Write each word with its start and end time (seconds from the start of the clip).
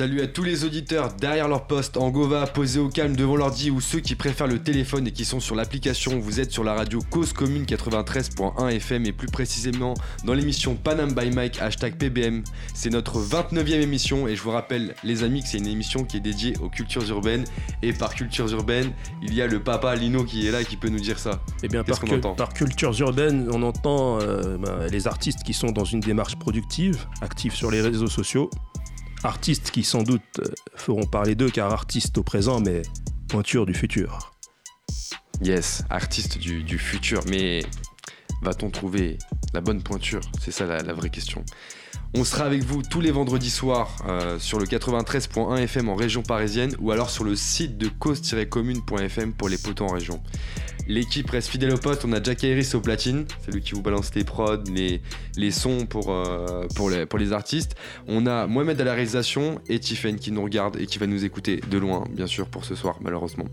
Salut 0.00 0.22
à 0.22 0.26
tous 0.26 0.44
les 0.44 0.64
auditeurs 0.64 1.12
derrière 1.12 1.46
leur 1.46 1.66
poste, 1.66 1.98
en 1.98 2.08
Gova, 2.08 2.46
posés 2.46 2.80
au 2.80 2.88
calme 2.88 3.14
devant 3.14 3.36
l'ordi 3.36 3.70
ou 3.70 3.82
ceux 3.82 4.00
qui 4.00 4.14
préfèrent 4.14 4.46
le 4.46 4.58
téléphone 4.58 5.06
et 5.06 5.10
qui 5.10 5.26
sont 5.26 5.40
sur 5.40 5.54
l'application. 5.54 6.18
Vous 6.18 6.40
êtes 6.40 6.52
sur 6.52 6.64
la 6.64 6.72
radio 6.72 7.00
Cause 7.10 7.34
Commune 7.34 7.64
93.1 7.64 8.70
FM 8.76 9.04
et 9.04 9.12
plus 9.12 9.26
précisément 9.26 9.92
dans 10.24 10.32
l'émission 10.32 10.74
Panam 10.74 11.12
by 11.12 11.30
Mike, 11.30 11.60
hashtag 11.60 11.96
PBM. 11.96 12.42
C'est 12.72 12.88
notre 12.88 13.20
29e 13.20 13.82
émission 13.82 14.26
et 14.26 14.36
je 14.36 14.42
vous 14.42 14.52
rappelle 14.52 14.94
les 15.04 15.22
amis 15.22 15.42
que 15.42 15.48
c'est 15.48 15.58
une 15.58 15.66
émission 15.66 16.04
qui 16.04 16.16
est 16.16 16.20
dédiée 16.20 16.54
aux 16.62 16.70
cultures 16.70 17.06
urbaines 17.10 17.44
et 17.82 17.92
par 17.92 18.14
cultures 18.14 18.50
urbaines, 18.52 18.92
il 19.20 19.34
y 19.34 19.42
a 19.42 19.46
le 19.46 19.62
papa 19.62 19.94
Lino 19.96 20.24
qui 20.24 20.46
est 20.46 20.50
là 20.50 20.62
et 20.62 20.64
qui 20.64 20.78
peut 20.78 20.88
nous 20.88 20.98
dire 20.98 21.18
ça. 21.18 21.42
Eh 21.62 21.68
bien, 21.68 21.84
par, 21.84 22.00
qu'on 22.00 22.16
entend? 22.16 22.34
par 22.36 22.54
cultures 22.54 22.98
urbaines, 23.02 23.50
on 23.52 23.62
entend 23.62 24.18
euh, 24.22 24.56
ben, 24.56 24.86
les 24.90 25.06
artistes 25.06 25.42
qui 25.42 25.52
sont 25.52 25.72
dans 25.72 25.84
une 25.84 26.00
démarche 26.00 26.36
productive, 26.36 27.06
actifs 27.20 27.54
sur 27.54 27.70
les 27.70 27.82
réseaux 27.82 28.08
sociaux. 28.08 28.48
Artistes 29.22 29.70
qui 29.70 29.82
sans 29.82 30.02
doute 30.02 30.22
euh, 30.38 30.44
feront 30.76 31.06
parler 31.06 31.34
d'eux 31.34 31.50
car 31.50 31.72
artistes 31.72 32.16
au 32.18 32.22
présent, 32.22 32.60
mais 32.60 32.82
pointure 33.28 33.66
du 33.66 33.74
futur. 33.74 34.32
Yes, 35.42 35.84
artiste 35.90 36.38
du, 36.38 36.78
futur, 36.78 37.22
mais 37.28 37.62
va-t-on 38.42 38.70
trouver 38.70 39.18
la 39.54 39.60
bonne 39.60 39.82
pointure? 39.82 40.20
C'est 40.40 40.50
ça 40.50 40.66
la 40.66 40.92
vraie 40.92 41.10
question. 41.10 41.44
On 42.16 42.24
sera 42.24 42.44
avec 42.44 42.64
vous 42.64 42.82
tous 42.82 43.00
les 43.00 43.12
vendredis 43.12 43.50
soirs 43.50 43.94
euh, 44.08 44.36
sur 44.40 44.58
le 44.58 44.66
93.1 44.66 45.56
FM 45.58 45.88
en 45.88 45.94
région 45.94 46.22
parisienne 46.22 46.74
ou 46.80 46.90
alors 46.90 47.08
sur 47.08 47.22
le 47.22 47.36
site 47.36 47.78
de 47.78 47.86
cause-commune.fm 47.86 49.32
pour 49.32 49.48
les 49.48 49.56
potos 49.56 49.88
en 49.88 49.94
région. 49.94 50.20
L'équipe 50.88 51.30
reste 51.30 51.46
fidèle 51.46 51.72
au 51.72 51.78
poste, 51.78 52.04
on 52.04 52.12
a 52.12 52.20
Jack 52.20 52.42
Iris 52.42 52.74
au 52.74 52.80
platine, 52.80 53.24
c'est 53.44 53.54
lui 53.54 53.60
qui 53.60 53.74
vous 53.74 53.82
balance 53.82 54.12
les 54.16 54.24
prods, 54.24 54.64
les, 54.74 55.50
sons 55.52 55.86
pour, 55.86 56.10
euh, 56.10 56.66
pour, 56.74 56.90
les, 56.90 57.06
pour 57.06 57.16
les 57.20 57.32
artistes. 57.32 57.76
On 58.08 58.26
a 58.26 58.48
Mohamed 58.48 58.80
à 58.80 58.84
la 58.84 58.94
réalisation 58.94 59.60
et 59.68 59.78
Tiffen 59.78 60.18
qui 60.18 60.32
nous 60.32 60.42
regarde 60.42 60.80
et 60.80 60.86
qui 60.86 60.98
va 60.98 61.06
nous 61.06 61.24
écouter 61.24 61.60
de 61.70 61.78
loin, 61.78 62.02
bien 62.10 62.26
sûr, 62.26 62.48
pour 62.48 62.64
ce 62.64 62.74
soir, 62.74 62.96
malheureusement. 63.00 63.44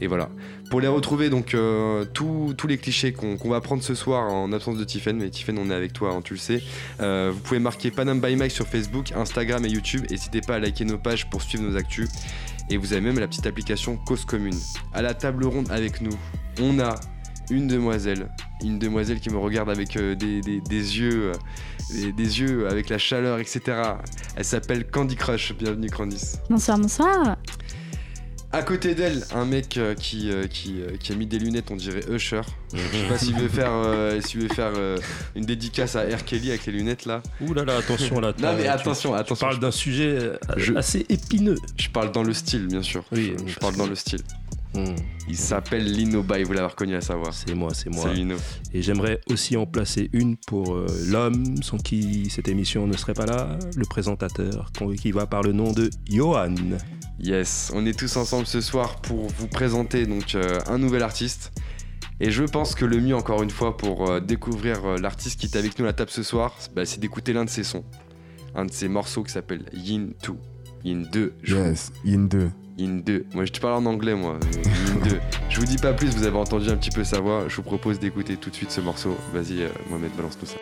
Et 0.00 0.08
voilà. 0.08 0.30
Pour 0.70 0.80
les 0.80 0.86
retrouver, 0.86 1.30
donc, 1.30 1.54
euh, 1.54 2.04
tous 2.04 2.54
les 2.68 2.78
clichés 2.78 3.12
qu'on 3.12 3.36
va 3.48 3.60
prendre 3.60 3.82
ce 3.82 3.96
soir 3.96 4.32
en 4.32 4.52
absence 4.52 4.78
de 4.78 4.84
Tiffen, 4.84 5.16
mais 5.16 5.28
Tiffen, 5.28 5.58
on 5.58 5.68
est 5.68 5.74
avec 5.74 5.92
toi, 5.92 6.12
hein, 6.12 6.20
tu 6.22 6.34
le 6.34 6.38
sais. 6.38 6.62
Euh, 7.00 7.32
vous 7.34 7.40
pouvez 7.40 7.58
marquer 7.58 7.90
Panam 7.90 8.20
by 8.20 8.36
Mike 8.36 8.52
sur 8.52 8.68
Facebook, 8.68 9.10
Instagram 9.10 9.64
et 9.64 9.68
YouTube. 9.68 10.06
N'hésitez 10.08 10.40
pas 10.40 10.54
à 10.54 10.58
liker 10.60 10.84
nos 10.84 10.96
pages 10.96 11.28
pour 11.28 11.42
suivre 11.42 11.64
nos 11.64 11.76
actus. 11.76 12.08
Et 12.70 12.76
vous 12.76 12.92
avez 12.92 13.02
même 13.02 13.18
la 13.18 13.26
petite 13.26 13.48
application 13.48 13.96
Cause 13.96 14.24
Commune. 14.24 14.56
À 14.94 15.02
la 15.02 15.12
table 15.12 15.44
ronde 15.44 15.68
avec 15.72 16.00
nous, 16.00 16.16
on 16.60 16.78
a 16.78 16.94
une 17.50 17.66
demoiselle. 17.66 18.30
Une 18.62 18.78
demoiselle 18.78 19.18
qui 19.18 19.30
me 19.30 19.38
regarde 19.38 19.70
avec 19.70 19.96
euh, 19.96 20.14
des, 20.14 20.40
yeux, 20.40 21.32
des, 21.90 22.12
des 22.12 22.40
yeux 22.40 22.68
avec 22.68 22.90
la 22.90 22.98
chaleur, 22.98 23.40
etc. 23.40 23.60
Elle 24.36 24.44
s'appelle 24.44 24.88
Candy 24.88 25.16
Crush. 25.16 25.52
Bienvenue 25.52 25.90
Candice. 25.90 26.38
Bonsoir, 26.48 26.78
bonsoir. 26.78 27.36
À 28.52 28.62
côté 28.62 28.96
d'elle, 28.96 29.22
un 29.32 29.44
mec 29.44 29.76
euh, 29.76 29.94
qui, 29.94 30.28
euh, 30.32 30.48
qui, 30.48 30.80
euh, 30.82 30.96
qui 30.98 31.12
a 31.12 31.14
mis 31.14 31.26
des 31.26 31.38
lunettes, 31.38 31.70
on 31.70 31.76
dirait 31.76 32.02
Usher. 32.10 32.40
Je 32.74 32.78
sais 32.78 33.08
pas 33.08 33.16
s'il 33.16 33.36
veut 33.36 33.48
faire, 33.48 33.70
s'il 34.26 34.40
veut 34.40 34.48
faire 34.48 34.72
une 35.36 35.44
dédicace 35.44 35.94
à 35.94 36.00
R. 36.02 36.24
Kelly 36.24 36.48
avec 36.50 36.66
les 36.66 36.72
lunettes 36.72 37.04
là. 37.06 37.22
Ouh 37.40 37.54
là 37.54 37.64
là, 37.64 37.76
attention 37.76 38.18
là. 38.18 38.32
Non 38.40 38.54
mais 38.56 38.62
tu- 38.64 38.68
attention, 38.68 39.12
Tu 39.12 39.18
attention. 39.20 39.46
parles 39.46 39.60
d'un 39.60 39.70
sujet 39.70 40.32
Je- 40.56 40.74
assez 40.74 41.06
épineux. 41.08 41.56
Je 41.76 41.88
parle 41.90 42.10
dans 42.10 42.24
le 42.24 42.32
style, 42.32 42.66
bien 42.66 42.82
sûr. 42.82 43.04
Oui, 43.12 43.34
je, 43.46 43.52
je 43.52 43.58
parle 43.58 43.76
dans 43.76 43.86
le 43.86 43.94
style. 43.94 44.20
Il 45.28 45.36
s'appelle 45.36 45.84
Lino 45.84 46.22
Bay, 46.22 46.42
vous 46.44 46.52
l'avez 46.52 46.66
reconnu 46.68 46.94
à 46.94 47.00
savoir. 47.00 47.32
c'est 47.34 47.54
moi, 47.54 47.72
c'est 47.74 47.90
moi. 47.90 48.04
Salut 48.04 48.16
Lino. 48.16 48.36
Et 48.72 48.82
j'aimerais 48.82 49.20
aussi 49.30 49.56
en 49.56 49.66
placer 49.66 50.08
une 50.12 50.36
pour 50.36 50.74
euh, 50.74 50.86
l'homme 51.08 51.62
sans 51.62 51.78
qui 51.78 52.28
cette 52.30 52.48
émission 52.48 52.86
ne 52.86 52.96
serait 52.96 53.14
pas 53.14 53.26
là, 53.26 53.58
le 53.76 53.84
présentateur 53.84 54.70
qui 55.00 55.12
va 55.12 55.26
par 55.26 55.42
le 55.42 55.52
nom 55.52 55.72
de 55.72 55.90
Johan. 56.08 56.54
Yes, 57.20 57.70
on 57.74 57.84
est 57.86 57.98
tous 57.98 58.16
ensemble 58.16 58.46
ce 58.46 58.60
soir 58.60 58.96
pour 59.02 59.26
vous 59.38 59.46
présenter 59.46 60.06
donc 60.06 60.34
euh, 60.34 60.58
un 60.66 60.78
nouvel 60.78 61.02
artiste. 61.02 61.52
Et 62.22 62.30
je 62.30 62.44
pense 62.44 62.74
que 62.74 62.84
le 62.84 63.00
mieux, 63.00 63.16
encore 63.16 63.42
une 63.42 63.50
fois, 63.50 63.76
pour 63.76 64.10
euh, 64.10 64.20
découvrir 64.20 64.82
l'artiste 65.00 65.40
qui 65.40 65.46
est 65.46 65.56
avec 65.56 65.78
nous 65.78 65.84
à 65.84 65.88
la 65.88 65.92
table 65.94 66.10
ce 66.10 66.22
soir, 66.22 66.54
c'est- 66.58 66.74
bah, 66.74 66.84
c'est 66.84 67.00
d'écouter 67.00 67.32
l'un 67.32 67.44
de 67.44 67.50
ses 67.50 67.64
sons. 67.64 67.84
Un 68.54 68.66
de 68.66 68.72
ses 68.72 68.88
morceaux 68.88 69.22
qui 69.22 69.32
s'appelle 69.32 69.64
Yin 69.72 70.12
2. 70.26 70.32
Yin 70.84 71.02
2. 71.12 71.32
Je 71.42 71.54
vous- 71.56 71.62
Yes, 71.64 71.92
Yin 72.04 72.26
2. 72.28 72.50
Yin 72.78 73.00
2. 73.02 73.26
Moi, 73.34 73.44
je 73.44 73.52
te 73.52 73.60
parle 73.60 73.74
en 73.74 73.86
anglais, 73.86 74.14
moi. 74.14 74.38
Yin 74.86 75.00
2. 75.10 75.20
Je 75.48 75.60
vous 75.60 75.66
dis 75.66 75.76
pas 75.76 75.92
plus, 75.92 76.08
vous 76.16 76.24
avez 76.24 76.36
entendu 76.36 76.68
un 76.70 76.76
petit 76.76 76.90
peu 76.90 77.04
sa 77.04 77.20
voix. 77.20 77.44
Je 77.48 77.56
vous 77.56 77.62
propose 77.62 77.98
d'écouter 77.98 78.36
tout 78.36 78.50
de 78.50 78.54
suite 78.54 78.70
ce 78.70 78.80
morceau. 78.80 79.16
Vas-y, 79.34 79.62
euh, 79.62 79.68
Mohamed, 79.90 80.10
balance 80.16 80.38
tout 80.38 80.46
ça. 80.46 80.56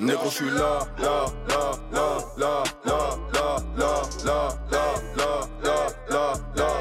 Négro, 0.00 0.24
je 0.24 0.30
suis 0.34 0.50
là, 0.50 0.80
là, 0.98 1.26
là, 1.48 1.70
là, 1.92 2.18
là, 2.36 2.62
là, 2.84 2.98
là, 3.34 3.56
là, 3.74 4.02
là, 4.24 4.48
là, 4.70 4.88
là, 5.16 5.48
là, 5.62 5.86
là, 6.10 6.32
là, 6.56 6.71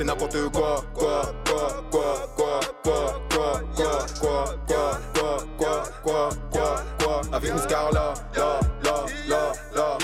Fais 0.00 0.04
n'importe 0.04 0.52
quoi, 0.52 0.84
quoi, 0.94 1.22
quoi, 1.44 1.84
quoi, 1.90 2.26
quoi, 2.36 2.60
quoi, 2.82 3.10
quoi, 3.32 3.60
quoi, 3.76 4.06
quoi, 4.20 4.48
quoi, 4.68 4.98
quoi, 5.14 5.38
quoi, 5.58 5.84
quoi, 6.02 6.30
quoi, 6.50 6.84
quoi. 6.98 7.20
Avec 7.32 7.52
là, 7.92 8.14
là, 8.34 8.60
là, 8.82 8.94
là, 9.28 9.52
là, 9.74 9.98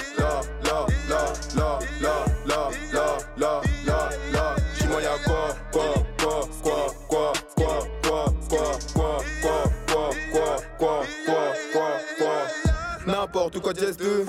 N'importe 13.67 13.79
quoi, 13.79 13.87
Jazz 13.87 13.97
2 13.97 14.25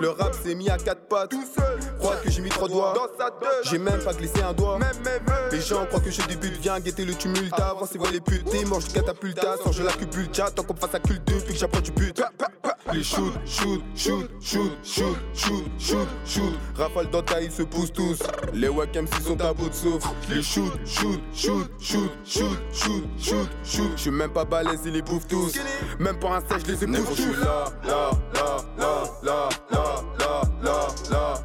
Le 0.00 0.10
rap 0.10 0.34
s'est 0.34 0.54
mis 0.54 0.68
à 0.68 0.76
quatre 0.76 1.06
pattes 1.06 1.34
Crois 1.98 2.16
que 2.16 2.30
j'ai 2.30 2.42
mis 2.42 2.48
trois 2.48 2.68
doigts 2.68 2.94
J'ai 3.62 3.78
même 3.78 4.02
pas 4.02 4.12
glissé 4.14 4.42
un 4.42 4.52
doigt 4.52 4.78
Les 5.52 5.60
gens 5.60 5.86
croient 5.86 6.00
que 6.00 6.10
je 6.10 6.22
débute 6.22 6.58
Viens 6.60 6.80
guetter 6.80 7.04
le 7.04 7.14
tumulte 7.14 7.52
Avant 7.58 7.86
c'est 7.86 7.98
voir 7.98 8.10
les 8.10 8.20
putes 8.20 8.50
T'es 8.50 8.64
du 8.64 8.92
catapulta 8.92 9.56
Sans 9.62 9.72
je 9.72 9.82
la 9.82 9.92
cupulta 9.92 10.50
Tant 10.50 10.62
qu'on 10.62 10.74
fasse 10.74 10.94
à 10.94 10.98
culte 10.98 11.22
Depuis 11.26 11.54
que 11.54 11.58
j'apprends 11.58 11.80
du 11.80 11.92
but 11.92 12.20
Les 12.92 13.04
shoot, 13.04 13.32
shoot, 13.46 13.82
shoot, 13.94 14.28
shoot, 14.40 14.72
shoot, 14.82 15.16
shoot, 15.34 15.64
shoot, 15.78 16.08
shoot 16.24 16.54
Rafale 16.74 17.10
dans 17.10 17.22
ta 17.22 17.40
ils 17.40 17.52
se 17.52 17.62
poussent 17.62 17.92
tous 17.92 18.18
Les 18.52 18.68
wack 18.68 18.96
MC 18.96 19.22
sont 19.22 19.40
à 19.40 19.52
bout 19.52 19.68
de 19.68 19.74
souffle 19.74 20.08
Les 20.28 20.42
shoot, 20.42 20.72
shoot, 20.84 21.20
shoot, 21.32 21.70
shoot, 21.78 22.10
shoot, 22.24 22.58
shoot, 22.72 23.04
shoot, 23.18 23.48
shoot 23.62 23.90
Je 23.96 24.00
suis 24.00 24.10
même 24.10 24.32
pas 24.32 24.44
balèze 24.44 24.80
ils 24.84 24.92
les 24.92 25.02
bouffent 25.02 25.28
tous 25.28 25.54
Même 25.98 26.18
pour 26.18 26.32
un 26.32 26.40
sèche 26.40 26.62
je 26.66 26.72
les 26.72 26.84
épouse 26.84 27.16
tous 27.16 27.44
là, 27.44 27.64
là, 27.84 28.10
là, 28.34 28.56
là, 28.78 28.79
la, 29.22 29.48
la, 29.70 30.02
la, 30.18 30.42
la, 30.62 30.88
la. 31.10 31.39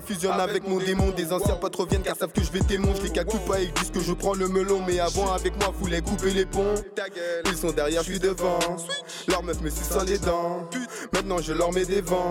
Fusionnes 0.00 0.40
avec 0.40 0.66
mon 0.68 0.78
démon. 0.78 1.10
Des 1.10 1.32
anciens 1.32 1.56
potes 1.56 1.76
reviennent 1.76 2.02
car 2.02 2.16
savent 2.16 2.32
que 2.32 2.42
je 2.42 2.52
vais 2.52 2.60
témoin 2.60 2.92
Je 2.96 3.02
les 3.02 3.10
calcule 3.10 3.40
pas, 3.40 3.60
ils 3.60 3.72
disent 3.72 3.90
que 3.90 4.00
je 4.00 4.12
prends 4.12 4.34
le 4.34 4.48
melon. 4.48 4.82
Mais 4.86 5.00
avant 5.00 5.32
avec 5.32 5.56
moi 5.58 5.72
voulait 5.78 6.00
couper 6.00 6.30
les 6.30 6.46
ponts. 6.46 6.74
Ils 7.46 7.56
sont 7.56 7.72
derrière, 7.72 8.02
je 8.02 8.10
suis 8.10 8.18
devant. 8.18 8.58
Leur 9.28 9.42
meuf 9.42 9.60
me 9.60 9.70
suce 9.70 9.88
les 10.06 10.18
dents 10.18 10.68
Maintenant 11.18 11.38
je 11.42 11.52
leur 11.52 11.72
mets 11.72 11.84
des 11.84 12.00
vents 12.00 12.28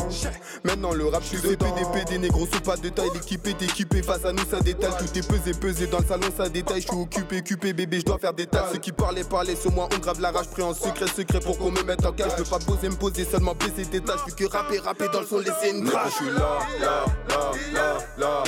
Maintenant 0.64 0.94
le 0.94 1.08
rap 1.08 1.22
je 1.22 1.38
suis 1.38 1.42
Des 1.42 1.58
PD 1.58 2.20
négros 2.20 2.48
sous 2.50 2.62
pas 2.62 2.78
de 2.78 2.88
taille 2.88 3.10
L'équipe 3.14 3.46
est 3.46 3.62
équipée 3.62 4.02
face 4.02 4.24
à 4.24 4.32
nous 4.32 4.46
ça 4.50 4.62
détale 4.62 4.94
Tout 4.98 5.18
est 5.18 5.28
pesé 5.28 5.52
pesé 5.52 5.88
dans 5.88 6.00
le 6.00 6.06
salon 6.06 6.28
ça 6.38 6.48
détaille 6.48 6.80
Je 6.82 6.88
suis 6.88 6.96
occupé 6.96 7.40
occupé 7.40 7.74
bébé 7.74 8.00
je 8.00 8.06
dois 8.06 8.18
faire 8.18 8.34
des 8.34 8.46
tâches 8.48 8.70
Ceux 8.72 8.80
qui 8.80 8.94
parlaient 8.94 9.26
parlaient 9.26 9.58
sur 9.58 9.74
moi 9.74 9.90
on 9.94 10.00
grave 10.00 10.22
la 10.22 10.32
rage 10.32 10.48
Pris 10.52 10.64
en 10.64 10.74
secret 10.74 11.08
secret 11.08 11.42
pour 11.42 11.58
qu'on 11.58 11.70
me 11.70 11.84
mette 11.84 12.06
en 12.06 12.14
cage 12.14 12.32
Je 12.38 12.44
veux 12.44 12.50
pas 12.50 12.60
poser 12.60 12.88
me 12.88 12.96
poser 12.96 13.26
seulement 13.26 13.56
baisser 13.56 13.90
tes 13.90 14.00
tâches 14.00 14.22
Vu 14.26 14.34
que 14.34 14.50
rapper 14.50 14.80
rapper 14.80 15.10
dans 15.12 15.20
le 15.20 15.28
son 15.28 15.40
laisser 15.40 15.72
une 15.72 15.84
trace 15.84 16.14
Je 16.22 16.24
suis 16.24 16.34
là 16.34 16.60
là 16.80 17.06
là 17.28 17.52
là 17.74 17.98
là 18.18 18.44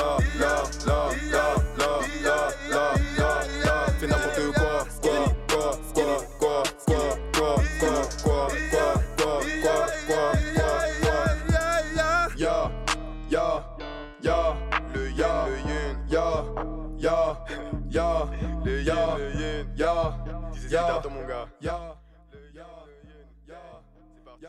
là 0.00 0.16
là 0.40 0.62
là 0.80 1.12
là 2.22 2.27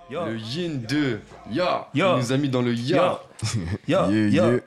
Yo, 0.10 0.26
Le 0.26 0.38
Yin 0.38 0.82
2. 0.88 1.20
Ya. 1.52 1.88
Ya. 1.94 2.16
Il 2.16 2.24
nous 2.24 2.32
a 2.32 2.38
mis 2.38 2.50
dans 2.50 2.62
le 2.62 2.74
ya. 2.74 3.22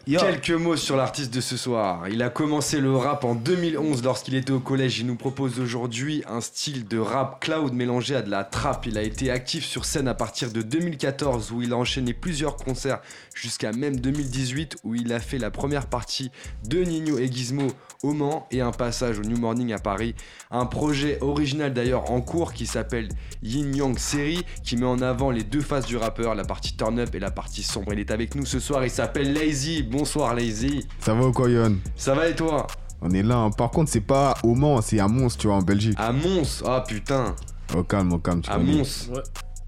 Quelques 0.07 0.51
mots 0.51 0.77
sur 0.77 0.97
l'artiste 0.97 1.35
de 1.35 1.41
ce 1.41 1.57
soir. 1.57 2.09
Il 2.09 2.23
a 2.23 2.31
commencé 2.31 2.81
le 2.81 2.97
rap 2.97 3.25
en 3.25 3.35
2011 3.35 4.03
lorsqu'il 4.03 4.35
était 4.35 4.53
au 4.53 4.61
collège. 4.61 5.01
Il 5.01 5.07
nous 5.07 5.17
propose 5.17 5.61
aujourd'hui 5.61 6.23
un 6.27 6.41
style 6.41 6.87
de 6.87 6.99
rap 6.99 7.41
cloud 7.41 7.73
mélangé 7.73 8.15
à 8.15 8.23
de 8.23 8.31
la 8.31 8.45
trap. 8.45 8.87
Il 8.87 8.97
a 8.97 9.03
été 9.03 9.31
actif 9.31 9.65
sur 9.65 9.85
scène 9.85 10.09
à 10.09 10.15
partir 10.15 10.53
de 10.53 10.63
2014 10.63 11.53
où 11.53 11.61
il 11.61 11.73
a 11.73 11.77
enchaîné 11.77 12.15
plusieurs 12.15 12.57
concerts 12.57 13.01
jusqu'à 13.35 13.73
même 13.73 13.99
2018 13.99 14.77
où 14.85 14.95
il 14.95 15.13
a 15.13 15.21
fait 15.21 15.39
la 15.39 15.51
première 15.51 15.87
partie 15.87 16.31
de 16.67 16.83
Nino 16.83 17.19
et 17.19 17.31
Gizmo 17.31 17.67
au 18.03 18.13
Mans 18.13 18.47
et 18.51 18.61
un 18.61 18.73
passage 18.73 19.19
au 19.19 19.23
New 19.23 19.39
Morning 19.39 19.73
à 19.73 19.79
Paris. 19.79 20.15
Un 20.51 20.67
projet 20.67 21.19
original 21.21 21.73
d'ailleurs 21.75 22.11
en 22.11 22.21
cours 22.21 22.53
qui 22.53 22.67
s'appelle 22.67 23.09
Yin 23.43 23.75
Yang 23.75 23.99
Série 23.99 24.45
qui 24.65 24.77
met 24.77 24.87
en 24.87 25.01
avant 25.03 25.31
les 25.33 25.43
deux 25.43 25.61
faces 25.61 25.87
du 25.87 25.97
rappeur, 25.97 26.35
la 26.35 26.45
partie 26.45 26.77
turn 26.77 26.99
up 27.01 27.15
et 27.15 27.19
la 27.19 27.31
partie 27.31 27.63
sombre. 27.63 27.93
Il 27.93 27.99
est 27.99 28.11
avec 28.11 28.35
nous 28.35 28.47
ce 28.47 28.61
soir, 28.61 28.85
il 28.85 28.91
s'appelle 28.91 29.33
Lazy. 29.33 29.83
Bonsoir 29.83 30.35
Lazy. 30.35 30.87
Ça 31.01 31.15
va 31.15 31.27
ou 31.27 31.33
quoi, 31.33 31.49
Yon? 31.51 31.77
Ça 31.97 32.15
va 32.15 32.29
et 32.29 32.35
toi? 32.37 32.67
On 33.01 33.11
est 33.11 33.23
là. 33.23 33.37
hein. 33.37 33.51
Par 33.51 33.71
contre, 33.71 33.91
c'est 33.91 34.01
pas 34.01 34.35
au 34.45 34.55
Mans, 34.55 34.81
c'est 34.81 35.01
à 35.01 35.09
Mons, 35.09 35.37
tu 35.37 35.49
vois, 35.49 35.57
en 35.57 35.63
Belgique. 35.63 35.95
À 35.99 36.13
Mons? 36.13 36.63
Ah 36.65 36.85
putain. 36.87 37.35
Au 37.77 37.83
calme, 37.83 38.13
au 38.13 38.19
calme, 38.19 38.43
tu 38.43 38.51
À 38.51 38.57
connais. 38.57 38.75
Mons. 38.75 39.09
Ouais. 39.13 39.23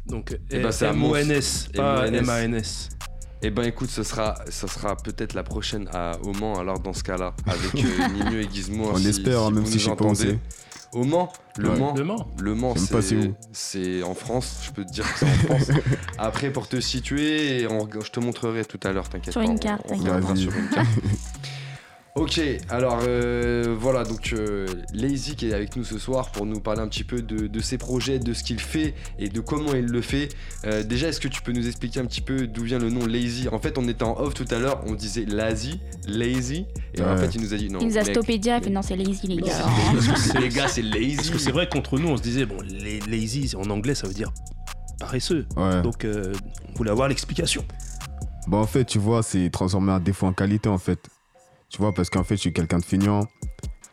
Donc, 0.06 0.38
Eh 0.50 0.60
ben, 0.60 0.70
c'est 0.70 0.86
à 0.86 0.90
M-O-N-S, 0.90 1.68
pas 1.74 2.06
M.O.N.S.. 2.06 2.20
M-A-N-S. 2.22 2.88
Eh 3.46 3.50
ben 3.50 3.62
écoute, 3.64 3.90
ce 3.90 4.02
sera, 4.02 4.34
ce 4.50 4.66
sera 4.66 4.96
peut-être 4.96 5.34
la 5.34 5.42
prochaine 5.42 5.86
à 5.92 6.12
au 6.22 6.32
Mans 6.32 6.58
alors 6.58 6.78
dans 6.80 6.92
ce 6.94 7.02
cas-là 7.02 7.34
avec 7.46 7.74
euh, 7.84 8.08
Nino 8.08 8.38
et 8.38 8.48
Gizmo. 8.50 8.90
On 8.92 8.96
si- 8.96 9.08
espère, 9.08 9.40
hein, 9.42 9.48
si 9.48 9.52
même 9.54 9.64
vous 9.64 9.70
si 9.72 9.78
je 9.78 9.90
pas 9.90 10.14
c'est. 10.14 10.38
Au 10.94 11.04
Mans 11.04 11.32
Le 11.58 11.70
Ouais. 11.70 11.78
Mans 11.78 11.94
Le 11.94 12.04
Mans. 12.04 12.26
Le 12.40 12.54
c'est 13.52 14.02
en 14.02 14.14
France, 14.14 14.60
je 14.64 14.70
peux 14.70 14.84
te 14.84 14.92
dire 14.92 15.04
que 15.12 15.18
c'est 15.18 15.26
en 15.26 15.56
France. 15.58 15.70
Après, 16.18 16.50
pour 16.50 16.68
te 16.68 16.80
situer, 16.80 17.66
on- 17.68 17.88
je 18.02 18.10
te 18.10 18.20
montrerai 18.20 18.64
tout 18.64 18.80
à 18.84 18.92
l'heure, 18.92 19.08
t'inquiète 19.08 19.32
Sur 19.32 19.42
pas. 19.42 19.46
une 19.50 19.58
carte, 19.58 19.82
on 19.88 19.98
t'inquiète. 19.98 20.36
sur 20.36 20.54
une 20.56 20.68
carte. 20.70 20.88
Ok, 22.16 22.40
alors 22.68 23.00
euh, 23.08 23.74
voilà, 23.76 24.04
donc 24.04 24.32
euh, 24.34 24.68
Lazy 24.92 25.34
qui 25.34 25.48
est 25.48 25.52
avec 25.52 25.74
nous 25.74 25.82
ce 25.82 25.98
soir 25.98 26.30
pour 26.30 26.46
nous 26.46 26.60
parler 26.60 26.80
un 26.80 26.86
petit 26.86 27.02
peu 27.02 27.20
de, 27.22 27.48
de 27.48 27.60
ses 27.60 27.76
projets, 27.76 28.20
de 28.20 28.32
ce 28.32 28.44
qu'il 28.44 28.60
fait 28.60 28.94
et 29.18 29.28
de 29.28 29.40
comment 29.40 29.74
il 29.74 29.86
le 29.86 30.00
fait. 30.00 30.28
Euh, 30.64 30.84
déjà, 30.84 31.08
est-ce 31.08 31.18
que 31.18 31.26
tu 31.26 31.42
peux 31.42 31.50
nous 31.50 31.66
expliquer 31.66 31.98
un 31.98 32.04
petit 32.04 32.20
peu 32.20 32.46
d'où 32.46 32.62
vient 32.62 32.78
le 32.78 32.88
nom 32.88 33.04
Lazy? 33.04 33.48
En 33.48 33.58
fait, 33.58 33.78
on 33.78 33.88
était 33.88 34.04
en 34.04 34.16
off 34.16 34.32
tout 34.32 34.44
à 34.52 34.60
l'heure, 34.60 34.80
on 34.86 34.92
disait 34.94 35.24
Lazy, 35.24 35.80
Lazy, 36.06 36.66
et 36.94 37.02
en 37.02 37.16
fait, 37.16 37.34
il 37.34 37.40
nous 37.40 37.52
a 37.52 37.56
dit 37.56 37.68
non. 37.68 37.80
Il 37.80 37.88
nous 37.88 37.98
a 37.98 38.02
mec, 38.04 38.10
stoppé 38.12 38.38
non, 38.70 38.82
c'est 38.82 38.94
lazy, 38.94 39.26
les 39.26 39.36
gars. 39.38 39.64
c'est- 40.16 40.38
les 40.40 40.48
gars, 40.50 40.68
c'est 40.68 40.82
Lazy. 40.82 41.16
Parce 41.16 41.30
que 41.30 41.38
c'est 41.38 41.50
vrai 41.50 41.68
qu'entre 41.68 41.98
nous, 41.98 42.06
on 42.10 42.16
se 42.16 42.22
disait, 42.22 42.46
bon, 42.46 42.58
les 42.62 43.00
lazy, 43.00 43.54
en 43.56 43.68
anglais, 43.70 43.96
ça 43.96 44.06
veut 44.06 44.14
dire 44.14 44.32
paresseux. 45.00 45.46
Ouais. 45.56 45.82
Donc, 45.82 46.04
euh, 46.04 46.32
on 46.70 46.74
voulait 46.74 46.92
avoir 46.92 47.08
l'explication. 47.08 47.64
Bah, 48.46 48.58
en 48.58 48.66
fait, 48.68 48.84
tu 48.84 49.00
vois, 49.00 49.24
c'est 49.24 49.50
transformer 49.50 49.90
un 49.90 49.98
défaut 50.00 50.26
en 50.26 50.32
qualité, 50.32 50.68
en 50.68 50.78
fait. 50.78 51.00
Tu 51.74 51.80
vois, 51.80 51.92
parce 51.92 52.08
qu'en 52.08 52.22
fait, 52.22 52.36
je 52.36 52.42
suis 52.42 52.52
quelqu'un 52.52 52.78
de 52.78 52.84
feignant. 52.84 53.26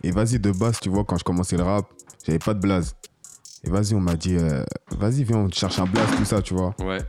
Et 0.03 0.11
vas-y, 0.11 0.37
de 0.37 0.51
base, 0.51 0.79
tu 0.79 0.89
vois, 0.89 1.03
quand 1.03 1.17
je 1.17 1.23
commençais 1.23 1.57
le 1.57 1.63
rap, 1.63 1.87
j'avais 2.23 2.37
pas 2.37 2.53
de 2.53 2.59
blaze. 2.59 2.95
Et 3.63 3.71
vas-y, 3.71 3.95
on 3.95 3.99
m'a 3.99 4.13
dit, 4.13 4.37
euh, 4.37 4.63
vas-y, 4.91 5.23
viens, 5.23 5.37
on 5.37 5.47
te 5.47 5.55
cherche 5.55 5.79
un 5.79 5.87
blaze, 5.87 6.15
tout 6.15 6.23
ça, 6.23 6.43
tu 6.43 6.53
vois. 6.53 6.75
Ouais. 6.77 6.99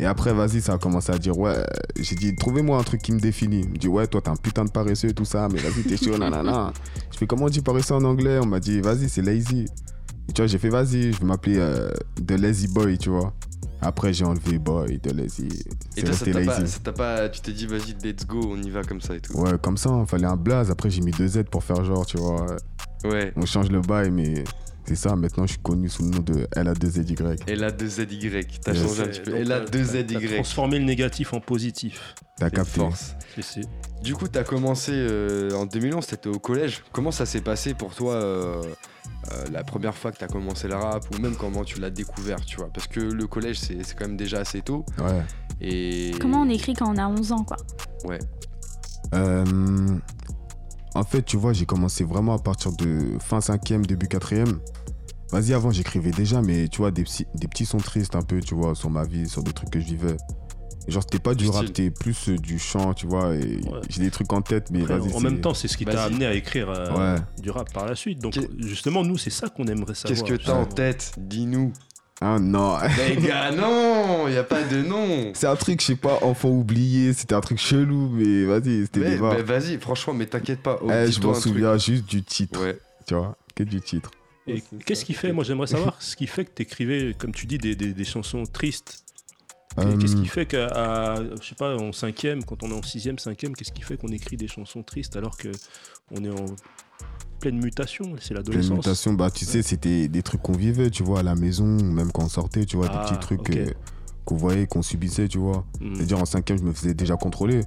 Et 0.00 0.04
après, 0.06 0.32
vas-y, 0.32 0.60
ça 0.60 0.72
a 0.72 0.78
commencé 0.78 1.12
à 1.12 1.18
dire, 1.18 1.38
ouais, 1.38 1.54
j'ai 2.00 2.16
dit, 2.16 2.34
trouvez-moi 2.34 2.76
un 2.76 2.82
truc 2.82 3.00
qui 3.00 3.12
me 3.12 3.20
définit. 3.20 3.60
Il 3.60 3.68
me 3.68 3.76
dit, 3.76 3.86
ouais, 3.86 4.08
toi, 4.08 4.20
t'es 4.20 4.28
un 4.28 4.34
putain 4.34 4.64
de 4.64 4.72
paresseux 4.72 5.10
et 5.10 5.14
tout 5.14 5.24
ça, 5.24 5.46
mais 5.52 5.60
vas-y, 5.60 5.84
t'es 5.84 5.96
chaud, 5.96 6.18
nanana. 6.18 6.72
Je 7.12 7.18
fais, 7.18 7.28
comment 7.28 7.44
on 7.44 7.48
dit 7.48 7.60
paresseux 7.60 7.94
en 7.94 8.02
anglais? 8.02 8.40
On 8.42 8.46
m'a 8.46 8.58
dit, 8.58 8.80
vas-y, 8.80 9.08
c'est 9.08 9.22
lazy. 9.22 9.66
Et 10.28 10.32
tu 10.32 10.42
vois, 10.42 10.46
j'ai 10.46 10.58
fait, 10.58 10.68
vas-y, 10.68 11.12
je 11.12 11.18
vais 11.20 11.26
m'appeler 11.26 11.56
euh, 11.58 11.90
The 12.26 12.32
Lazy 12.32 12.68
Boy, 12.68 12.98
tu 12.98 13.10
vois. 13.10 13.32
Après, 13.80 14.12
j'ai 14.12 14.24
enlevé 14.24 14.58
Boy, 14.58 14.98
The 15.00 15.12
Lazy. 15.12 15.48
Et 15.96 16.02
toi, 16.02 16.12
ça 16.14 16.24
t'a 16.24 16.32
pas, 16.32 16.40
lazy. 16.40 16.72
ça 16.72 16.78
t'a 16.80 16.92
pas. 16.92 17.28
Tu 17.28 17.40
t'es 17.40 17.52
dit, 17.52 17.66
vas-y, 17.66 17.94
let's 18.02 18.26
go, 18.26 18.40
on 18.52 18.60
y 18.62 18.70
va 18.70 18.82
comme 18.82 19.00
ça 19.00 19.14
et 19.14 19.20
tout. 19.20 19.34
Ouais, 19.38 19.52
comme 19.62 19.76
ça, 19.76 19.96
il 20.00 20.06
fallait 20.08 20.26
un 20.26 20.36
blaze. 20.36 20.70
Après, 20.70 20.90
j'ai 20.90 21.02
mis 21.02 21.12
deux 21.12 21.28
Z 21.28 21.44
pour 21.50 21.62
faire 21.62 21.84
genre, 21.84 22.04
tu 22.06 22.16
vois. 22.16 22.46
Ouais. 23.04 23.32
On 23.36 23.46
change 23.46 23.68
le 23.70 23.80
bail, 23.82 24.10
mais 24.10 24.42
c'est 24.86 24.96
ça. 24.96 25.14
Maintenant, 25.14 25.44
je 25.46 25.52
suis 25.52 25.60
connu 25.62 25.88
sous 25.88 26.02
le 26.02 26.08
nom 26.08 26.20
de 26.20 26.46
LA2ZY. 26.56 27.38
Et 27.46 27.54
la 27.54 27.70
2ZY, 27.70 28.58
t'as 28.62 28.72
Yes. 28.72 28.82
changé 28.82 29.02
un 29.02 29.06
petit 29.06 29.20
peu. 29.20 29.30
Donc, 29.32 29.40
Et 29.40 29.44
la 29.44 29.56
euh, 29.56 29.64
t'as 29.70 29.78
2ZY. 29.78 30.34
transformé 30.34 30.78
le 30.80 30.84
négatif 30.86 31.32
en 31.34 31.40
positif. 31.40 32.14
T'as 32.38 32.50
capté 32.50 32.80
force. 32.80 33.14
Si, 33.36 33.42
si. 33.42 33.60
Du 34.02 34.14
coup, 34.14 34.26
t'as 34.26 34.42
commencé 34.44 34.92
euh, 34.94 35.50
en 35.52 35.66
2011, 35.66 36.06
t'étais 36.06 36.28
au 36.30 36.38
collège. 36.38 36.82
Comment 36.92 37.10
ça 37.12 37.26
s'est 37.26 37.40
passé 37.42 37.74
pour 37.74 37.94
toi 37.94 38.14
euh, 38.14 38.62
euh, 39.32 39.44
la 39.52 39.64
première 39.64 39.94
fois 39.96 40.12
que 40.12 40.18
t'as 40.18 40.28
commencé 40.28 40.68
le 40.68 40.74
rap 40.76 41.04
ou 41.14 41.20
même 41.20 41.34
comment 41.36 41.64
tu 41.64 41.80
l'as 41.80 41.90
découvert, 41.90 42.44
tu 42.44 42.56
vois 42.56 42.68
Parce 42.72 42.86
que 42.86 43.00
le 43.00 43.26
collège, 43.26 43.58
c'est 43.58 43.82
c'est 43.82 43.94
quand 43.98 44.06
même 44.06 44.16
déjà 44.16 44.38
assez 44.40 44.60
tôt. 44.62 44.84
Ouais. 44.98 45.22
Et 45.60 46.12
Comment 46.20 46.42
on 46.42 46.48
écrit 46.48 46.74
quand 46.74 46.92
on 46.92 46.96
a 46.98 47.06
11 47.08 47.32
ans, 47.32 47.44
quoi 47.44 47.56
Ouais. 48.04 48.18
Euh, 49.14 49.96
en 50.94 51.04
fait, 51.04 51.22
tu 51.22 51.36
vois, 51.36 51.52
j'ai 51.52 51.66
commencé 51.66 52.04
vraiment 52.04 52.34
à 52.34 52.38
partir 52.38 52.72
de 52.72 53.18
fin 53.20 53.38
5ème, 53.38 53.84
début 53.86 54.06
4ème. 54.06 54.58
Vas-y, 55.32 55.54
avant, 55.54 55.70
j'écrivais 55.70 56.10
déjà, 56.12 56.40
mais 56.40 56.68
tu 56.68 56.78
vois, 56.78 56.90
des, 56.90 57.02
petits- 57.02 57.26
des 57.34 57.48
petits 57.48 57.66
sons 57.66 57.78
tristes 57.78 58.14
un 58.14 58.22
peu, 58.22 58.40
tu 58.40 58.54
vois, 58.54 58.74
sur 58.74 58.90
ma 58.90 59.04
vie, 59.04 59.28
sur 59.28 59.42
des 59.42 59.52
trucs 59.52 59.70
que 59.70 59.80
je 59.80 59.86
vivais. 59.86 60.16
Genre, 60.88 61.02
c'était 61.02 61.18
pas 61.18 61.34
du 61.34 61.48
rap, 61.48 61.66
c'était 61.66 61.90
plus 61.90 62.28
euh, 62.28 62.36
du 62.38 62.58
chant, 62.58 62.94
tu 62.94 63.06
vois, 63.06 63.34
et 63.34 63.38
Ouais. 63.64 63.80
j'ai 63.88 64.02
des 64.02 64.10
trucs 64.10 64.32
en 64.32 64.40
tête, 64.42 64.70
mais 64.70 64.82
Après, 64.82 64.98
vas-y. 64.98 65.12
en 65.14 65.20
même 65.20 65.40
temps, 65.40 65.52
c'est 65.54 65.66
ce 65.68 65.76
qui 65.76 65.84
t'a 65.84 66.04
amené 66.04 66.26
à 66.26 66.34
écrire 66.34 66.70
euh, 66.70 67.14
Ouais. 67.16 67.20
du 67.42 67.50
rap 67.50 67.72
par 67.72 67.86
la 67.86 67.94
suite. 67.96 68.20
Donc, 68.20 68.34
justement, 68.58 69.02
nous, 69.04 69.18
c'est 69.18 69.30
ça 69.30 69.48
qu'on 69.48 69.66
aimerait 69.66 69.94
savoir. 69.94 70.18
Qu'est-ce 70.24 70.24
que 70.24 70.40
t'as 70.40 70.54
en 70.54 70.64
tête? 70.66 71.12
Dis-nous. 71.18 71.72
Ah 72.20 72.38
non, 72.38 72.78
Les 73.08 73.16
gars, 73.16 73.50
non 73.50 74.26
Y 74.28 74.38
a 74.38 74.42
pas 74.42 74.62
de 74.62 74.80
nom 74.80 75.32
c'est 75.34 75.46
un 75.46 75.54
truc, 75.56 75.82
je 75.82 75.86
sais 75.88 75.96
pas, 75.96 76.18
enfant 76.22 76.48
oublié, 76.48 77.12
c'était 77.12 77.34
un 77.34 77.42
truc 77.42 77.58
chelou, 77.58 78.08
mais 78.08 78.44
vas-y, 78.46 78.84
c'était 78.86 79.00
Mais, 79.00 79.10
des 79.36 79.42
vas-y, 79.42 79.76
franchement, 79.78 80.14
mais 80.14 80.24
t'inquiète 80.24 80.62
pas. 80.62 80.78
Oh, 80.82 80.88
Eh, 80.90 81.12
je 81.12 81.20
m'en 81.20 81.32
truc. 81.32 81.42
souviens 81.42 81.76
juste 81.76 82.06
du 82.06 82.22
titre, 82.22 82.58
Ouais. 82.62 82.78
tu 83.06 83.14
vois, 83.14 83.36
que 83.54 83.64
du 83.64 83.82
titre. 83.82 84.10
Et 84.46 84.62
qu'est-ce 84.86 85.04
qui 85.04 85.12
fait, 85.12 85.30
moi 85.32 85.44
j'aimerais 85.44 85.66
savoir, 85.66 85.96
ce 86.00 86.16
qui 86.16 86.26
fait 86.26 86.46
que 86.46 86.52
tu 86.54 86.62
écrivais, 86.62 87.14
comme 87.18 87.32
tu 87.32 87.44
dis, 87.44 87.58
des, 87.58 87.74
des- 87.76 87.92
des 87.92 88.04
chansons 88.04 88.44
tristes 88.46 89.02
Qu'est-ce 89.98 90.16
qui 90.16 90.26
fait 90.26 90.46
qu'à, 90.46 91.16
je 91.40 91.46
sais 91.48 91.54
pas, 91.54 91.76
en 91.76 91.92
cinquième, 91.92 92.42
quand 92.44 92.62
on 92.62 92.70
est 92.70 92.74
en 92.74 92.82
sixième, 92.82 93.18
cinquième, 93.18 93.54
qu'est-ce 93.54 93.72
qui 93.72 93.82
fait 93.82 93.96
qu'on 93.96 94.08
écrit 94.08 94.36
des 94.36 94.48
chansons 94.48 94.82
tristes 94.82 95.16
alors 95.16 95.36
que 95.36 95.48
on 96.10 96.24
est 96.24 96.30
en 96.30 96.46
pleine 97.40 97.58
mutation 97.62 98.04
C'est 98.18 98.28
Pleine 98.34 98.38
l'adolescence. 98.38 98.76
mutation, 98.78 99.12
bah 99.12 99.30
tu 99.30 99.44
sais, 99.44 99.62
c'était 99.62 100.08
des 100.08 100.22
trucs 100.22 100.40
qu'on 100.42 100.52
vivait, 100.56 100.90
tu 100.90 101.02
vois, 101.02 101.20
à 101.20 101.22
la 101.22 101.34
maison, 101.34 101.66
même 101.66 102.10
quand 102.12 102.24
on 102.24 102.28
sortait, 102.28 102.64
tu 102.64 102.76
vois, 102.76 102.88
Ah, 102.90 102.98
des 103.04 103.10
petits 103.10 103.20
trucs 103.20 103.40
ok. 103.40 103.56
euh, 103.56 103.70
qu'on 104.24 104.36
voyait, 104.36 104.66
qu'on 104.66 104.82
subissait, 104.82 105.28
tu 105.28 105.38
vois. 105.38 105.66
Hmm. 105.80 105.94
C'est-à-dire 105.94 106.18
en 106.20 106.24
cinquième, 106.24 106.58
je 106.58 106.64
me 106.64 106.72
faisais 106.72 106.94
déjà 106.94 107.16
contrôler. 107.16 107.60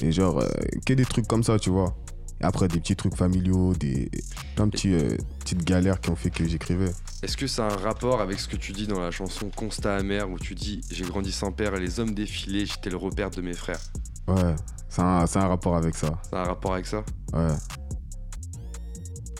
Et 0.00 0.12
genre, 0.12 0.40
euh, 0.40 0.48
que 0.86 0.94
des 0.94 1.04
trucs 1.04 1.26
comme 1.28 1.42
ça, 1.44 1.58
tu 1.58 1.70
vois. 1.70 1.94
Et 2.40 2.44
après, 2.44 2.68
des 2.68 2.80
petits 2.80 2.96
trucs 2.96 3.16
familiaux, 3.16 3.74
des 3.74 4.10
plein 4.56 4.66
de 4.66 4.70
petits, 4.72 4.94
euh, 4.94 5.16
petites 5.40 5.62
galères 5.64 6.00
qui 6.00 6.08
ont 6.10 6.16
fait 6.16 6.30
que 6.30 6.46
j'écrivais. 6.48 6.90
Est-ce 7.22 7.36
que 7.36 7.46
ça 7.46 7.66
a 7.66 7.72
un 7.72 7.76
rapport 7.76 8.20
avec 8.22 8.40
ce 8.40 8.48
que 8.48 8.56
tu 8.56 8.72
dis 8.72 8.86
dans 8.86 8.98
la 9.00 9.10
chanson 9.10 9.50
Constat 9.54 9.96
amer 9.96 10.28
où 10.30 10.38
tu 10.38 10.54
dis 10.54 10.80
J'ai 10.90 11.04
grandi 11.04 11.32
sans 11.32 11.52
père 11.52 11.74
et 11.74 11.80
les 11.80 12.00
hommes 12.00 12.14
défilaient, 12.14 12.64
j'étais 12.64 12.88
le 12.88 12.96
repère 12.96 13.30
de 13.30 13.42
mes 13.42 13.52
frères? 13.52 13.80
Ouais, 14.26 14.54
c'est 14.88 15.02
un, 15.02 15.26
c'est 15.26 15.38
un 15.38 15.48
rapport 15.48 15.76
avec 15.76 15.94
ça. 15.94 16.18
Ça 16.30 16.38
a 16.38 16.40
un 16.42 16.44
rapport 16.44 16.72
avec 16.72 16.86
ça? 16.86 17.04
Ouais. 17.34 17.52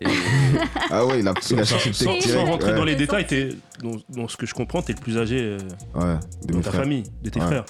Et 0.02 0.07
Ah 0.90 1.04
ouais, 1.07 1.21
il 1.21 1.28
a, 1.28 1.35
il 1.50 1.59
a 1.61 1.64
cherché 1.64 1.88
le 1.90 1.95
Sans, 1.95 2.12
texte 2.12 2.30
sans 2.30 2.45
rentrer 2.45 2.71
ouais. 2.73 2.76
dans 2.76 2.85
les 2.85 2.97
détails, 2.97 3.26
t'es- 3.26 3.50
dans, 3.83 3.97
dans 4.11 4.28
ce 4.28 4.37
que 4.37 4.45
je 4.47 4.52
comprends, 4.54 4.83
t'es 4.83 4.92
le 4.92 5.00
plus 5.00 5.16
âgé 5.19 5.38
euh, 5.40 5.59
Ouais, 5.95 6.19
de 6.47 6.52
dans 6.54 6.61
ta 6.61 6.71
frères. 6.71 6.83
famille, 6.83 7.04
de 7.23 7.30
tes 7.30 7.40
Ouais. 7.40 7.47
frères. 7.47 7.64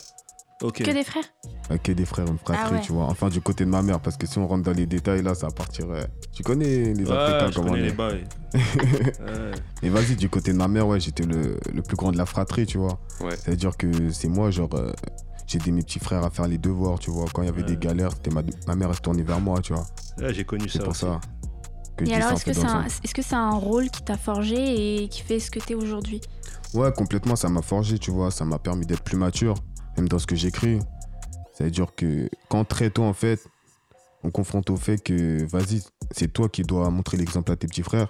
Ok. 0.63 0.83
Que 0.83 0.91
des 0.91 1.05
frères 1.05 1.25
Ouais, 1.71 1.79
que 1.79 1.93
des 1.93 2.05
frères, 2.05 2.27
une 2.27 2.39
fratrie, 2.39 2.65
Ah 2.69 2.73
ouais. 2.75 2.81
tu 2.81 2.93
vois. 2.93 3.05
Enfin, 3.05 3.29
du 3.29 3.41
côté 3.41 3.65
de 3.65 3.71
ma 3.71 3.81
mère, 3.83 4.01
parce 4.01 4.17
que 4.17 4.27
si 4.27 4.39
on 4.39 4.47
rentre 4.47 4.65
dans 4.65 4.73
les 4.77 4.87
détails, 4.87 5.23
là, 5.23 5.35
ça 5.35 5.47
va 5.47 5.53
partir. 5.53 5.87
euh, 5.91 6.03
Tu 6.33 6.43
connais 6.43 6.93
les 6.93 7.05
Ouais, 7.05 7.13
Africains, 7.17 7.51
je 7.51 7.55
comment 7.57 7.69
on 7.69 7.71
connais 7.73 7.83
les 7.85 7.89
est. 7.89 7.93
bails. 7.93 8.25
Ouais. 8.55 9.53
Et 9.83 9.89
vas-y, 9.89 10.17
du 10.17 10.29
côté 10.29 10.53
de 10.53 10.57
ma 10.59 10.69
mère, 10.69 10.87
ouais, 10.89 11.01
j'étais 11.01 11.25
le, 11.25 11.59
le 11.73 11.83
plus 11.83 11.97
grand 11.97 12.13
de 12.13 12.19
la 12.19 12.27
fratrie, 12.27 12.67
tu 12.67 12.79
vois. 12.79 12.99
Ouais. 13.21 13.37
C'est-à-dire 13.37 13.77
que 13.77 14.11
c'est 14.11 14.29
moi, 14.29 14.51
genre, 14.51 14.69
euh, 14.75 14.93
j'ai 15.47 15.59
aidé 15.59 15.71
mes 15.73 15.83
petits 15.83 15.99
frères 16.01 16.25
à 16.25 16.31
faire 16.31 16.47
les 16.49 16.59
devoirs, 16.59 16.99
tu 16.99 17.11
vois. 17.11 17.25
Quand 17.33 17.43
il 17.43 17.47
y 17.47 17.49
avait 17.49 17.63
Ouais. 17.63 17.69
des 17.69 17.77
galères, 17.77 18.13
c'était 18.13 18.31
ma, 18.31 18.43
ma 18.67 18.75
mère, 18.75 18.89
elle 18.91 18.97
se 18.97 19.01
tournait 19.01 19.23
vers 19.23 19.41
moi, 19.41 19.61
tu 19.61 19.73
vois. 19.73 19.87
Ouais, 20.19 20.35
j'ai 20.35 20.45
connu 20.45 20.69
C'est 20.69 20.79
ça. 20.79 20.85
pour 20.85 20.91
aussi. 20.91 21.01
ça 21.01 21.21
que 21.97 22.05
Et 22.05 22.15
alors, 22.15 22.33
est-ce 22.33 22.45
que 22.45 22.53
c'est 22.53 22.65
un, 22.67 22.85
que 23.15 23.23
c'est 23.23 23.35
un 23.35 23.51
rôle 23.51 23.89
qui 23.91 24.03
t'a 24.03 24.17
forgé 24.17 25.03
et 25.05 25.09
qui 25.09 25.23
fait 25.23 25.39
ce 25.39 25.51
que 25.51 25.59
t'es 25.61 25.75
aujourd'hui? 25.75 26.21
Ouais, 26.75 26.93
complètement, 26.93 27.35
ça 27.37 27.49
m'a 27.49 27.63
forgé, 27.63 27.99
tu 27.99 28.11
vois. 28.11 28.31
Ça 28.31 28.45
m'a 28.45 28.59
permis 28.59 28.87
d'être 28.87 29.03
plus 29.03 29.17
mature, 29.17 29.55
même 29.97 30.09
dans 30.09 30.19
ce 30.19 30.27
que 30.27 30.37
j'écris. 30.37 30.79
C'est-à-dire 31.55 31.95
que 31.95 32.29
quand 32.49 32.65
très 32.65 32.91
tôt, 32.91 33.03
en 33.03 33.13
fait, 33.13 33.41
on 34.23 34.31
confronte 34.31 34.71
au 34.71 34.77
fait 34.77 34.99
que, 35.03 35.45
vas-y, 35.47 35.83
c'est 36.11 36.33
toi 36.33 36.49
qui 36.49 36.63
dois 36.63 36.89
montrer 36.91 37.17
l'exemple 37.17 37.53
à 37.53 37.57
tes 37.57 37.67
petits 37.67 37.83
frères. 37.83 38.09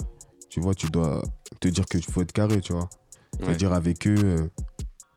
Tu 0.49 0.61
vois, 0.61 0.75
tu 0.75 0.89
dois 0.89 1.23
te 1.61 1.69
dire 1.69 1.87
que 1.87 1.99
faut 2.01 2.23
être 2.23 2.33
carré, 2.33 2.61
tu 2.61 2.73
vois. 2.73 2.83
Ouais. 2.83 3.47
C'est-à-dire 3.47 3.73
avec 3.73 4.07
eux, 4.07 4.15
euh, 4.23 4.47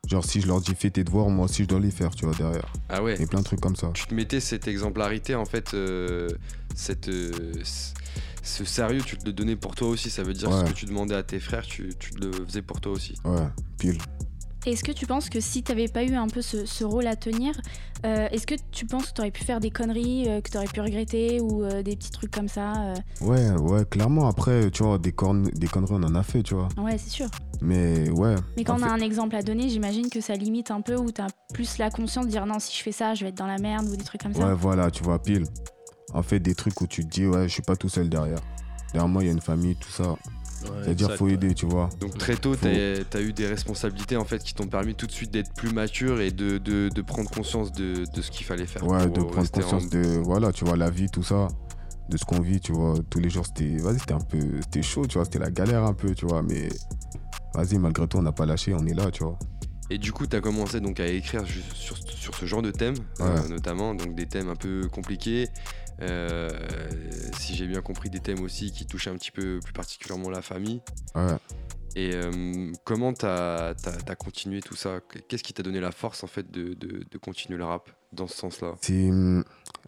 genre 0.07 0.23
si 0.23 0.41
je 0.41 0.47
leur 0.47 0.61
dis 0.61 0.75
fais 0.75 0.89
tes 0.91 1.03
devoirs, 1.03 1.29
moi 1.29 1.45
aussi 1.45 1.63
je 1.63 1.67
dois 1.67 1.79
les 1.79 1.89
faire, 1.91 2.11
tu 2.13 2.25
vois, 2.25 2.35
derrière. 2.35 2.71
Ah 2.89 3.01
ouais 3.03 3.19
Et 3.21 3.25
plein 3.25 3.39
de 3.39 3.43
trucs 3.45 3.59
comme 3.61 3.75
ça. 3.75 3.89
tu 3.93 4.05
te 4.05 4.13
mettais 4.13 4.39
cette 4.39 4.67
exemplarité 4.67 5.33
en 5.35 5.45
fait, 5.45 5.73
euh, 5.73 6.29
cette, 6.75 7.07
euh, 7.09 7.31
ce 8.43 8.65
sérieux, 8.65 9.01
tu 9.03 9.17
te 9.17 9.25
le 9.25 9.33
donnais 9.33 9.55
pour 9.55 9.73
toi 9.75 9.87
aussi. 9.87 10.09
Ça 10.11 10.21
veut 10.23 10.33
dire 10.33 10.49
Ouais. 10.49 10.59
ce 10.59 10.71
que 10.71 10.75
tu 10.75 10.85
demandais 10.85 11.15
à 11.15 11.23
tes 11.23 11.39
frères, 11.39 11.65
tu, 11.65 11.93
tu 11.97 12.11
le 12.21 12.31
faisais 12.45 12.61
pour 12.61 12.79
toi 12.81 12.91
aussi. 12.91 13.15
Ouais, 13.25 13.47
pile. 13.79 13.97
Est-ce 14.65 14.83
que 14.83 14.91
tu 14.91 15.05
penses 15.05 15.29
que 15.29 15.39
si 15.39 15.61
t'avais 15.61 15.87
pas 15.87 16.03
eu 16.03 16.15
un 16.15 16.27
peu 16.27 16.41
ce, 16.41 16.65
ce 16.65 16.83
rôle 16.83 17.07
à 17.07 17.15
tenir, 17.15 17.53
euh, 18.05 18.27
est-ce 18.31 18.47
que 18.47 18.55
tu 18.71 18.85
penses 18.85 19.07
que 19.07 19.13
t'aurais 19.13 19.31
pu 19.31 19.43
faire 19.43 19.59
des 19.59 19.71
conneries, 19.71 20.29
euh, 20.29 20.41
que 20.41 20.49
t'aurais 20.49 20.67
pu 20.67 20.81
regretter 20.81 21.41
ou 21.41 21.63
euh, 21.63 21.83
des 21.83 21.95
petits 21.95 22.11
trucs 22.11 22.31
comme 22.31 22.47
ça 22.47 22.93
Ouais, 23.21 23.51
ouais, 23.51 23.85
clairement. 23.85 24.27
Après, 24.27 24.71
tu 24.71 24.83
vois, 24.83 24.97
des, 24.97 25.11
cornes, 25.11 25.49
des 25.53 25.67
conneries, 25.67 25.95
on 25.95 26.03
en 26.03 26.15
a 26.15 26.23
fait, 26.23 26.43
tu 26.43 26.55
vois. 26.55 26.69
Ouais, 26.77 26.97
c'est 26.97 27.09
sûr. 27.09 27.27
Mais 27.61 28.09
ouais. 28.09 28.35
Mais 28.57 28.63
quand 28.63 28.79
on 28.79 28.83
a 28.83 28.89
un 28.89 28.99
exemple 28.99 29.35
à 29.35 29.41
donner, 29.41 29.69
j'imagine 29.69 30.09
que 30.09 30.21
ça 30.21 30.35
limite 30.35 30.71
un 30.71 30.81
peu 30.81 30.95
où 30.95 31.11
t'as 31.11 31.27
plus 31.53 31.77
la 31.77 31.89
conscience 31.89 32.25
de 32.25 32.31
dire 32.31 32.45
non, 32.45 32.59
si 32.59 32.77
je 32.77 32.83
fais 32.83 32.91
ça, 32.91 33.13
je 33.15 33.23
vais 33.23 33.29
être 33.29 33.37
dans 33.37 33.47
la 33.47 33.57
merde 33.57 33.87
ou 33.89 33.95
des 33.95 34.03
trucs 34.03 34.21
comme 34.21 34.33
ça. 34.33 34.47
Ouais, 34.47 34.53
voilà, 34.53 34.91
tu 34.91 35.03
vois, 35.03 35.21
pile. 35.21 35.45
En 36.13 36.23
fait, 36.23 36.39
des 36.39 36.55
trucs 36.55 36.79
où 36.81 36.87
tu 36.87 37.05
te 37.05 37.09
dis, 37.09 37.25
ouais, 37.25 37.43
je 37.43 37.53
suis 37.53 37.63
pas 37.63 37.75
tout 37.75 37.89
seul 37.89 38.09
derrière. 38.09 38.39
Derrière 38.91 39.07
moi, 39.07 39.23
il 39.23 39.27
y 39.27 39.29
a 39.29 39.33
une 39.33 39.41
famille, 39.41 39.75
tout 39.75 39.91
ça. 39.91 40.15
C'est-à-dire, 40.83 41.05
exact, 41.07 41.17
faut 41.17 41.27
aider, 41.27 41.53
tu 41.53 41.65
vois. 41.65 41.89
Donc 41.99 42.17
très 42.17 42.35
tôt, 42.35 42.53
Faut- 42.53 42.65
t'as 43.09 43.19
as 43.19 43.21
eu 43.21 43.33
des 43.33 43.47
responsabilités 43.47 44.17
en 44.17 44.25
fait 44.25 44.43
qui 44.43 44.53
t'ont 44.53 44.67
permis 44.67 44.95
tout 44.95 45.07
de 45.07 45.11
suite 45.11 45.31
d'être 45.31 45.53
plus 45.53 45.71
mature 45.73 46.21
et 46.21 46.31
de, 46.31 46.57
de- 46.57 46.89
de 46.89 47.01
prendre 47.01 47.29
conscience 47.29 47.71
de, 47.71 48.05
de 48.13 48.21
ce 48.21 48.31
qu'il 48.31 48.45
fallait 48.45 48.65
faire. 48.65 48.85
Ouais, 48.87 49.03
pour 49.07 49.11
de 49.13 49.21
prendre 49.23 49.37
en- 49.39 49.61
conscience 49.61 49.89
de, 49.89 50.17
voilà, 50.23 50.51
tu 50.51 50.65
vois, 50.65 50.77
la 50.77 50.89
vie, 50.89 51.09
tout 51.09 51.23
ça. 51.23 51.47
De 52.09 52.17
ce 52.17 52.25
qu'on 52.25 52.41
vit, 52.41 52.59
tu 52.59 52.73
vois. 52.73 52.95
Tous 53.09 53.19
les 53.19 53.29
jours, 53.29 53.45
c'était, 53.45 53.77
vas-y, 53.77 53.99
c'était 53.99 54.13
un 54.13 54.19
peu, 54.19 54.39
c'était 54.61 54.81
chaud, 54.83 55.07
tu 55.07 55.13
vois. 55.17 55.23
C'était 55.23 55.39
la 55.39 55.49
galère 55.51 55.83
un 55.83 55.93
peu, 55.93 56.13
tu 56.13 56.25
vois. 56.25 56.43
Mais 56.43 56.67
vas-y, 57.55 57.77
malgré 57.77 58.07
tout, 58.07 58.17
on 58.17 58.21
n'a 58.23 58.33
pas 58.33 58.45
lâché, 58.45 58.73
on 58.73 58.85
est 58.85 58.93
là, 58.93 59.09
tu 59.09 59.23
vois. 59.23 59.39
Et 59.89 59.97
du 59.97 60.11
coup, 60.11 60.27
tu 60.27 60.35
as 60.35 60.41
commencé 60.41 60.79
donc 60.81 60.99
à 60.99 61.07
écrire 61.07 61.43
sur, 61.75 61.97
sur 61.97 62.35
ce 62.35 62.45
genre 62.45 62.61
de 62.61 62.71
thèmes, 62.71 62.95
euh, 63.21 63.47
notamment 63.47 63.93
donc 63.95 64.15
des 64.15 64.25
thèmes 64.25 64.49
un 64.49 64.55
peu 64.55 64.87
compliqués. 64.91 65.47
Euh, 66.01 66.49
si 67.37 67.55
j'ai 67.55 67.67
bien 67.67 67.81
compris, 67.81 68.09
des 68.09 68.19
thèmes 68.19 68.41
aussi 68.41 68.71
qui 68.71 68.85
touchent 68.85 69.07
un 69.07 69.15
petit 69.15 69.31
peu 69.31 69.59
plus 69.63 69.73
particulièrement 69.73 70.29
la 70.29 70.41
famille. 70.41 70.81
Ouais. 71.15 71.37
Et 71.95 72.11
euh, 72.13 72.71
comment 72.85 73.13
t'as 73.13 73.69
as, 73.71 74.15
continué 74.15 74.61
tout 74.61 74.75
ça? 74.75 74.99
Qu'est-ce 75.27 75.43
qui 75.43 75.53
t'a 75.53 75.61
donné 75.63 75.79
la 75.79 75.91
force 75.91 76.23
en 76.23 76.27
fait 76.27 76.49
de, 76.51 76.73
de- 76.73 77.05
de 77.09 77.17
continuer 77.19 77.57
le 77.57 77.65
rap 77.65 77.89
dans 78.11 78.27
ce 78.27 78.35
sens-là? 78.35 78.73
C'est 78.81 79.09
hum, 79.09 79.43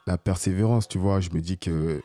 la 0.06 0.18
persévérance, 0.18 0.88
tu 0.88 1.00
vois. 1.00 1.20
Je 1.20 1.32
me 1.32 1.42
dis 1.42 1.58
que 1.58 2.02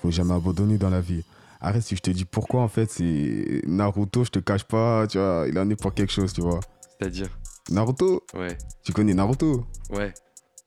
faut 0.00 0.10
jamais 0.10 0.32
abandonner 0.34 0.78
dans 0.78 0.90
la 0.90 1.00
vie. 1.02 1.22
Arrête, 1.60 1.82
si 1.82 1.94
je 1.94 2.00
te 2.00 2.10
dis 2.10 2.24
pourquoi, 2.24 2.62
en 2.62 2.68
fait, 2.68 2.90
c'est 2.90 3.62
Naruto, 3.66 4.24
je 4.24 4.30
te 4.30 4.38
cache 4.40 4.64
pas, 4.64 5.06
tu 5.06 5.18
vois, 5.18 5.44
il 5.48 5.56
en 5.58 5.68
est 5.70 5.76
pour 5.76 5.94
quelque 5.94 6.12
chose, 6.12 6.32
tu 6.32 6.40
vois. 6.40 6.58
C'est-à-dire? 6.98 7.28
Naruto, 7.70 8.24
Ouais, 8.34 8.56
tu 8.82 8.92
connais 8.92 9.14
Naruto? 9.14 9.64
Ouais. 9.90 10.12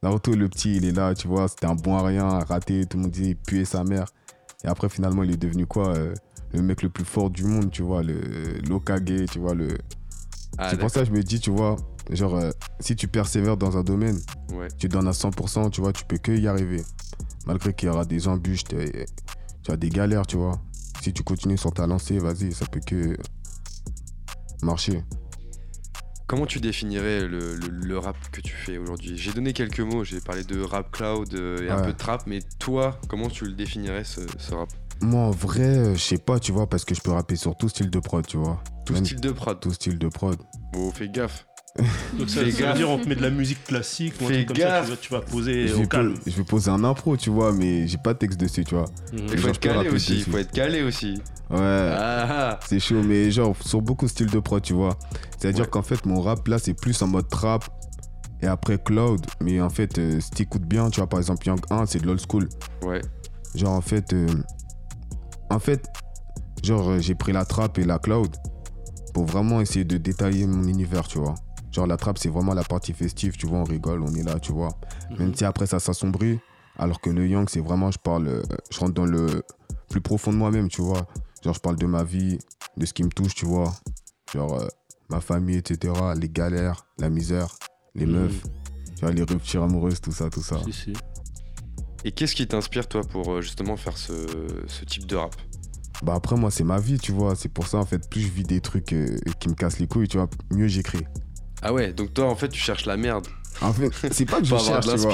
Naruto, 0.04 0.36
le 0.36 0.50
petit, 0.50 0.76
il 0.78 0.86
est 0.86 0.92
là, 0.92 1.14
tu 1.16 1.28
vois, 1.28 1.48
c'était 1.48 1.66
un 1.66 1.76
bon 1.76 1.96
à 1.98 2.04
rien, 2.04 2.28
raté, 2.28 2.86
tout 2.86 2.98
le 2.98 3.04
monde 3.04 3.12
disait 3.12 3.36
puait 3.36 3.66
sa 3.66 3.84
mère. 3.84 4.06
Et 4.64 4.68
après, 4.68 4.90
finalement, 4.90 5.24
il 5.24 5.32
est 5.32 5.38
devenu 5.38 5.66
quoi 5.66 5.96
euh, 5.96 6.14
Le 6.54 6.62
mec 6.62 6.82
le 6.82 6.90
plus 6.90 7.06
fort 7.06 7.30
du 7.30 7.44
monde, 7.44 7.72
tu 7.72 7.82
vois, 7.82 8.04
le 8.04 8.60
l'Okage, 8.68 9.26
tu 9.32 9.40
vois, 9.40 9.56
le... 9.56 9.78
Ah, 10.58 10.70
c'est 10.70 10.78
pour 10.78 10.90
ça 10.90 11.02
que 11.02 11.08
je 11.08 11.12
me 11.12 11.24
dis, 11.24 11.40
tu 11.40 11.50
vois, 11.50 11.76
genre, 12.10 12.36
euh, 12.36 12.52
si 12.80 12.96
tu 12.96 13.08
persévères 13.08 13.58
dans 13.58 13.78
un 13.78 13.84
domaine, 13.84 14.20
ouais. 14.54 14.68
tu 14.78 14.88
donnes 14.88 15.08
à 15.08 15.12
100%, 15.12 15.70
tu 15.72 15.82
vois, 15.82 15.92
tu 15.92 16.06
peux 16.06 16.18
que 16.18 16.32
y 16.32 16.48
arriver. 16.48 16.84
Malgré 17.46 17.74
qu'il 17.74 17.88
y 17.88 17.92
aura 17.92 18.06
des 18.06 18.28
embûches, 18.28 18.64
tu 18.64 19.72
as 19.72 19.78
des 19.78 19.90
galères, 19.90 20.26
tu 20.26 20.38
vois. 20.38 20.60
Si 21.02 21.14
tu 21.14 21.24
continues 21.24 21.58
sur 21.58 21.72
ta 21.72 21.86
lancée, 21.86 22.18
vas-y, 22.18 22.52
ça 22.52 22.66
peut 22.66 22.80
que 22.80 23.18
marcher. 24.64 25.04
Comment 26.28 26.48
tu 26.48 26.60
définirais 26.60 27.22
le, 27.28 27.56
le- 27.56 27.68
le 27.70 27.98
rap 28.00 28.18
que 28.32 28.42
tu 28.42 28.54
fais 28.54 28.78
aujourd'hui? 28.80 29.16
J'ai 29.18 29.32
donné 29.32 29.54
quelques 29.54 29.80
mots, 29.82 30.04
j'ai 30.04 30.20
parlé 30.22 30.44
de 30.44 30.60
rap 30.60 30.92
cloud 30.92 31.32
euh, 31.36 31.62
et 31.64 31.70
un 31.70 31.78
Ouais. 31.78 31.84
peu 31.86 31.94
de 31.94 31.98
trap, 31.98 32.24
mais 32.26 32.40
toi, 32.58 33.00
comment 33.08 33.30
tu 33.30 33.46
le 33.46 33.52
définirais 33.54 34.04
ce, 34.04 34.22
ce 34.40 34.56
rap? 34.56 34.70
Moi, 35.02 35.22
en 35.22 35.30
vrai, 35.32 35.62
euh, 35.78 35.94
je 35.94 36.00
sais 36.02 36.18
pas, 36.18 36.40
tu 36.40 36.52
vois, 36.52 36.68
parce 36.68 36.84
que 36.84 36.96
je 36.96 37.02
peux 37.02 37.12
rapper 37.12 37.36
sur 37.36 37.56
tout 37.56 37.70
style 37.70 37.92
de 37.92 38.00
prod, 38.00 38.26
tu 38.26 38.38
vois. 38.38 38.64
Tout 38.88 38.94
Même 38.94 39.06
style 39.06 39.22
de 39.22 39.32
prod. 39.32 39.60
Tout 39.60 39.72
style 39.74 40.00
de 40.00 40.08
prod. 40.08 40.38
Bon, 40.74 40.90
fais 40.92 41.10
gaffe. 41.10 41.46
Donc 42.18 42.30
ça, 42.30 42.42
veut 42.44 42.52
gaffe. 42.52 42.78
dire 42.78 42.90
on 42.90 42.98
te 42.98 43.10
met 43.10 43.16
de 43.16 43.22
la 43.22 43.30
musique 43.30 43.64
classique 43.66 44.14
ou 44.22 44.26
un 44.26 44.28
Fais 44.30 44.46
truc 44.46 44.48
comme 44.48 44.58
ça, 44.58 44.82
tu 44.84 44.90
vas, 44.92 44.98
tu 44.98 45.12
vas 45.14 45.22
poser 45.22 45.68
Je 45.68 45.74
au 45.76 45.80
vais, 45.80 45.88
calme. 45.88 46.14
po- 46.14 46.20
je 46.26 46.32
vais 46.38 46.44
poser 46.44 46.72
un 46.72 46.84
impro, 46.86 47.18
tu 47.18 47.30
vois, 47.30 47.52
mais 47.52 47.86
j'ai 47.88 47.98
pas 47.98 48.14
de 48.14 48.20
texte 48.20 48.40
dessus, 48.40 48.64
tu 48.64 48.76
vois. 48.76 48.86
Mhm. 49.12 49.20
Il 49.32 49.38
faut 49.38 49.48
être 49.50 49.60
calé 49.60 49.76
rapper 49.78 49.90
aussi, 49.90 50.14
il 50.14 50.20
dessus. 50.20 50.32
faut 50.32 50.38
être 50.38 50.52
calé 50.52 50.84
aussi. 50.84 51.22
Ouais. 51.50 51.60
Ah, 51.60 52.28
ah. 52.30 52.60
C'est 52.66 52.80
chaud, 52.80 53.04
mais 53.04 53.30
genre 53.30 53.56
sur 53.62 53.82
beaucoup 53.82 54.06
de 54.06 54.10
styles 54.12 54.32
de 54.32 54.40
prod, 54.40 54.62
tu 54.62 54.74
vois. 54.74 54.98
C'est-à-dire 55.38 55.66
Ouais. 55.66 55.70
qu'en 55.70 55.82
fait, 55.82 56.06
mon 56.06 56.22
rap 56.22 56.48
là, 56.48 56.60
c'est 56.60 56.74
plus 56.74 57.00
en 57.02 57.08
mode 57.08 57.28
trap 57.30 57.66
et 58.42 58.48
après 58.48 58.78
cloud. 58.78 59.26
Mais 59.42 59.60
en 59.60 59.70
fait, 59.70 59.98
euh, 60.00 60.20
si 60.22 60.32
t'écoutes 60.32 60.64
bien, 60.66 60.90
tu 60.90 61.02
vois, 61.02 61.08
par 61.08 61.20
exemple, 61.20 61.46
Young 61.46 61.60
1, 61.70 61.86
c'est 61.88 62.00
de 62.00 62.08
l'old 62.08 62.22
school. 62.22 62.48
Ouais, 62.84 63.02
Genre, 63.54 63.72
en 63.74 63.82
fait, 63.82 64.12
euh, 64.14 64.28
en 65.50 65.60
fait, 65.60 65.86
genre, 66.64 66.90
euh, 66.90 67.00
j'ai 67.00 67.16
pris 67.16 67.32
la 67.34 67.46
trap 67.46 67.78
et 67.80 67.84
la 67.84 68.00
cloud 68.00 68.34
pour 69.14 69.26
vraiment 69.26 69.62
essayer 69.62 69.86
de 69.86 69.98
détailler 69.98 70.48
mon 70.48 70.64
univers, 70.68 71.08
tu 71.08 71.20
vois. 71.20 71.36
Genre, 71.76 71.88
la 71.88 71.98
trap, 71.98 72.18
c'est 72.18 72.30
vraiment 72.30 72.54
la 72.54 72.64
partie 72.64 72.94
festive, 72.94 73.34
tu 73.36 73.48
vois, 73.48 73.58
on 73.60 73.64
rigole, 73.66 74.02
on 74.02 74.14
est 74.16 74.24
là, 74.24 74.40
tu 74.40 74.54
vois. 74.54 74.70
Même 75.20 75.30
Mhm. 75.30 75.36
si 75.36 75.44
après 75.44 75.68
ça 75.68 75.78
s'assombrit, 75.82 76.40
alors 76.80 77.02
que 77.02 77.10
le 77.10 77.28
Young, 77.28 77.50
c'est 77.50 77.60
vraiment, 77.60 77.92
je 77.92 78.00
parle, 78.00 78.28
euh, 78.30 78.44
je 78.72 78.80
rentre 78.80 78.94
dans 78.94 79.06
le 79.06 79.44
plus 79.90 80.00
profond 80.00 80.32
de 80.32 80.38
moi-même, 80.38 80.70
tu 80.70 80.82
vois. 80.82 81.06
Genre, 81.44 81.54
je 81.54 81.60
parle 81.60 81.76
de 81.76 81.86
ma 81.86 82.06
vie, 82.06 82.38
de 82.78 82.86
ce 82.86 82.94
qui 82.94 83.04
me 83.04 83.10
touche, 83.10 83.36
tu 83.36 83.46
vois. 83.46 83.74
Genre, 84.34 84.54
euh, 84.62 84.68
ma 85.10 85.20
famille, 85.20 85.58
etc., 85.58 85.94
les 86.16 86.30
galères, 86.30 86.86
la 86.98 87.10
misère, 87.10 87.58
les 87.94 88.06
Mhm. 88.06 88.14
meufs, 88.14 88.44
tu 88.96 89.02
vois, 89.02 89.12
les 89.12 89.24
ruptures 89.24 89.64
amoureuses, 89.64 90.00
tout 90.00 90.14
ça, 90.14 90.30
tout 90.30 90.42
ça. 90.42 90.62
Si, 90.64 90.72
si. 90.72 90.94
Et 92.06 92.14
qu'est-ce 92.14 92.36
qui 92.36 92.48
t'inspire, 92.48 92.88
toi, 92.88 93.02
pour 93.04 93.34
euh, 93.34 93.42
justement 93.42 93.76
faire 93.76 93.98
ce, 93.98 94.14
ce 94.68 94.86
type 94.86 95.08
de 95.08 95.18
rap? 95.18 95.36
Bah 96.04 96.14
après, 96.16 96.38
moi, 96.38 96.52
c'est 96.52 96.64
ma 96.64 96.80
vie, 96.80 97.00
tu 97.00 97.12
vois. 97.12 97.36
C'est 97.36 97.50
pour 97.50 97.68
ça, 97.68 97.80
en 97.80 97.86
fait, 97.86 98.10
plus 98.10 98.22
je 98.22 98.30
vis 98.32 98.44
des 98.44 98.62
trucs 98.62 98.94
euh, 98.94 99.18
qui 99.42 99.50
me 99.50 99.56
cassent 99.56 99.80
les 99.80 99.88
couilles, 99.88 100.08
tu 100.08 100.16
vois, 100.16 100.30
mieux 100.52 100.68
j'écris. 100.68 101.04
Ah 101.68 101.74
ouais, 101.74 101.94
donc 101.94 102.14
toi, 102.14 102.26
en 102.30 102.36
fait, 102.36 102.50
tu 102.50 102.60
cherches 102.60 102.86
la 102.86 102.96
merde. 102.96 103.26
En 103.62 103.74
fait, 103.74 103.90
c'est 104.12 104.26
pas 104.26 104.40
que 104.40 104.46
je 104.46 104.56
cherche, 104.58 104.86
tu 104.88 104.96
vois. 104.98 105.14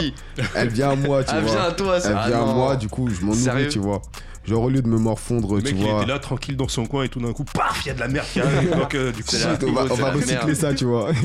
Elle 0.56 0.70
vient 0.70 0.90
à 0.92 0.96
moi, 0.96 1.24
tu 1.24 1.32
vois. 1.40 1.42
viens 1.42 1.62
à 1.62 1.72
toi, 1.72 1.96
Elle 1.96 2.02
ça. 2.02 2.20
Ah 2.24 2.28
vient 2.28 2.42
à 2.42 2.46
moi, 2.54 2.76
du 2.76 2.88
coup, 2.90 3.08
je 3.10 3.22
m'en 3.24 3.34
Sérieux 3.34 3.60
nourris, 3.62 3.72
tu 3.74 3.80
vois. 3.80 4.02
Genre, 4.44 4.64
au 4.64 4.70
lieu 4.70 4.82
de 4.82 4.88
me 4.88 4.98
morfondre, 4.98 5.56
Le 5.56 5.62
tu 5.62 5.74
mec, 5.76 5.84
il 5.84 5.90
vois. 5.90 6.02
était 6.02 6.12
là 6.12 6.20
tranquille 6.20 6.58
dans 6.58 6.68
son 6.68 6.86
coin 6.88 7.04
et 7.04 7.10
tout 7.10 7.20
d'un 7.22 7.32
coup, 7.32 7.44
paf, 7.46 7.82
il 7.86 7.90
y 7.90 7.92
a 7.92 7.94
de 7.94 8.00
la 8.00 8.08
merde 8.08 8.26
qui 8.34 8.42
arrive. 8.42 8.72
Donc, 8.78 8.96
euh, 8.96 9.12
du 9.12 9.24
coup, 9.24 9.30
C'est 9.32 9.38
Shit, 9.50 9.64
on 9.64 9.72
va, 9.72 9.84
on 9.90 9.96
c'est 9.96 10.02
va 10.02 10.12
recycler 10.12 10.56
ça, 10.56 10.74
tu 10.74 10.86
vois. 10.86 11.12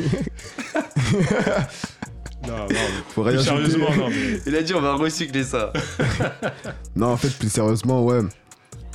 non, 2.46 2.56
non, 2.58 2.66
Faut 3.14 3.24
mais 3.24 3.30
rien 3.30 3.40
plus 3.42 3.48
ajouter. 3.50 3.70
sérieusement, 3.70 3.96
non, 3.96 4.08
mais 4.10 4.40
Il 4.46 4.54
a 4.56 4.62
dit, 4.62 4.74
on 4.74 4.80
va 4.80 4.94
recycler 4.94 5.44
ça. 5.44 5.72
Non, 6.94 7.08
en 7.12 7.16
fait, 7.16 7.30
plus 7.30 7.48
sérieusement, 7.50 8.04
ouais. 8.04 8.20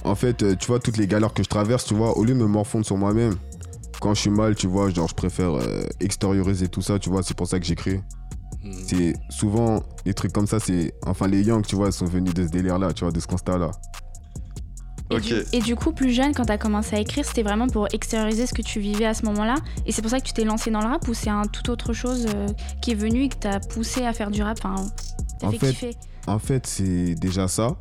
En 0.04 0.16
fait, 0.16 0.42
euh, 0.44 0.56
tu 0.56 0.68
vois, 0.68 0.80
toutes 0.80 0.98
les 0.98 1.08
galères 1.08 1.34
que 1.34 1.44
je 1.44 1.50
traverse, 1.50 1.86
tu 1.86 1.94
vois, 1.94 2.18
au 2.18 2.24
lieu 2.24 2.34
de 2.34 2.40
me 2.40 2.46
morfondre 2.48 2.86
sur 2.86 2.98
moi-même, 2.98 3.36
quand 4.02 4.14
je 4.14 4.22
suis 4.22 4.30
mal, 4.30 4.56
tu 4.56 4.68
vois, 4.68 4.90
genre, 4.90 5.08
je 5.08 5.14
préfère 5.16 5.52
euh, 5.54 5.84
extérioriser 6.02 6.68
tout 6.68 6.82
ça, 6.82 7.00
tu 7.00 7.10
vois, 7.10 7.24
c'est 7.24 7.38
pour 7.38 7.48
ça 7.48 7.60
que 7.60 7.66
j'écris. 7.66 8.02
Mhm. 8.64 8.74
C'est 8.88 9.14
souvent, 9.30 9.82
les 10.06 10.14
trucs 10.14 10.34
comme 10.34 10.48
ça, 10.48 10.60
c'est. 10.60 10.94
Enfin, 11.06 11.28
les 11.28 11.42
Young, 11.44 11.66
tu 11.66 11.76
vois, 11.76 11.92
sont 11.92 12.06
venus 12.06 12.34
de 12.34 12.44
ce 12.44 12.50
délire-là, 12.50 12.92
tu 12.94 13.04
vois, 13.06 13.12
de 13.14 13.20
ce 13.20 13.28
constat-là. 13.28 13.72
Et, 15.12 15.16
Ok. 15.16 15.22
du, 15.24 15.34
et 15.54 15.60
du 15.60 15.76
coup, 15.76 15.92
plus 15.92 16.12
jeune, 16.12 16.34
quand 16.34 16.46
t'as 16.46 16.58
commencé 16.58 16.96
à 16.96 17.00
écrire, 17.00 17.26
c'était 17.26 17.44
vraiment 17.44 17.68
pour 17.68 17.88
extérioriser 17.94 18.46
ce 18.48 18.54
que 18.54 18.62
tu 18.62 18.80
vivais 18.80 19.06
à 19.06 19.14
ce 19.14 19.26
moment-là? 19.26 19.56
Et 19.86 19.92
c'est 19.92 20.02
pour 20.02 20.10
ça 20.12 20.20
que 20.20 20.26
tu 20.26 20.32
t'es 20.34 20.46
lancé 20.46 20.72
dans 20.72 20.80
le 20.82 20.88
rap 20.88 21.08
ou 21.08 21.14
c'est 21.14 21.30
un 21.30 21.44
tout 21.44 21.70
autre 21.70 21.92
chose 21.94 22.28
euh, 22.34 22.48
qui 22.82 22.92
est 22.92 22.96
venu 22.96 23.24
et 23.24 23.30
que 23.30 23.36
t'as 23.36 23.60
poussé 23.60 24.06
à 24.06 24.14
faire 24.14 24.32
du 24.32 24.42
rap? 24.42 24.58
Enfin, 24.64 24.86
En 25.44 25.52
fait, 25.52 25.58
fait- 25.58 25.70
kiffer. 25.72 25.92
En 26.28 26.40
fait, 26.40 26.66
c'est 26.66 27.16
déjà 27.16 27.48
ça. 27.50 27.76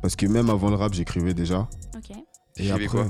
Parce 0.00 0.16
que 0.16 0.26
même 0.26 0.48
avant 0.48 0.70
le 0.70 0.76
rap, 0.76 0.94
j'écrivais 0.94 1.34
déjà. 1.34 1.68
Ok. 1.96 2.16
Et 2.56 2.70
après, 2.70 2.86
quoi? 2.86 3.06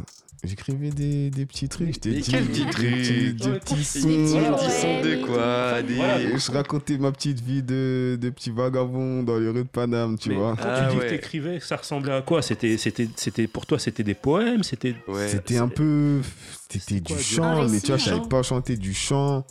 J'écrivais 0.47 0.91
des, 0.91 1.31
des 1.31 1.47
petits 1.47 1.69
trucs. 1.69 2.05
Mais 2.05 2.21
quels 2.21 2.45
petits 2.45 2.67
trucs 2.67 2.87
Des 2.87 3.59
petits 3.61 3.85
sons. 3.85 4.09
Des 4.09 4.15
petits 4.17 4.71
sons 4.71 5.01
de 5.03 5.27
quoi 5.27 5.83
des... 5.83 5.95
Voilà. 5.95 6.21
Et 6.21 6.39
je 6.39 6.53
racontais 6.53 6.99
ma 6.99 7.13
petite 7.13 7.41
vie 7.41 7.63
de, 7.63 8.19
de 8.21 8.31
petit 8.31 8.51
vagabond 8.51 9.23
dans 9.23 9.39
les 9.39 9.49
rues 9.49 9.55
de 9.55 9.63
Paname, 9.63 10.19
tu 10.19 10.31
Mais 10.31 10.35
vois. 10.37 10.57
Quand 10.57 10.65
Ah 10.69 10.87
tu 10.89 10.95
dis 10.95 11.01
ouais. 11.01 11.07
que 11.07 11.11
t'écrivais, 11.11 11.61
ça 11.61 11.77
ressemblait 11.77 12.13
à 12.13 12.23
quoi 12.23 12.43
C'était, 12.43 12.77
c'était, 12.77 13.09
c'était 13.17 13.47
pour 13.47 13.67
toi, 13.67 13.79
c'était 13.79 14.03
des 14.05 14.15
poèmes, 14.15 14.63
c'était. 14.63 14.95
Ouais. 15.09 15.29
C'était 15.29 15.57
un 15.59 15.69
peu. 15.69 16.21
C'était 16.69 17.01
du 17.01 17.13
quoi, 17.15 17.23
chant, 17.23 17.63
Un 17.63 17.69
mais 17.69 17.81
tu 17.81 17.89
vois, 17.89 17.97
je 17.99 18.05
savais 18.05 18.29
pas 18.29 18.43
chanter 18.43 18.77
du 18.77 18.93
chant. 18.95 19.45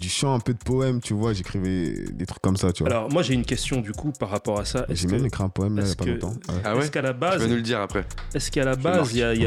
Du 0.00 0.08
chant, 0.08 0.34
un 0.34 0.40
peu 0.40 0.54
de 0.54 0.58
poème, 0.58 1.00
tu 1.00 1.12
vois. 1.12 1.34
J'écrivais 1.34 1.92
des 2.12 2.24
trucs 2.24 2.40
comme 2.40 2.56
ça, 2.56 2.72
tu 2.72 2.82
vois. 2.82 2.90
Alors 2.90 3.12
moi 3.12 3.22
j'ai 3.22 3.34
une 3.34 3.44
question 3.44 3.82
du 3.82 3.92
coup 3.92 4.12
par 4.12 4.30
rapport 4.30 4.58
à 4.58 4.64
ça. 4.64 4.86
Est-ce 4.88 5.02
J'ai 5.02 5.08
même 5.08 5.26
écrit 5.26 5.44
un 5.44 5.50
poème 5.50 5.76
là, 5.76 5.82
il 5.84 5.88
y 5.88 5.92
a 5.92 5.94
pas 5.94 6.04
que- 6.06 6.10
longtemps. 6.10 6.30
Ouais. 6.48 6.60
Ah 6.64 6.74
ouais 6.74 6.82
est-ce 6.82 6.90
qu'à 6.90 7.02
la 7.02 7.12
Tu 7.12 7.18
base, 7.20 7.40
vas 7.42 7.46
nous 7.46 7.54
le 7.56 7.60
dire 7.62 7.80
après. 7.80 8.06
est-ce 8.34 8.50
qu'à 8.50 8.64
la 8.64 8.76
base 8.76 9.12
il 9.12 9.18
y 9.18 9.22
a, 9.22 9.34
y 9.34 9.40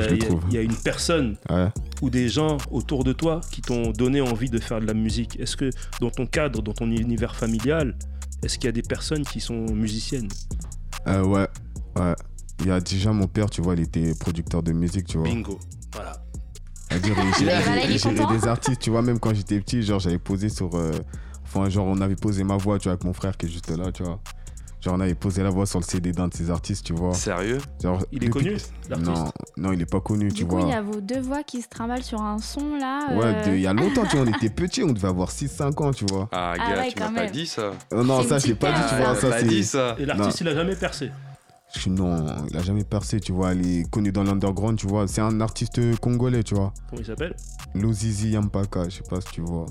y 0.54 0.58
une 0.64 0.76
personne 0.76 1.38
Ouais. 1.50 1.70
ou 2.04 2.12
des 2.12 2.30
gens 2.30 2.58
autour 2.70 3.04
de 3.04 3.14
toi 3.14 3.42
qui 3.52 3.62
t'ont 3.64 3.92
donné 3.92 4.22
envie 4.22 4.50
de 4.52 4.60
faire 4.60 4.80
de 4.80 4.86
la 4.86 4.94
musique? 4.94 5.40
Est-ce 5.40 5.58
que 5.58 5.72
dans 6.00 6.12
ton 6.12 6.28
cadre, 6.28 6.62
dans 6.62 6.74
ton 6.74 6.90
univers 6.92 7.36
familial, 7.36 7.98
est-ce 8.44 8.58
qu'il 8.60 8.66
y 8.66 8.70
a 8.70 8.74
des 8.74 8.84
personnes 8.84 9.24
qui 9.24 9.40
sont 9.42 9.66
musiciennes? 9.74 10.28
Euh, 11.08 11.24
ouais, 11.26 11.48
ouais. 11.98 12.14
Il 12.60 12.68
y 12.68 12.72
a 12.72 12.80
déjà 12.80 13.12
mon 13.12 13.26
père, 13.28 13.50
tu 13.50 13.62
vois, 13.62 13.74
il 13.74 13.82
était 13.82 14.14
producteur 14.20 14.62
de 14.62 14.72
musique, 14.72 15.08
tu 15.08 15.18
vois. 15.18 15.28
Bingo. 15.28 15.58
Voilà. 15.94 16.23
C'est-à-dire, 17.02 18.02
content. 18.26 18.34
des 18.34 18.48
artistes, 18.48 18.82
tu 18.82 18.90
vois, 18.90 19.02
même 19.02 19.20
quand 19.20 19.34
j'étais 19.34 19.60
petit, 19.60 19.84
genre, 19.84 20.00
j'avais 20.00 20.20
posé 20.20 20.50
sur. 20.50 20.70
euh, 20.76 20.92
Enfin, 21.46 21.70
genre, 21.70 21.86
on 21.88 22.02
avait 22.02 22.16
posé 22.16 22.44
ma 22.44 22.58
voix, 22.58 22.80
tu 22.80 22.84
vois, 22.86 22.94
avec 22.94 23.04
mon 23.04 23.14
frère 23.14 23.38
qui 23.38 23.46
est 23.46 23.50
juste 23.50 23.70
là, 23.78 23.92
tu 23.92 24.02
vois. 24.02 24.20
Genre, 24.82 24.96
on 24.96 25.00
avait 25.02 25.14
posé 25.14 25.44
la 25.44 25.50
voix 25.52 25.66
sur 25.68 25.80
le 25.80 25.86
CD 25.86 26.12
d'un 26.12 26.28
de 26.30 26.34
ces 26.34 26.50
artistes, 26.50 26.84
tu 26.86 26.94
vois. 26.94 27.14
Sérieux? 27.14 27.60
Genre, 27.84 28.04
Il 28.12 28.24
est 28.24 28.28
depuis- 28.28 28.32
connu, 28.32 28.58
l'artiste 28.90 29.08
Non, 29.08 29.32
non, 29.58 29.72
il 29.72 29.82
est 29.82 29.86
pas 29.90 30.00
connu, 30.02 30.30
Du 30.30 30.34
tu 30.34 30.46
coup, 30.46 30.56
vois. 30.58 30.62
il 30.68 30.70
y 30.70 30.74
a 30.74 30.82
vos 30.82 31.00
deux 31.00 31.20
voix 31.22 31.44
qui 31.44 31.62
se 31.62 31.68
trimballent 31.70 32.02
sur 32.04 32.22
un 32.22 32.40
son 32.40 32.76
là. 32.78 33.08
Ouais, 33.14 33.26
euh, 33.26 33.46
de- 33.46 33.56
il 33.56 33.62
y 33.62 33.68
a 33.68 33.74
longtemps, 33.74 34.04
tu 34.10 34.18
vois, 34.18 34.26
on 34.26 34.34
était 34.46 34.50
petits, 34.50 34.84
on 34.84 34.94
devait 34.94 35.08
avoir 35.10 35.30
6-5 35.32 35.80
ans, 35.82 35.92
tu 35.92 36.06
vois. 36.10 36.28
Ah, 36.32 36.54
Ah 36.58 36.70
gars, 36.72 36.82
ouais, 36.82 36.92
tu 36.92 37.00
m'as 37.00 37.12
pas 37.12 37.28
dit 37.28 37.46
ça. 37.46 37.72
Euh, 37.94 38.04
non, 38.04 38.24
ça, 38.24 38.40
je 38.40 38.48
l'ai 38.48 38.56
pas 38.56 38.72
dit, 38.72 38.82
tu 38.90 38.96
vois. 38.96 39.10
Ah, 39.12 39.16
Ça, 39.16 39.30
pas 39.30 39.40
c'est. 39.40 39.46
dit 39.46 39.64
ça. 39.64 39.96
Et 40.00 40.06
l'artiste, 40.06 40.42
il 40.42 40.48
a 40.48 40.56
jamais 40.56 40.76
percé. 40.76 41.12
Non, 41.88 42.25
il 42.50 42.56
a 42.58 42.62
jamais 42.62 42.84
percé, 42.84 43.20
tu 43.20 43.32
vois. 43.32 43.53
Il 43.53 43.80
est 43.80 43.89
connu 43.89 44.12
dans 44.12 44.24
l'underground, 44.24 44.77
tu 44.77 44.88
vois. 44.88 45.08
C'est 45.08 45.22
un 45.22 45.42
artiste 45.42 45.80
congolais, 46.00 46.44
tu 46.44 46.56
vois. 46.56 46.74
Comment 46.89 47.01
il 47.01 47.06
s'appelle? 47.06 47.36
Lozizi 47.74 48.30
Yampaka, 48.30 48.86
je 48.89 48.98
sais 48.98 49.03
pas 49.10 49.20
si 49.22 49.27
tu 49.32 49.42
vois. 49.42 49.65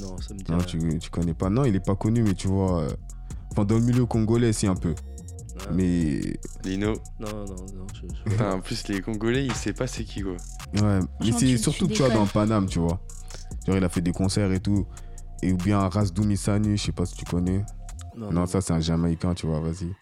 Non, 0.00 0.16
ça 0.18 0.34
me 0.34 0.38
dit 0.38 0.44
Non, 0.50 0.58
rien. 0.58 0.66
tu, 0.66 0.98
tu 0.98 1.10
connais 1.10 1.34
pas. 1.34 1.50
Non, 1.50 1.64
il 1.64 1.74
est 1.74 1.84
pas 1.84 1.96
connu, 1.96 2.22
mais 2.22 2.34
tu 2.34 2.46
vois. 2.48 2.82
euh, 2.82 2.90
Enfin, 3.52 3.64
dans 3.64 3.76
le 3.76 3.80
milieu 3.84 4.06
congolais, 4.06 4.52
si, 4.52 4.66
un 4.66 4.76
peu. 4.76 4.94
Ah, 5.60 5.70
Mais. 5.72 6.20
Lino. 6.62 6.92
Non, 7.18 7.26
non, 7.32 7.44
non. 7.74 7.86
je- 7.94 8.06
je- 8.06 8.22
Putain, 8.30 8.52
en 8.52 8.60
plus, 8.60 8.86
les 8.88 9.00
Congolais, 9.00 9.44
il 9.46 9.54
sait 9.54 9.72
pas 9.72 9.86
c'est 9.86 10.04
qui, 10.04 10.22
quoi. 10.22 10.36
Ouais, 10.80 11.00
mais 11.20 11.32
c'est 11.32 11.56
surtout, 11.56 11.88
tu 11.88 11.94
tu 11.94 12.02
vois, 12.02 12.10
dans 12.14 12.26
Paname, 12.26 12.66
tu 12.66 12.78
vois. 12.78 13.00
Genre, 13.66 13.76
il 13.76 13.84
a 13.84 13.88
fait 13.88 14.00
des 14.02 14.12
concerts 14.12 14.52
et 14.52 14.60
tout. 14.60 14.86
Et 15.42 15.52
ou 15.52 15.56
bien 15.56 15.80
Rasdou 15.88 16.22
Misani, 16.24 16.76
je 16.76 16.84
sais 16.84 16.92
pas 16.92 17.06
si 17.06 17.14
tu 17.14 17.24
connais. 17.24 17.64
Non, 18.16 18.30
Non, 18.30 18.46
ça, 18.46 18.60
c'est 18.60 18.72
un 18.72 18.80
Jamaïcain, 18.80 19.34
tu 19.34 19.46
vois, 19.46 19.60
vas-y. 19.60 19.92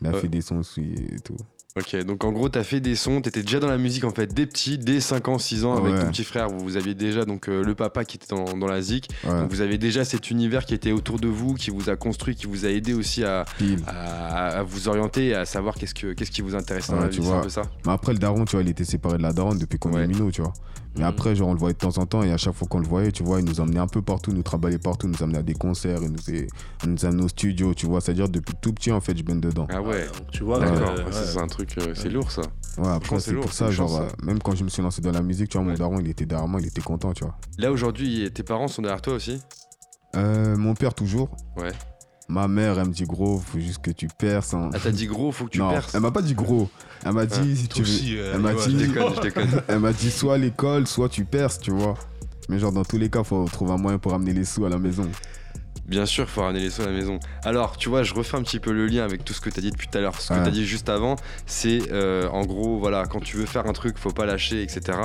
Il 0.00 0.06
a 0.08 0.10
Ouais. 0.12 0.20
fait 0.20 0.28
des 0.28 0.40
sons 0.40 0.58
aussi 0.58 0.82
et 0.82 1.20
tout. 1.20 1.36
Ok, 1.76 1.96
donc 2.04 2.22
en 2.22 2.30
gros, 2.30 2.48
t'as 2.48 2.62
fait 2.62 2.78
des 2.78 2.94
sons, 2.94 3.20
t'étais 3.20 3.42
déjà 3.42 3.58
dans 3.58 3.66
la 3.66 3.78
musique 3.78 4.04
en 4.04 4.12
fait, 4.12 4.32
dès 4.32 4.46
petit, 4.46 4.78
dès 4.78 5.00
5 5.00 5.26
ans, 5.26 5.38
6 5.38 5.64
ans, 5.64 5.74
avec 5.76 5.92
Ouais. 5.94 6.02
ton 6.04 6.08
petit 6.10 6.22
frère. 6.22 6.48
Vous, 6.48 6.60
vous 6.60 6.76
aviez 6.76 6.94
déjà 6.94 7.24
donc 7.24 7.48
euh, 7.48 7.64
le 7.64 7.74
papa 7.74 8.04
qui 8.04 8.16
était 8.16 8.28
dans, 8.32 8.44
dans 8.56 8.68
la 8.68 8.80
zik. 8.80 9.08
Ouais, 9.24 9.30
Donc 9.40 9.50
vous 9.50 9.60
avez 9.60 9.76
déjà 9.76 10.04
cet 10.04 10.30
univers 10.30 10.66
qui 10.66 10.74
était 10.74 10.92
autour 10.92 11.18
de 11.18 11.26
vous, 11.26 11.54
qui 11.54 11.70
vous 11.70 11.90
a 11.90 11.96
construit, 11.96 12.36
qui 12.36 12.46
vous 12.46 12.64
a 12.64 12.68
aidé 12.68 12.94
aussi 12.94 13.24
à, 13.24 13.44
à, 13.88 14.58
à 14.58 14.62
vous 14.62 14.86
orienter 14.88 15.26
et 15.28 15.34
à 15.34 15.44
savoir 15.46 15.74
qu'est-ce, 15.74 15.94
que, 15.94 16.12
qu'est-ce 16.12 16.30
qui 16.30 16.42
vous 16.42 16.54
intéresse 16.54 16.88
dans 16.90 16.96
Ouais, 16.96 17.02
la 17.02 17.08
tu 17.08 17.16
vie. 17.20 17.24
C'est 17.24 17.28
vois. 17.30 17.38
un 17.40 17.42
peu 17.42 17.48
ça 17.48 17.62
Mais 17.86 17.92
après, 17.92 18.12
le 18.12 18.18
daron, 18.20 18.44
tu 18.44 18.52
vois, 18.54 18.62
il 18.62 18.68
était 18.68 18.84
séparé 18.84 19.18
de 19.18 19.22
la 19.24 19.32
daronne 19.32 19.58
depuis 19.58 19.78
qu'on 19.80 19.98
est 19.98 20.06
minot, 20.06 20.30
tu 20.30 20.42
vois. 20.42 20.52
Mais 20.96 21.02
Mhm. 21.02 21.08
après, 21.08 21.34
genre, 21.34 21.48
on 21.48 21.52
le 21.54 21.58
voyait 21.58 21.74
de 21.74 21.78
temps 21.78 21.98
en 21.98 22.06
temps, 22.06 22.22
et 22.22 22.30
à 22.32 22.36
chaque 22.36 22.54
fois 22.54 22.68
qu'on 22.68 22.78
le 22.78 22.86
voyait, 22.86 23.10
tu 23.10 23.22
vois, 23.24 23.40
il 23.40 23.44
nous 23.44 23.60
emmenait 23.60 23.80
un 23.80 23.86
peu 23.88 24.00
partout, 24.02 24.32
nous 24.32 24.42
travaillait 24.42 24.78
partout, 24.78 25.08
nous 25.08 25.22
emmenait 25.22 25.38
à 25.38 25.42
des 25.42 25.54
concerts, 25.54 25.98
il 26.02 26.10
nous, 26.10 26.30
est- 26.34 26.46
il 26.84 26.90
nous 26.90 27.04
amenait 27.04 27.24
au 27.24 27.28
studio, 27.28 27.74
tu 27.74 27.86
vois. 27.86 28.00
C'est-à-dire, 28.00 28.28
depuis 28.28 28.54
tout 28.60 28.72
petit, 28.72 28.92
en 28.92 29.00
fait, 29.00 29.16
je 29.18 29.22
baigne 29.24 29.40
dedans. 29.40 29.66
Ah 29.70 29.82
ouais, 29.82 30.06
donc 30.06 30.30
tu 30.30 30.44
vois, 30.44 30.60
d'accord. 30.60 30.90
euh, 30.92 31.04
Ouais, 31.04 31.10
c'est 31.12 31.38
un 31.38 31.46
truc, 31.48 31.76
euh, 31.78 31.92
c'est 31.94 32.10
lourd 32.10 32.30
ça. 32.30 32.42
Ouais, 32.78 32.88
après, 32.88 33.18
c'est 33.20 33.34
pour 33.34 33.52
ça, 33.52 33.70
genre, 33.70 33.88
chance, 33.88 33.98
ça. 33.98 34.04
euh, 34.04 34.24
même 34.26 34.40
quand 34.40 34.54
je 34.54 34.62
me 34.64 34.68
suis 34.68 34.82
lancé 34.82 35.00
dans 35.02 35.12
la 35.12 35.22
musique, 35.22 35.48
tu 35.48 35.58
vois, 35.58 35.66
Ouais. 35.66 35.72
mon 35.72 35.78
daron, 35.78 36.00
il 36.00 36.08
était 36.08 36.26
derrière 36.26 36.46
moi, 36.48 36.60
il 36.60 36.66
était 36.66 36.80
content, 36.82 37.12
tu 37.12 37.24
vois. 37.24 37.36
Là 37.58 37.72
aujourd'hui, 37.72 38.30
tes 38.32 38.42
parents 38.42 38.68
sont 38.68 38.82
derrière 38.82 39.02
toi 39.02 39.14
aussi? 39.14 39.40
Euh, 40.16 40.56
mon 40.56 40.74
père, 40.74 40.94
toujours. 40.94 41.28
Ouais. 41.56 41.72
Ma 42.28 42.48
mère, 42.48 42.78
elle 42.78 42.88
me 42.88 42.92
dit, 42.92 43.04
gros, 43.04 43.38
faut 43.38 43.58
juste 43.58 43.82
que 43.82 43.90
tu 43.90 44.08
perces. 44.08 44.54
hein. 44.54 44.70
Ah, 44.72 44.78
t'as 44.82 44.90
dit 44.90 45.06
gros, 45.06 45.30
faut 45.30 45.44
que 45.44 45.50
tu 45.50 45.58
non, 45.58 45.70
perces. 45.70 45.94
elle 45.94 46.00
m'a 46.00 46.10
pas 46.10 46.22
dit 46.22 46.34
gros. 46.34 46.70
Elle 47.04 47.12
m'a 47.12 47.26
dit, 47.26 47.54
si 47.56 47.68
tu 47.68 47.82
veux. 47.82 48.18
euh, 48.18 48.32
Elle 48.34 48.40
m'a 48.40 48.54
dit, 48.54 48.74
déconne, 48.74 49.14
je 49.16 49.20
déconne. 49.20 49.62
Elle 49.68 49.80
m'a 49.80 49.92
dit 49.92 50.10
soit 50.10 50.38
l'école, 50.38 50.86
soit 50.86 51.10
tu 51.10 51.24
perces, 51.26 51.60
tu 51.60 51.70
vois. 51.70 51.94
Mais 52.48 52.58
genre 52.58 52.72
dans 52.72 52.84
tous 52.84 52.96
les 52.98 53.10
cas, 53.10 53.24
faut 53.24 53.44
trouver 53.46 53.72
un 53.72 53.76
moyen 53.76 53.98
pour 53.98 54.14
amener 54.14 54.32
les 54.32 54.44
sous 54.44 54.64
à 54.64 54.70
la 54.70 54.78
maison. 54.78 55.10
Bien 55.86 56.06
sûr, 56.06 56.26
faut 56.30 56.40
ramener 56.40 56.60
les 56.60 56.70
sous 56.70 56.80
à 56.80 56.86
la 56.86 56.92
maison. 56.92 57.18
Alors, 57.44 57.76
tu 57.76 57.90
vois, 57.90 58.02
je 58.02 58.14
refais 58.14 58.38
un 58.38 58.42
petit 58.42 58.58
peu 58.58 58.72
le 58.72 58.86
lien 58.86 59.04
avec 59.04 59.22
tout 59.22 59.34
ce 59.34 59.40
que 59.42 59.50
tu 59.50 59.58
as 59.58 59.62
dit 59.62 59.70
depuis 59.70 59.86
tout 59.88 59.98
à 59.98 60.00
l'heure. 60.00 60.18
Ce 60.18 60.28
que 60.30 60.34
Ouais. 60.34 60.42
tu 60.42 60.48
as 60.48 60.52
dit 60.52 60.64
juste 60.66 60.88
avant, 60.88 61.16
c'est 61.44 61.92
euh, 61.92 62.26
en 62.30 62.46
gros, 62.46 62.78
voilà, 62.78 63.04
quand 63.04 63.20
tu 63.20 63.36
veux 63.36 63.44
faire 63.44 63.66
un 63.66 63.74
truc, 63.74 63.98
faut 63.98 64.12
pas 64.12 64.24
lâcher, 64.24 64.62
etc. 64.62 64.98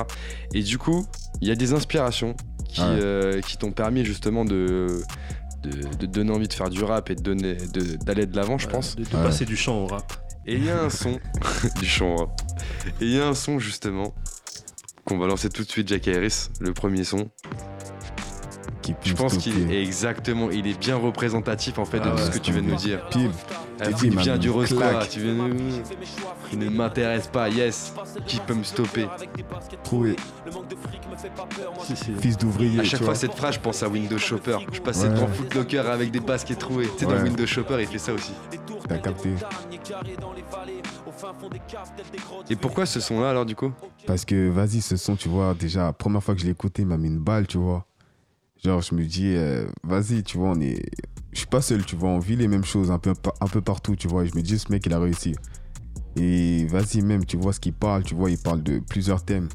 Et 0.54 0.62
du 0.62 0.78
coup, 0.78 1.06
il 1.42 1.48
y 1.48 1.50
a 1.50 1.54
des 1.54 1.74
inspirations 1.74 2.34
qui, 2.66 2.80
Ouais. 2.80 2.86
euh, 2.88 3.40
qui 3.42 3.58
t'ont 3.58 3.72
permis 3.72 4.04
justement 4.06 4.44
de, 4.46 5.02
de, 5.62 5.70
de 5.96 6.06
donner 6.06 6.32
envie 6.32 6.48
de 6.48 6.52
faire 6.52 6.70
du 6.70 6.82
rap 6.82 7.10
et 7.10 7.14
de 7.14 7.22
donner, 7.22 7.56
d'aller 8.04 8.26
de 8.26 8.36
l'avant, 8.36 8.58
je 8.58 8.66
Ouais, 8.66 8.72
pense. 8.72 8.96
De, 8.96 9.04
de 9.04 9.16
Ouais. 9.16 9.22
passer 9.22 9.44
du 9.44 9.56
chant 9.56 9.78
au 9.82 9.86
rap. 9.86 10.12
Et 10.46 10.54
il 10.56 10.64
y 10.64 10.70
a 10.70 10.82
un 10.82 10.90
son, 10.90 11.18
du 11.80 11.86
chant 11.86 12.16
rap. 12.16 12.40
Et 13.00 13.04
il 13.04 13.10
y 13.12 13.20
a 13.20 13.26
un 13.28 13.34
son 13.34 13.58
justement 13.58 14.14
qu'on 15.04 15.18
va 15.18 15.26
lancer 15.26 15.48
tout 15.50 15.62
de 15.62 15.68
suite, 15.68 15.88
Jack 15.88 16.08
Harris, 16.08 16.48
le 16.60 16.72
premier 16.72 17.04
son. 17.04 17.30
Qui 18.82 18.94
Je 19.04 19.14
pense 19.14 19.36
qu'il 19.36 19.70
est 19.70 19.82
exactement, 19.82 20.50
il 20.50 20.66
est 20.66 20.78
bien 20.78 20.96
représentatif 20.96 21.78
en 21.78 21.84
fait 21.84 22.00
de 22.00 22.08
Ah 22.08 22.16
tout 22.16 22.22
ce 22.22 22.30
que 22.30 22.38
tu 22.38 22.52
viens 22.52 22.62
de 22.62 22.68
nous 22.68 22.76
dire. 22.76 23.06
Pile. 23.10 23.30
Ah, 23.82 23.90
dit, 23.92 24.06
il 24.08 24.16
mis 24.16 24.38
du 24.38 24.50
quoi, 24.50 25.06
tu 25.08 25.20
viens 25.20 25.34
de... 25.48 25.54
Il 26.52 26.58
ne 26.58 26.68
m'intéresse 26.68 27.28
pas, 27.28 27.48
yes. 27.48 27.94
Qui 28.26 28.38
peut 28.40 28.54
me 28.54 28.62
stopper? 28.62 29.06
Trouvé. 29.82 30.16
Si, 31.84 31.96
si. 31.96 32.12
Fils 32.14 32.36
d'ouvrier. 32.36 32.80
À 32.80 32.84
chaque 32.84 33.02
fois 33.02 33.14
cette 33.14 33.34
phrase, 33.34 33.54
je 33.54 33.60
pense 33.60 33.82
à 33.82 33.88
Windows 33.88 34.18
Shopper. 34.18 34.58
Je 34.72 34.80
passais 34.80 35.08
Ouais. 35.08 35.14
devant 35.14 35.28
Footlocker 35.28 35.78
avec 35.78 36.10
des 36.10 36.20
baskets 36.20 36.58
trouées. 36.58 36.88
Tu 36.92 37.00
sais, 37.00 37.06
dans 37.06 37.12
Ouais. 37.12 37.22
Windows 37.22 37.46
Shopper, 37.46 37.76
il 37.80 37.86
fait 37.86 37.98
ça 37.98 38.12
aussi. 38.12 38.32
T'as 38.88 38.98
capté. 38.98 39.30
Et 42.50 42.56
pourquoi 42.56 42.86
ce 42.86 43.00
son-là 43.00 43.30
alors 43.30 43.46
du 43.46 43.54
coup? 43.56 43.72
Parce 44.06 44.24
que 44.24 44.48
vas-y, 44.50 44.80
ce 44.80 44.96
son, 44.96 45.16
tu 45.16 45.28
vois, 45.28 45.54
déjà, 45.54 45.92
première 45.92 46.22
fois 46.22 46.34
que 46.34 46.40
je 46.40 46.46
l'ai 46.46 46.52
écouté, 46.52 46.82
il 46.82 46.88
m'a 46.88 46.96
mis 46.96 47.08
une 47.08 47.18
balle, 47.18 47.46
tu 47.46 47.58
vois. 47.58 47.86
Genre, 48.64 48.82
je 48.82 48.94
me 48.94 49.04
dis, 49.04 49.34
euh, 49.36 49.66
vas-y, 49.84 50.22
tu 50.22 50.36
vois, 50.38 50.50
on 50.50 50.60
est. 50.60 50.82
Je 51.32 51.38
suis 51.38 51.46
pas 51.46 51.62
seul, 51.62 51.84
tu 51.84 51.96
vois, 51.96 52.10
on 52.10 52.18
vit 52.18 52.36
les 52.36 52.48
mêmes 52.48 52.64
choses 52.64 52.90
un 52.90 52.98
peu, 52.98 53.14
un 53.40 53.46
peu 53.46 53.60
partout, 53.60 53.96
tu 53.96 54.08
vois. 54.08 54.24
Et 54.24 54.28
je 54.28 54.36
me 54.36 54.42
dis, 54.42 54.58
ce 54.58 54.70
mec, 54.70 54.84
il 54.86 54.92
a 54.92 54.98
réussi. 54.98 55.34
Et 56.16 56.66
vas-y, 56.66 57.02
même, 57.02 57.24
tu 57.24 57.36
vois 57.36 57.52
ce 57.52 57.60
qu'il 57.60 57.72
parle, 57.72 58.02
tu 58.02 58.14
vois, 58.14 58.30
il 58.30 58.38
parle 58.38 58.62
de 58.62 58.80
plusieurs 58.80 59.24
thèmes. 59.24 59.48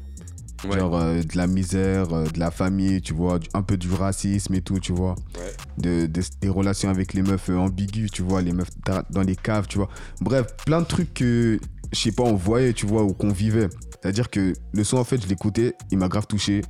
Ouais. 0.64 0.78
Genre 0.78 0.96
euh, 0.96 1.22
de 1.22 1.36
la 1.36 1.46
misère, 1.46 2.12
euh, 2.14 2.26
de 2.26 2.40
la 2.40 2.50
famille, 2.50 3.02
tu 3.02 3.12
vois, 3.12 3.38
du- 3.38 3.46
un 3.52 3.62
peu 3.62 3.76
du 3.76 3.92
racisme 3.92 4.54
et 4.54 4.62
tout, 4.62 4.80
tu 4.80 4.92
vois. 4.92 5.14
Ouais. 5.36 5.52
De, 5.78 6.06
de- 6.06 6.22
des 6.40 6.48
relations 6.48 6.88
avec 6.88 7.12
les 7.12 7.20
meufs 7.22 7.50
ambiguës, 7.50 8.10
tu 8.10 8.22
vois, 8.22 8.40
les 8.40 8.52
meufs 8.52 8.70
da- 8.86 9.04
dans 9.10 9.20
les 9.22 9.36
caves, 9.36 9.66
tu 9.68 9.76
vois. 9.76 9.88
Bref, 10.22 10.46
plein 10.64 10.80
de 10.80 10.86
trucs 10.86 11.12
que, 11.12 11.60
je 11.92 11.98
sais 12.00 12.10
pas, 12.12 12.22
on 12.22 12.34
voyait, 12.36 12.72
tu 12.72 12.86
vois, 12.86 13.02
ou 13.04 13.12
qu'on 13.12 13.32
vivait. 13.32 13.68
C'est-à-dire 14.00 14.30
que 14.30 14.54
le 14.72 14.82
son, 14.82 14.96
en 14.96 15.04
fait, 15.04 15.22
je 15.22 15.28
l'écoutais, 15.28 15.74
il 15.90 15.98
m'a 15.98 16.08
grave 16.08 16.26
touché. 16.26 16.62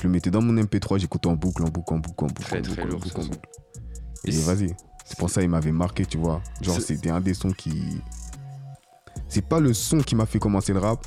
Je 0.00 0.06
le 0.06 0.12
mettais 0.14 0.30
dans 0.30 0.40
mon 0.40 0.54
MP3, 0.54 0.98
j'écoutais 0.98 1.28
en 1.28 1.36
boucle, 1.36 1.62
en 1.62 1.68
boucle, 1.68 1.92
en 1.92 1.98
boucle, 1.98 2.24
en 2.24 2.28
boucle, 2.28 2.42
Très, 2.42 2.58
en 2.58 2.62
très 2.62 2.70
boucle, 2.70 2.80
en 2.80 2.86
lourd, 2.86 3.00
boucle, 3.00 3.10
ce 3.12 3.18
en 3.18 3.22
son. 3.22 3.28
boucle. 3.28 3.48
Et 4.24 4.30
vas-y, 4.30 4.74
c'est 5.04 5.18
pour 5.18 5.28
ça 5.28 5.42
il 5.42 5.50
m'avait 5.50 5.72
marqué, 5.72 6.06
tu 6.06 6.16
vois. 6.16 6.40
Genre, 6.62 6.80
c'était 6.80 7.10
un 7.10 7.20
des 7.20 7.34
sons 7.34 7.50
qui. 7.50 8.00
C'est 9.28 9.46
pas 9.46 9.60
le 9.60 9.74
son 9.74 9.98
qui 9.98 10.14
m'a 10.14 10.24
fait 10.24 10.38
commencer 10.38 10.72
le 10.72 10.78
rap. 10.78 11.04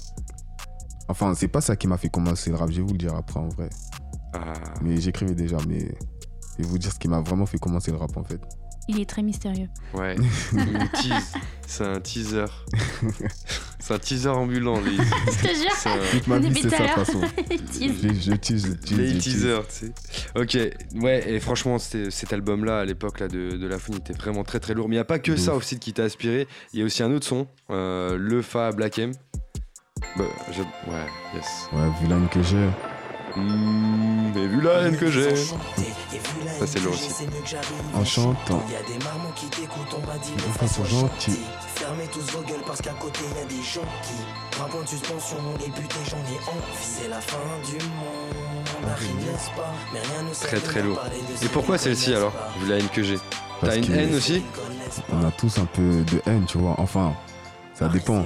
Enfin, 1.07 1.33
c'est 1.33 1.47
pas 1.47 1.59
ça 1.61 1.75
qui 1.75 1.87
m'a 1.87 1.97
fait 1.97 2.09
commencer 2.09 2.51
le 2.51 2.55
rap, 2.55 2.69
je 2.69 2.77
vais 2.77 2.81
vous 2.83 2.91
le 2.93 2.97
dire 2.99 3.15
après 3.15 3.39
en 3.39 3.49
vrai. 3.49 3.69
Ah. 4.33 4.53
Mais 4.83 5.01
j'écrivais 5.01 5.33
déjà, 5.33 5.57
mais 5.67 5.79
je 6.59 6.63
vais 6.63 6.69
vous 6.69 6.77
dire 6.77 6.91
ce 6.93 6.99
qui 6.99 7.07
m'a 7.07 7.21
vraiment 7.21 7.47
fait 7.47 7.57
commencer 7.57 7.89
le 7.89 7.97
rap 7.97 8.15
en 8.15 8.23
fait. 8.23 8.41
Il 8.89 8.99
est 8.99 9.09
très 9.09 9.21
mystérieux. 9.21 9.69
Ouais, 9.93 10.15
il 10.53 10.89
tease. 11.01 11.33
C'est 11.65 11.85
un 11.85 11.99
teaser. 12.01 12.45
C'est 13.79 13.93
un 13.95 13.99
teaser 13.99 14.29
ambulant, 14.29 14.79
les. 14.79 14.91
Je 14.95 15.41
te 15.41 15.47
jure. 15.55 15.71
C'est 15.75 15.89
un... 15.89 15.97
Toute 16.11 16.27
ma 16.27 16.35
On 16.37 16.41
est 16.43 16.49
vie, 16.49 16.61
c'est 16.61 16.69
ça 16.69 16.83
de 16.83 16.87
façon. 16.89 17.21
Je, 17.49 18.13
je 18.31 18.31
tease, 18.33 18.65
je 18.67 18.71
tease, 18.75 18.97
Les 18.97 19.17
teasers, 19.17 19.67
tu 19.67 19.87
sais. 19.87 19.91
Ok, 20.35 20.57
ouais, 21.01 21.29
et 21.29 21.39
franchement, 21.41 21.77
cet 21.79 22.31
album-là, 22.31 22.79
à 22.79 22.85
l'époque 22.85 23.19
là, 23.19 23.27
de, 23.27 23.57
de 23.57 23.67
La 23.67 23.77
Fouine, 23.79 23.97
était 23.97 24.13
vraiment 24.13 24.43
très 24.45 24.61
très 24.61 24.73
lourd. 24.73 24.87
Mais 24.87 24.95
il 24.95 24.99
n'y 24.99 25.01
a 25.01 25.05
pas 25.05 25.19
que 25.19 25.31
De 25.33 25.37
ça 25.37 25.51
ouf. 25.51 25.57
aussi 25.63 25.79
qui 25.79 25.91
t'a 25.91 26.03
inspiré. 26.03 26.47
Il 26.73 26.79
y 26.79 26.81
a 26.81 26.85
aussi 26.85 27.03
un 27.03 27.11
autre 27.11 27.25
son, 27.25 27.45
euh, 27.71 28.15
Le 28.17 28.41
Fa 28.41 28.71
Black 28.71 28.99
M. 28.99 29.11
Bah, 30.15 30.23
je- 30.53 30.61
Ouais, 30.61 31.05
yes. 31.35 31.67
Ouais, 31.73 31.89
vu 32.01 32.07
l'âne 32.07 32.27
que 32.29 32.41
j'ai. 32.41 32.69
Mmh, 33.35 34.31
mais 34.35 34.45
vu 34.47 34.61
la 34.61 34.73
haine 34.83 34.97
que 34.97 35.09
j'ai. 35.09 35.35
Ça, 35.35 36.67
c'est 36.67 36.79
lourd 36.79 36.93
aussi. 36.93 37.25
En 37.95 38.05
chantant. 38.05 38.63
Y 38.69 38.75
a 38.75 38.97
des 38.97 39.03
marmots 39.03 39.31
qui 39.35 39.47
t'écoutent, 39.47 39.95
on 39.97 40.05
m'a 40.07 40.17
dit 40.19 40.31
Enfin, 40.37 40.65
de 40.65 40.69
façon 40.69 40.81
c'est 40.85 40.89
gentil. 40.91 41.31
gentille. 41.31 41.45
Fermez 41.75 42.07
tous 42.13 42.31
vos 42.31 42.41
gueules 42.43 42.61
parce 42.65 42.81
qu'à 42.81 42.91
côté 42.93 43.21
y 43.35 43.41
a 43.41 43.45
des 43.45 43.63
gens 43.63 43.81
qui 44.03 44.13
points 44.55 44.81
de 44.83 44.87
suspension, 44.87 45.37
les 45.59 45.65
butés 45.67 45.95
j'en 46.09 46.17
ai 46.17 46.37
envie 46.47 46.83
C'est 46.83 47.07
la 47.09 47.19
fin 47.19 47.37
du 47.65 47.73
monde, 47.85 48.85
Marie 48.85 49.05
n'est-ce 49.25 49.49
pas? 49.57 49.73
Mais 49.93 49.99
rien 49.99 50.23
ne 50.29 50.33
Très, 50.33 50.59
très 50.59 50.81
lourd. 50.83 50.99
Et 51.41 51.47
pourquoi 51.47 51.77
celle-ci 51.77 52.13
alors. 52.13 52.33
Vu 52.59 52.69
la 52.69 52.77
haine 52.77 52.89
que 52.89 53.01
j'ai? 53.03 53.17
T'as 53.61 53.75
une 53.77 53.91
haine 53.93 54.15
aussi? 54.15 54.43
On 55.11 55.25
a 55.25 55.31
tous 55.31 55.57
un 55.57 55.65
peu 55.65 55.81
de 56.03 56.21
haine, 56.27 56.45
tu 56.47 56.59
vois. 56.59 56.75
Enfin, 56.77 57.13
ça 57.73 57.87
Paris, 57.87 57.99
dépend. 57.99 58.25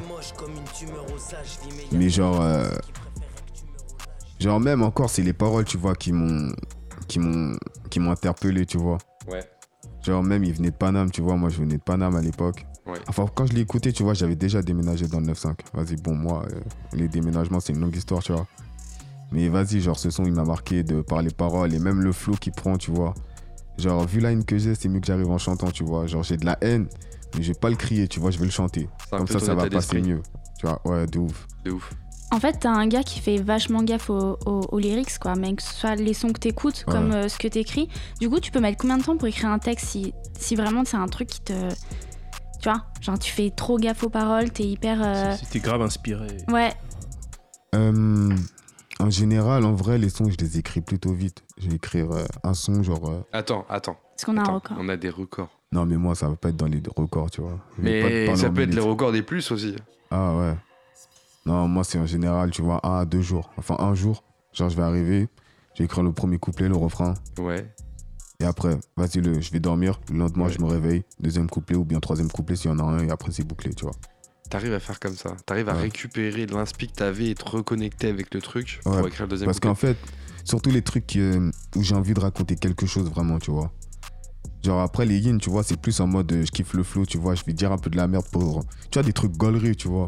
mais 1.91 2.09
genre, 2.09 2.41
euh, 2.41 2.67
genre 4.39 4.59
même 4.59 4.83
encore, 4.83 5.09
c'est 5.09 5.23
les 5.23 5.33
paroles, 5.33 5.65
tu 5.65 5.77
vois, 5.77 5.95
qui 5.95 6.11
m'ont, 6.11 6.53
qui 7.07 7.19
m'ont, 7.19 7.57
qui 7.89 7.99
m'ont 7.99 8.11
interpellé, 8.11 8.65
tu 8.65 8.77
vois. 8.77 8.97
Ouais. 9.29 9.43
Genre 10.03 10.23
même, 10.23 10.43
il 10.43 10.53
venait 10.53 10.71
de 10.71 10.75
Paname, 10.75 11.11
tu 11.11 11.21
vois. 11.21 11.35
Moi, 11.35 11.49
je 11.49 11.59
venais 11.59 11.77
de 11.77 11.81
Paname 11.81 12.15
à 12.15 12.21
l'époque. 12.21 12.65
Ouais. 12.85 12.99
Enfin, 13.07 13.25
quand 13.33 13.45
je 13.45 13.53
l'ai 13.53 13.61
écouté, 13.61 13.91
tu 13.91 14.03
vois, 14.03 14.13
j'avais 14.13 14.35
déjà 14.35 14.61
déménagé 14.61 15.07
dans 15.07 15.19
le 15.19 15.27
9-5. 15.27 15.55
Vas-y, 15.73 15.97
bon, 15.97 16.15
moi, 16.15 16.45
euh, 16.49 16.59
les 16.93 17.07
déménagements, 17.07 17.59
c'est 17.59 17.73
une 17.73 17.81
longue 17.81 17.95
histoire, 17.95 18.23
tu 18.23 18.31
vois. 18.31 18.47
Mais 19.31 19.49
vas-y, 19.49 19.81
genre, 19.81 19.99
ce 19.99 20.09
son, 20.09 20.23
il 20.23 20.31
m'a 20.31 20.45
marqué 20.45 20.83
de 20.83 21.01
par 21.01 21.21
les 21.21 21.31
paroles 21.31 21.73
et 21.73 21.79
même 21.79 22.01
le 22.01 22.13
flow 22.13 22.35
qu'il 22.35 22.53
prend, 22.53 22.77
tu 22.77 22.91
vois. 22.91 23.13
Genre, 23.77 24.05
vu 24.07 24.21
la 24.21 24.31
haine 24.31 24.45
que 24.45 24.57
j'ai, 24.57 24.73
c'est 24.73 24.87
mieux 24.87 25.01
que 25.01 25.07
j'arrive 25.07 25.29
en 25.29 25.37
chantant, 25.37 25.69
tu 25.69 25.83
vois. 25.83 26.07
Genre, 26.07 26.23
j'ai 26.23 26.37
de 26.37 26.45
la 26.45 26.57
haine, 26.61 26.87
mais 27.35 27.43
je 27.43 27.49
vais 27.51 27.59
pas 27.59 27.69
le 27.69 27.75
crier, 27.75 28.07
tu 28.07 28.19
vois, 28.19 28.31
je 28.31 28.39
vais 28.39 28.45
le 28.45 28.51
chanter. 28.51 28.87
Comme 29.11 29.27
ça, 29.27 29.39
ça 29.39 29.53
va 29.53 29.69
passer 29.69 30.01
mieux. 30.01 30.21
Tu 30.57 30.65
vois, 30.65 30.81
ouais, 30.85 31.05
de 31.05 31.19
ouf. 31.19 31.47
De 31.65 31.71
ouf. 31.71 31.93
En 32.31 32.39
fait, 32.41 32.57
t'as 32.59 32.71
un 32.71 32.87
gars 32.87 33.03
qui 33.03 33.19
fait 33.19 33.37
vachement 33.37 33.83
gaffe 33.83 34.09
aux, 34.09 34.37
aux- 34.45 34.67
aux 34.71 34.79
lyrics, 34.79 35.17
quoi. 35.19 35.35
Mais 35.35 35.53
que 35.55 35.63
ce 35.63 35.73
soit 35.73 35.95
les 35.95 36.13
sons 36.13 36.33
que 36.33 36.39
t'écoutes, 36.39 36.83
Ouais. 36.87 36.93
comme 36.93 37.11
euh, 37.13 37.29
ce 37.29 37.37
que 37.39 37.47
t'écris. 37.47 37.87
Du 38.19 38.29
coup, 38.29 38.39
tu 38.39 38.51
peux 38.51 38.59
mettre 38.59 38.77
combien 38.77 38.97
de 38.97 39.03
temps 39.03 39.15
pour 39.15 39.27
écrire 39.27 39.49
un 39.49 39.59
texte 39.59 39.85
si, 39.87 40.13
si 40.37 40.55
vraiment 40.55 40.83
c'est 40.85 40.97
un 40.97 41.07
truc 41.07 41.29
qui 41.29 41.41
te, 41.41 41.53
Tu 42.61 42.69
vois 42.69 42.83
Genre, 43.01 43.17
tu 43.19 43.31
fais 43.31 43.49
trop 43.51 43.77
gaffe 43.77 44.03
aux 44.03 44.09
paroles, 44.09 44.51
t'es 44.51 44.63
hyper. 44.63 44.99
euh, 45.03 45.35
Si 45.37 45.45
t'es 45.45 45.59
grave 45.59 45.81
inspiré. 45.81 46.27
Ouais, 46.49 46.73
Euh, 47.75 48.35
en 48.99 49.09
général, 49.09 49.63
en 49.65 49.73
vrai, 49.73 49.97
les 49.97 50.09
sons, 50.09 50.29
je 50.29 50.37
les 50.37 50.57
écris 50.57 50.81
plutôt 50.81 51.13
vite. 51.13 51.43
Je 51.59 51.69
vais 51.69 51.75
écrire 51.75 52.11
euh, 52.11 52.25
un 52.43 52.53
son, 52.53 52.81
genre. 52.83 53.09
euh, 53.09 53.19
Attends, 53.31 53.65
attends. 53.69 53.97
parce 54.11 54.25
qu'on 54.25 54.37
a 54.37 54.41
un 54.41 54.53
record. 54.53 54.77
On 54.79 54.89
a 54.89 54.97
des 54.97 55.09
records. 55.09 55.49
Non, 55.71 55.85
mais 55.85 55.97
moi, 55.97 56.15
ça 56.15 56.27
va 56.29 56.35
pas 56.35 56.49
être 56.49 56.55
dans 56.57 56.65
les 56.65 56.81
records, 56.95 57.29
tu 57.29 57.41
vois. 57.41 57.59
Je 57.77 57.83
Mais 57.83 58.35
ça 58.35 58.49
peut 58.49 58.61
être 58.61 58.73
les 58.73 58.81
records 58.81 59.11
des 59.11 59.21
plus 59.21 59.49
aussi. 59.51 59.75
Ah 60.11 60.35
ouais. 60.35 60.53
Non, 61.47 61.67
moi, 61.69 61.83
c'est 61.85 61.97
en 61.97 62.05
général, 62.05 62.51
tu 62.51 62.61
vois, 62.61 62.85
un 62.85 62.99
à 62.99 63.05
deux 63.05 63.21
jours. 63.21 63.49
Enfin, 63.57 63.77
un 63.79 63.95
jour. 63.95 64.23
Genre, 64.51 64.69
je 64.69 64.75
vais 64.75 64.83
arriver, 64.83 65.29
je 65.73 65.79
vais 65.79 65.85
écrire 65.85 66.03
le 66.03 66.11
premier 66.11 66.37
couplet, 66.39 66.67
le 66.67 66.75
refrain. 66.75 67.13
Ouais. 67.39 67.73
Et 68.41 68.43
après, 68.43 68.77
vas-y, 68.97 69.21
le, 69.21 69.39
je 69.39 69.49
vais 69.51 69.61
dormir. 69.61 69.99
Le 70.11 70.17
lendemain, 70.17 70.45
Ouais. 70.47 70.51
je 70.51 70.59
me 70.59 70.65
réveille. 70.65 71.03
Deuxième 71.21 71.49
couplet 71.49 71.77
ou 71.77 71.85
bien 71.85 71.99
troisième 72.01 72.29
couplet 72.29 72.57
s'il 72.57 72.69
y 72.69 72.73
en 72.73 72.79
a 72.79 72.83
un. 72.83 72.99
Et 73.07 73.09
après, 73.11 73.31
c'est 73.31 73.45
bouclé, 73.45 73.73
tu 73.73 73.85
vois. 73.85 73.93
T'arrives 74.49 74.73
à 74.73 74.79
faire 74.81 74.99
comme 74.99 75.15
ça. 75.15 75.35
T'arrives 75.45 75.69
à 75.69 75.73
récupérer 75.73 76.45
l'inspi 76.47 76.87
que 76.87 76.93
t'avais 76.93 77.29
et 77.29 77.35
te 77.35 77.49
reconnecter 77.49 78.09
avec 78.09 78.33
le 78.33 78.41
truc 78.41 78.79
pour 78.83 79.07
écrire 79.07 79.23
le 79.23 79.29
deuxième 79.29 79.47
Parce 79.47 79.59
qu'en 79.61 79.75
fait, 79.75 79.97
surtout 80.43 80.69
les 80.69 80.81
trucs 80.81 81.15
euh, 81.15 81.49
où 81.75 81.81
j'ai 81.81 81.95
envie 81.95 82.13
de 82.13 82.19
raconter 82.19 82.55
quelque 82.55 82.85
chose 82.85 83.09
vraiment, 83.09 83.39
tu 83.39 83.51
vois. 83.51 83.71
Genre 84.63 84.81
après 84.81 85.05
les 85.05 85.17
yin, 85.19 85.37
tu 85.37 85.49
vois, 85.49 85.63
c'est 85.63 85.79
plus 85.79 85.99
en 86.01 86.07
mode 86.07 86.31
euh, 86.31 86.43
je 86.45 86.51
kiffe 86.51 86.73
le 86.73 86.83
flow, 86.83 87.05
tu 87.05 87.17
vois, 87.17 87.35
je 87.35 87.43
vais 87.45 87.53
dire 87.53 87.71
un 87.71 87.77
peu 87.77 87.89
de 87.89 87.97
la 87.97 88.07
merde 88.07 88.25
pour. 88.31 88.63
Tu 88.89 88.99
vois, 88.99 89.03
des 89.03 89.13
trucs 89.13 89.33
gauleries, 89.37 89.75
tu 89.75 89.87
vois. 89.87 90.07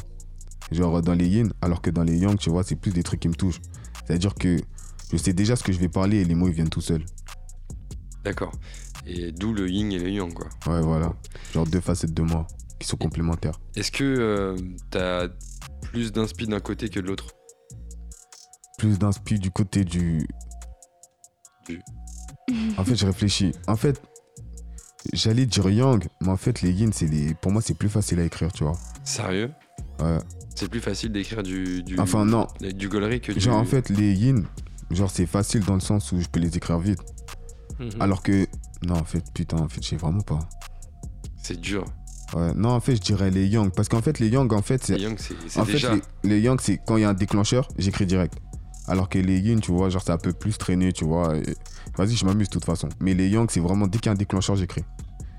Genre 0.71 1.01
dans 1.01 1.13
les 1.13 1.27
yin, 1.27 1.51
alors 1.61 1.81
que 1.81 1.89
dans 1.89 2.03
les 2.03 2.17
yang, 2.17 2.37
tu 2.37 2.49
vois, 2.49 2.63
c'est 2.63 2.75
plus 2.75 2.91
des 2.91 3.03
trucs 3.03 3.19
qui 3.19 3.27
me 3.27 3.35
touchent. 3.35 3.61
C'est-à-dire 4.05 4.35
que 4.35 4.57
je 5.11 5.17
sais 5.17 5.33
déjà 5.33 5.55
ce 5.55 5.63
que 5.63 5.71
je 5.71 5.79
vais 5.79 5.89
parler 5.89 6.17
et 6.17 6.25
les 6.25 6.35
mots 6.35 6.47
ils 6.47 6.53
viennent 6.53 6.69
tout 6.69 6.81
seuls. 6.81 7.03
D'accord. 8.23 8.51
Et 9.05 9.31
d'où 9.31 9.53
le 9.53 9.69
yin 9.69 9.91
et 9.91 9.99
le 9.99 10.09
yang, 10.09 10.33
quoi. 10.33 10.49
Ouais, 10.67 10.81
voilà. 10.81 11.13
Genre 11.53 11.65
deux 11.65 11.81
facettes 11.81 12.13
de 12.13 12.21
moi 12.21 12.45
qui 12.79 12.87
sont 12.87 12.97
complémentaires. 12.97 13.59
Est-ce 13.75 13.91
que 13.91 14.03
euh, 14.03 14.55
t'as 14.91 15.27
plus 15.81 16.11
d'inspi 16.11 16.47
d'un 16.47 16.59
côté 16.59 16.89
que 16.89 16.99
de 16.99 17.07
l'autre? 17.07 17.27
Plus 18.77 18.99
d'inspi 18.99 19.39
du 19.39 19.51
côté 19.51 19.83
du. 19.83 20.27
Du. 21.67 21.81
En 22.77 22.83
fait, 22.83 22.95
je 22.95 23.05
réfléchis. 23.05 23.51
En 23.67 23.75
fait, 23.75 24.01
j'allais 25.13 25.45
dire 25.45 25.69
yang, 25.69 26.07
mais 26.21 26.29
en 26.29 26.37
fait, 26.37 26.61
les 26.61 26.71
yin, 26.71 26.91
c'est 26.93 27.07
des... 27.07 27.33
pour 27.35 27.51
moi, 27.51 27.61
c'est 27.61 27.73
plus 27.73 27.89
facile 27.89 28.19
à 28.19 28.23
écrire, 28.23 28.51
tu 28.51 28.63
vois. 28.63 28.77
Sérieux? 29.03 29.51
Ouais. 30.01 30.17
C'est 30.55 30.69
plus 30.69 30.79
facile 30.81 31.11
d'écrire 31.11 31.41
du, 31.43 31.83
du, 31.83 31.99
Enfin, 31.99 32.25
non. 32.25 32.47
du 32.59 32.89
gaulerie 32.89 33.21
que 33.21 33.31
du... 33.31 33.39
Genre, 33.39 33.55
en 33.57 33.65
fait, 33.65 33.89
les 33.89 34.13
yin, 34.13 34.45
genre, 34.91 35.09
c'est 35.09 35.25
facile 35.25 35.63
dans 35.63 35.75
le 35.75 35.79
sens 35.79 36.11
où 36.11 36.19
je 36.19 36.27
peux 36.27 36.39
les 36.39 36.55
écrire 36.57 36.79
vite. 36.79 36.99
Mhm. 37.79 37.89
Alors 37.99 38.21
que. 38.23 38.45
Non, 38.85 38.95
en 38.95 39.03
fait, 39.03 39.23
putain, 39.33 39.57
en 39.57 39.67
fait, 39.69 39.81
je 39.83 39.89
sais 39.89 39.95
vraiment 39.95 40.21
pas. 40.21 40.39
C'est 41.41 41.59
dur. 41.59 41.85
Ouais. 42.33 42.53
Non, 42.55 42.69
en 42.69 42.79
fait, 42.79 42.95
je 42.95 43.01
dirais 43.01 43.31
les 43.31 43.47
yang. 43.47 43.71
Parce 43.71 43.87
qu'en 43.89 44.01
fait, 44.01 44.19
les 44.19 44.27
yang, 44.27 44.51
en 44.53 44.61
fait, 44.61 44.83
c'est. 44.83 44.95
Les 44.97 45.03
yang, 45.03 45.17
c'est 45.17 45.59
En 45.59 45.65
fait, 45.65 45.73
déjà... 45.73 45.95
les, 45.95 46.01
les 46.23 46.39
yang, 46.41 46.59
c'est 46.61 46.79
quand 46.85 46.97
il 46.97 47.01
y 47.01 47.05
a 47.05 47.09
un 47.09 47.13
déclencheur, 47.13 47.67
j'écris 47.77 48.05
direct. 48.05 48.35
Alors 48.87 49.07
que 49.07 49.19
les 49.19 49.39
yin, 49.39 49.59
tu 49.61 49.71
vois, 49.71 49.89
genre, 49.89 50.01
c'est 50.03 50.11
un 50.11 50.17
peu 50.17 50.33
plus 50.33 50.57
traîné, 50.57 50.91
tu 50.93 51.05
vois. 51.05 51.37
et- 51.37 51.55
Vas-y, 51.97 52.15
je 52.15 52.25
m'amuse 52.25 52.47
de 52.47 52.53
toute 52.53 52.65
façon. 52.65 52.89
Mais 52.99 53.13
les 53.13 53.27
yang, 53.29 53.49
c'est 53.49 53.59
vraiment 53.59 53.87
dès 53.87 53.97
qu'il 53.99 54.07
y 54.07 54.09
a 54.09 54.13
un 54.13 54.15
déclencheur, 54.15 54.55
j'écris. 54.55 54.83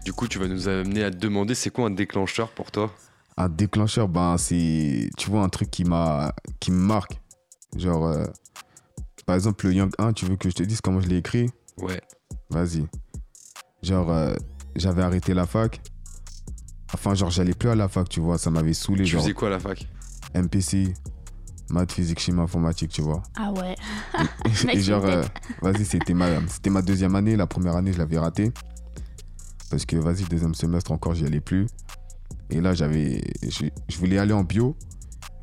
Du 0.05 0.13
coup, 0.13 0.29
tu 0.29 0.39
vas 0.39 0.49
nous 0.49 0.69
amener 0.69 1.03
à 1.05 1.11
te 1.11 1.17
demander 1.17 1.55
c'est 1.55 1.71
quoi 1.71 1.87
un 1.87 1.91
déclencheur 1.91 2.49
pour 2.51 2.71
toi? 2.71 2.91
Un 3.37 3.49
déclencheur, 3.49 4.09
ben, 4.09 4.37
c'est. 4.39 5.11
Tu 5.17 5.31
vois, 5.31 5.43
un 5.43 5.49
truc 5.49 5.71
qui 5.71 5.85
m'a. 5.85 6.35
qui 6.61 6.71
me 6.71 6.79
marque. 6.81 7.21
Genre. 7.77 8.07
euh, 8.07 8.27
Par 9.27 9.35
exemple, 9.37 9.67
le 9.67 9.75
Yang 9.75 9.93
1, 9.99 10.13
tu 10.13 10.27
veux 10.27 10.37
que 10.37 10.51
je 10.51 10.55
te 10.55 10.63
dise 10.63 10.81
comment 10.81 11.01
je 11.01 11.07
l'ai 11.09 11.17
écrit? 11.19 11.49
Ouais. 11.79 12.01
Vas-y. 12.51 12.87
Genre, 13.83 14.11
euh, 14.11 14.35
j'avais 14.77 15.03
arrêté 15.03 15.33
la 15.35 15.47
fac. 15.47 15.81
Enfin, 16.93 17.15
genre, 17.15 17.31
j'allais 17.31 17.55
plus 17.55 17.69
à 17.71 17.75
la 17.75 17.89
fac, 17.89 18.09
tu 18.09 18.21
vois. 18.21 18.37
Ça 18.37 18.51
m'avait 18.51 18.73
saoulé. 18.75 19.05
Tu 19.05 19.11
Genre, 19.13 19.23
faisais 19.23 19.33
quoi 19.35 19.49
à 19.49 19.53
la 19.53 19.61
fac? 19.61 19.87
MPC, 20.35 20.93
maths, 21.71 21.93
physique, 21.93 22.19
chimie, 22.19 22.41
informatique, 22.41 22.91
tu 22.91 23.01
vois. 23.01 23.23
Ah 23.37 23.53
ouais. 23.53 23.75
Et 24.73 24.81
genre, 24.83 25.05
euh, 25.05 25.23
vas-y, 25.63 25.85
c'était 25.85 26.15
ma, 26.15 26.27
c'était 26.49 26.71
ma 26.71 26.83
deuxième 26.83 27.15
année. 27.15 27.37
La 27.37 27.47
première 27.47 27.77
année, 27.77 27.93
je 27.93 27.99
l'avais 27.99 28.19
raté. 28.19 28.53
Parce 29.71 29.87
que, 29.87 29.97
vas-y, 29.97 30.25
deuxième 30.25 30.55
semestre 30.55 30.91
encore, 30.91 31.15
j'y 31.15 31.25
allais 31.25 31.41
plus. 31.41 31.67
Et 32.51 32.61
là, 32.61 32.75
j'avais. 32.75 33.23
Je 33.43 33.67
je 33.89 33.99
voulais 33.99 34.19
aller 34.19 34.33
en 34.33 34.45
bio. 34.45 34.77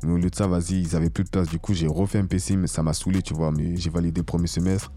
Mais 0.04 0.12
au 0.12 0.16
lieu 0.16 0.30
de 0.30 0.34
ça, 0.34 0.46
vas-y, 0.46 0.80
ils 0.80 0.94
avaient 0.96 1.10
plus 1.10 1.24
de 1.24 1.28
place. 1.30 1.48
Du 1.48 1.58
coup, 1.58 1.74
j'ai 1.74 1.88
refait 1.88 2.22
MPC, 2.22 2.56
mais 2.56 2.66
ça 2.68 2.82
m'a 2.82 2.92
saoulé, 2.92 3.20
tu 3.22 3.34
vois. 3.34 3.50
Mais 3.50 3.76
j'ai 3.76 3.90
validé 3.90 4.20
le 4.20 4.24
premier 4.24 4.46
semestre. 4.46 4.92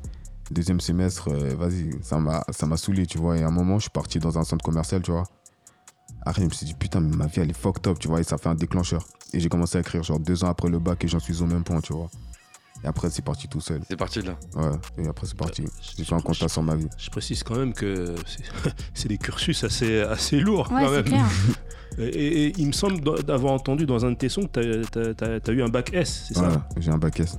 Deuxième 0.52 0.80
semestre, 0.82 1.30
euh, 1.30 1.56
vas-y, 1.56 1.89
ça 2.04 2.19
m'a, 2.19 2.43
ça 2.52 2.67
m'a 2.67 2.78
saoulé, 2.78 3.06
tu 3.08 3.17
vois. 3.17 3.38
Et 3.38 3.41
à 3.43 3.47
un 3.47 3.52
moment, 3.52 3.78
je 3.78 3.84
suis 3.84 3.89
parti 3.89 4.19
dans 4.19 4.38
un 4.38 4.43
centre 4.43 4.63
commercial, 4.63 5.02
tu 5.02 5.12
vois. 5.12 5.24
Après, 6.24 6.41
je 6.41 6.47
me 6.47 6.52
suis 6.52 6.65
dit, 6.67 6.74
putain, 6.76 7.00
mais 7.00 7.15
ma 7.15 7.26
vie, 7.28 7.39
elle 7.39 7.50
est 7.50 7.58
fucked 7.58 7.88
up, 7.88 7.97
tu 7.97 8.10
vois. 8.10 8.19
Et 8.19 8.24
ça 8.24 8.38
fait 8.38 8.50
un 8.50 8.56
déclencheur. 8.56 9.08
Et 9.34 9.39
j'ai 9.39 9.50
commencé 9.50 9.78
à 9.78 9.82
écrire, 9.82 10.04
genre, 10.04 10.19
deux 10.19 10.43
ans 10.43 10.50
après 10.50 10.69
le 10.69 10.78
bac, 10.78 11.04
et 11.04 11.08
j'en 11.08 11.19
suis 11.19 11.41
au 11.41 11.45
même 11.47 11.63
point, 11.63 11.80
tu 11.82 11.93
vois. 11.93 12.10
Et 12.84 12.88
après, 12.88 13.10
c'est 13.10 13.21
parti 13.24 13.47
tout 13.47 13.62
seul. 13.62 13.82
C'est 13.88 13.95
parti 13.95 14.19
de 14.21 14.28
là. 14.28 14.38
Ouais, 14.56 15.04
et 15.04 15.08
après 15.08 15.28
c'est 15.28 15.38
parti. 15.38 15.62
Euh, 15.62 15.67
J'ai 15.97 16.04
fait 16.04 16.15
un 16.15 16.19
compta 16.19 16.47
sur 16.50 16.63
ma 16.63 16.76
vie. 16.76 16.88
Je 16.97 17.10
précise 17.12 17.43
quand 17.43 17.56
même 17.56 17.74
que 17.74 18.15
c'est- 18.26 18.43
c'est 18.95 19.08
des 19.08 19.19
cursus 19.19 19.63
assez, 19.63 20.02
assez 20.02 20.39
lourds 20.39 20.71
Ouais, 20.71 20.82
quand 20.82 20.88
c'est 20.89 20.93
même. 20.95 21.04
clair. 21.04 21.26
Et, 22.02 22.08
et- 22.08 22.46
et 22.48 22.54
il 22.58 22.68
me 22.68 22.72
semble 22.72 23.00
d'avoir 23.24 23.54
entendu 23.54 23.86
dans 23.86 24.06
un 24.06 24.12
de 24.12 24.18
tes 24.18 24.30
sons 24.30 24.44
que 24.48 24.84
t'as 25.14 25.26
as, 25.26 25.52
eu 25.52 25.62
un 25.62 25.70
bac 25.70 25.92
S, 25.94 26.26
c'est 26.30 26.38
Ouais, 26.40 26.50
ça 26.50 26.68
j'ai 26.78 26.92
un 26.92 26.98
bac 26.98 27.20
S. 27.20 27.38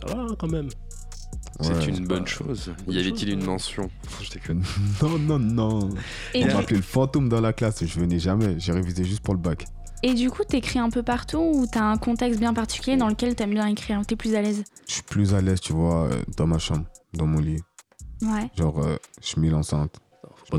Ça 0.00 0.14
va 0.14 0.22
hein, 0.22 0.36
quand 0.38 0.50
même. 0.50 0.68
C'est 1.60 1.72
Ouais. 1.74 1.84
une 1.88 2.06
bonne 2.06 2.26
chose. 2.26 2.72
bonne 2.86 2.94
Y 2.96 2.98
avait-il 3.00 3.28
une 3.30 3.40
ouais. 3.40 3.46
mention? 3.46 3.88
Je 4.22 4.30
déconne. 4.30 4.62
Non, 5.02 5.18
non, 5.18 5.38
non. 5.38 5.90
Et 6.34 6.44
On 6.44 6.48
du, 6.48 6.54
m'appelait 6.54 6.76
le 6.78 6.82
fantôme 6.82 7.28
dans 7.28 7.40
la 7.40 7.52
classe. 7.52 7.84
Je 7.84 8.00
venais 8.00 8.18
jamais. 8.18 8.58
J'ai 8.58 8.72
révisé 8.72 9.04
juste 9.04 9.20
pour 9.20 9.34
le 9.34 9.40
bac. 9.40 9.66
et 10.02 10.14
du 10.14 10.30
coup, 10.30 10.42
t'écris 10.44 10.78
un 10.80 10.90
peu 10.90 11.02
partout 11.04 11.38
ou 11.54 11.66
t'as 11.70 11.84
un 11.84 11.98
contexte 11.98 12.40
bien 12.40 12.52
particulier 12.54 12.96
dans 12.96 13.08
lequel 13.08 13.36
t'aimes 13.36 13.50
bien 13.54 13.66
écrire, 13.66 14.00
t'es 14.06 14.16
plus 14.16 14.34
à 14.34 14.42
l'aise? 14.42 14.64
Je 14.88 14.94
suis 14.94 15.02
plus 15.02 15.34
à 15.34 15.40
l'aise, 15.40 15.60
tu 15.60 15.72
vois, 15.72 16.06
euh, 16.06 16.22
dans 16.36 16.46
ma 16.46 16.58
chambre, 16.58 16.86
dans 17.14 17.26
mon 17.26 17.38
lit. 17.38 17.60
Ouais. 18.22 18.50
Genre, 18.56 18.78
euh, 18.80 18.96
je 19.22 19.38
mets 19.38 19.50
l'enceinte. 19.50 20.00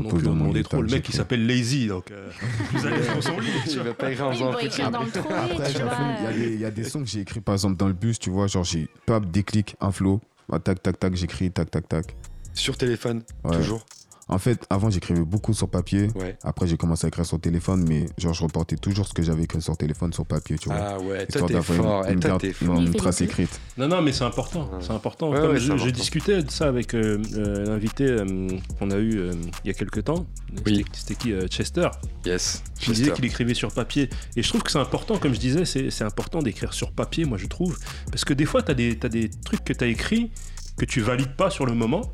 mon 0.00 0.62
trop. 0.62 0.82
Le 0.82 0.88
mec 0.88 0.90
il 0.90 0.90
j'écris. 0.96 1.12
s'appelle 1.14 1.46
Lazy, 1.46 1.86
donc 1.86 2.10
euh, 2.10 2.28
l'aise 2.74 3.08
dans 3.14 3.20
son 3.20 3.38
lit. 3.40 3.46
tu 3.64 3.70
Il 3.70 3.74
vois. 3.76 3.84
va 3.84 3.94
pas 3.94 4.10
écrire 4.10 4.26
en 4.26 4.32
faisant 4.32 4.50
Après, 4.52 4.66
il 4.66 6.22
y, 6.22 6.26
a 6.26 6.32
des- 6.32 6.54
il 6.54 6.60
y 6.60 6.64
a 6.64 6.70
des 6.70 6.84
sons 6.84 7.00
que 7.02 7.08
j'ai 7.08 7.20
écrits, 7.20 7.40
par 7.40 7.54
exemple, 7.54 7.76
dans 7.76 7.86
le 7.88 7.92
bus, 7.92 8.18
tu 8.18 8.30
vois, 8.30 8.46
genre, 8.46 8.64
j'ai 8.64 8.88
pop, 9.06 9.24
déclic, 9.30 9.76
un 9.80 9.90
flow. 9.92 10.20
Bah, 10.48 10.58
tac, 10.58 10.82
tac, 10.82 10.98
tac, 10.98 11.14
j'écris, 11.14 11.50
tac, 11.50 11.70
tac, 11.70 11.88
tac. 11.88 12.16
Sur 12.54 12.76
téléphone, 12.76 13.22
Ouais. 13.44 13.56
toujours 13.56 13.84
En 14.28 14.38
fait, 14.38 14.64
avant, 14.70 14.88
j'écrivais 14.88 15.20
beaucoup 15.20 15.52
sur 15.52 15.68
papier. 15.68 16.08
Ouais. 16.14 16.38
Après, 16.42 16.66
j'ai 16.66 16.78
commencé 16.78 17.04
à 17.04 17.08
écrire 17.08 17.26
sur 17.26 17.38
téléphone, 17.38 17.84
mais 17.86 18.06
genre, 18.16 18.32
je 18.32 18.42
reportais 18.42 18.76
toujours 18.76 19.06
ce 19.06 19.12
que 19.12 19.22
j'avais 19.22 19.42
écrit 19.42 19.60
sur 19.60 19.76
téléphone 19.76 20.12
sur 20.14 20.24
papier, 20.24 20.56
tu 20.58 20.70
vois. 20.70 20.78
Ah 20.80 20.98
ouais, 20.98 21.26
toi 21.26 21.42
t'es 21.46 21.60
fort. 21.60 22.04
une, 22.04 22.08
Eh, 22.10 22.12
une 22.14 22.20
toi 22.20 22.38
une- 22.42 22.52
fort. 22.54 22.80
Une 22.80 22.94
trace 22.94 23.20
écrite. 23.20 23.60
Non, 23.76 23.86
non, 23.86 24.00
mais 24.00 24.12
c'est 24.12 24.24
important. 24.24 24.70
C'est 24.80 24.92
important. 24.92 25.30
Ouais, 25.30 25.40
Comme 25.40 25.50
ouais, 25.50 25.60
je, 25.60 25.76
je 25.76 25.90
discutais 25.90 26.42
de 26.42 26.50
ça 26.50 26.68
avec 26.68 26.94
euh, 26.94 27.20
euh, 27.34 27.66
l'invité 27.66 28.06
euh, 28.06 28.48
qu'on 28.78 28.90
a 28.90 28.96
eu 28.96 29.18
euh, 29.18 29.32
il 29.64 29.68
y 29.68 29.70
a 29.70 29.74
quelques 29.74 30.04
temps. 30.04 30.26
Oui. 30.64 30.84
C'était- 30.92 31.14
qui 31.16 31.32
euh, 31.32 31.46
Chester. 31.48 31.88
Yes. 32.24 32.62
Il 32.80 32.88
disait 32.94 33.04
Chester. 33.04 33.12
qu'il 33.16 33.24
écrivait 33.26 33.54
sur 33.54 33.72
papier. 33.72 34.08
Et 34.36 34.42
je 34.42 34.48
trouve 34.48 34.62
que 34.62 34.70
c'est 34.70 34.78
important, 34.78 35.18
comme 35.18 35.34
je 35.34 35.38
disais, 35.40 35.64
c'est 35.66 36.04
important 36.04 36.40
d'écrire 36.40 36.72
sur 36.72 36.92
papier, 36.92 37.26
moi 37.26 37.36
je 37.36 37.46
trouve. 37.46 37.78
Parce 38.10 38.24
que 38.24 38.32
des 38.32 38.46
fois, 38.46 38.62
tu 38.62 38.70
as, 38.70 38.74
des 38.74 38.96
t'as 38.98 39.08
des 39.10 39.28
trucs 39.44 39.64
que 39.64 39.72
tu 39.74 39.84
as 39.84 39.86
écrits 39.86 40.30
que 40.78 40.84
tu 40.86 41.00
valides 41.02 41.36
pas 41.36 41.50
sur 41.50 41.66
le 41.66 41.74
moment, 41.74 42.10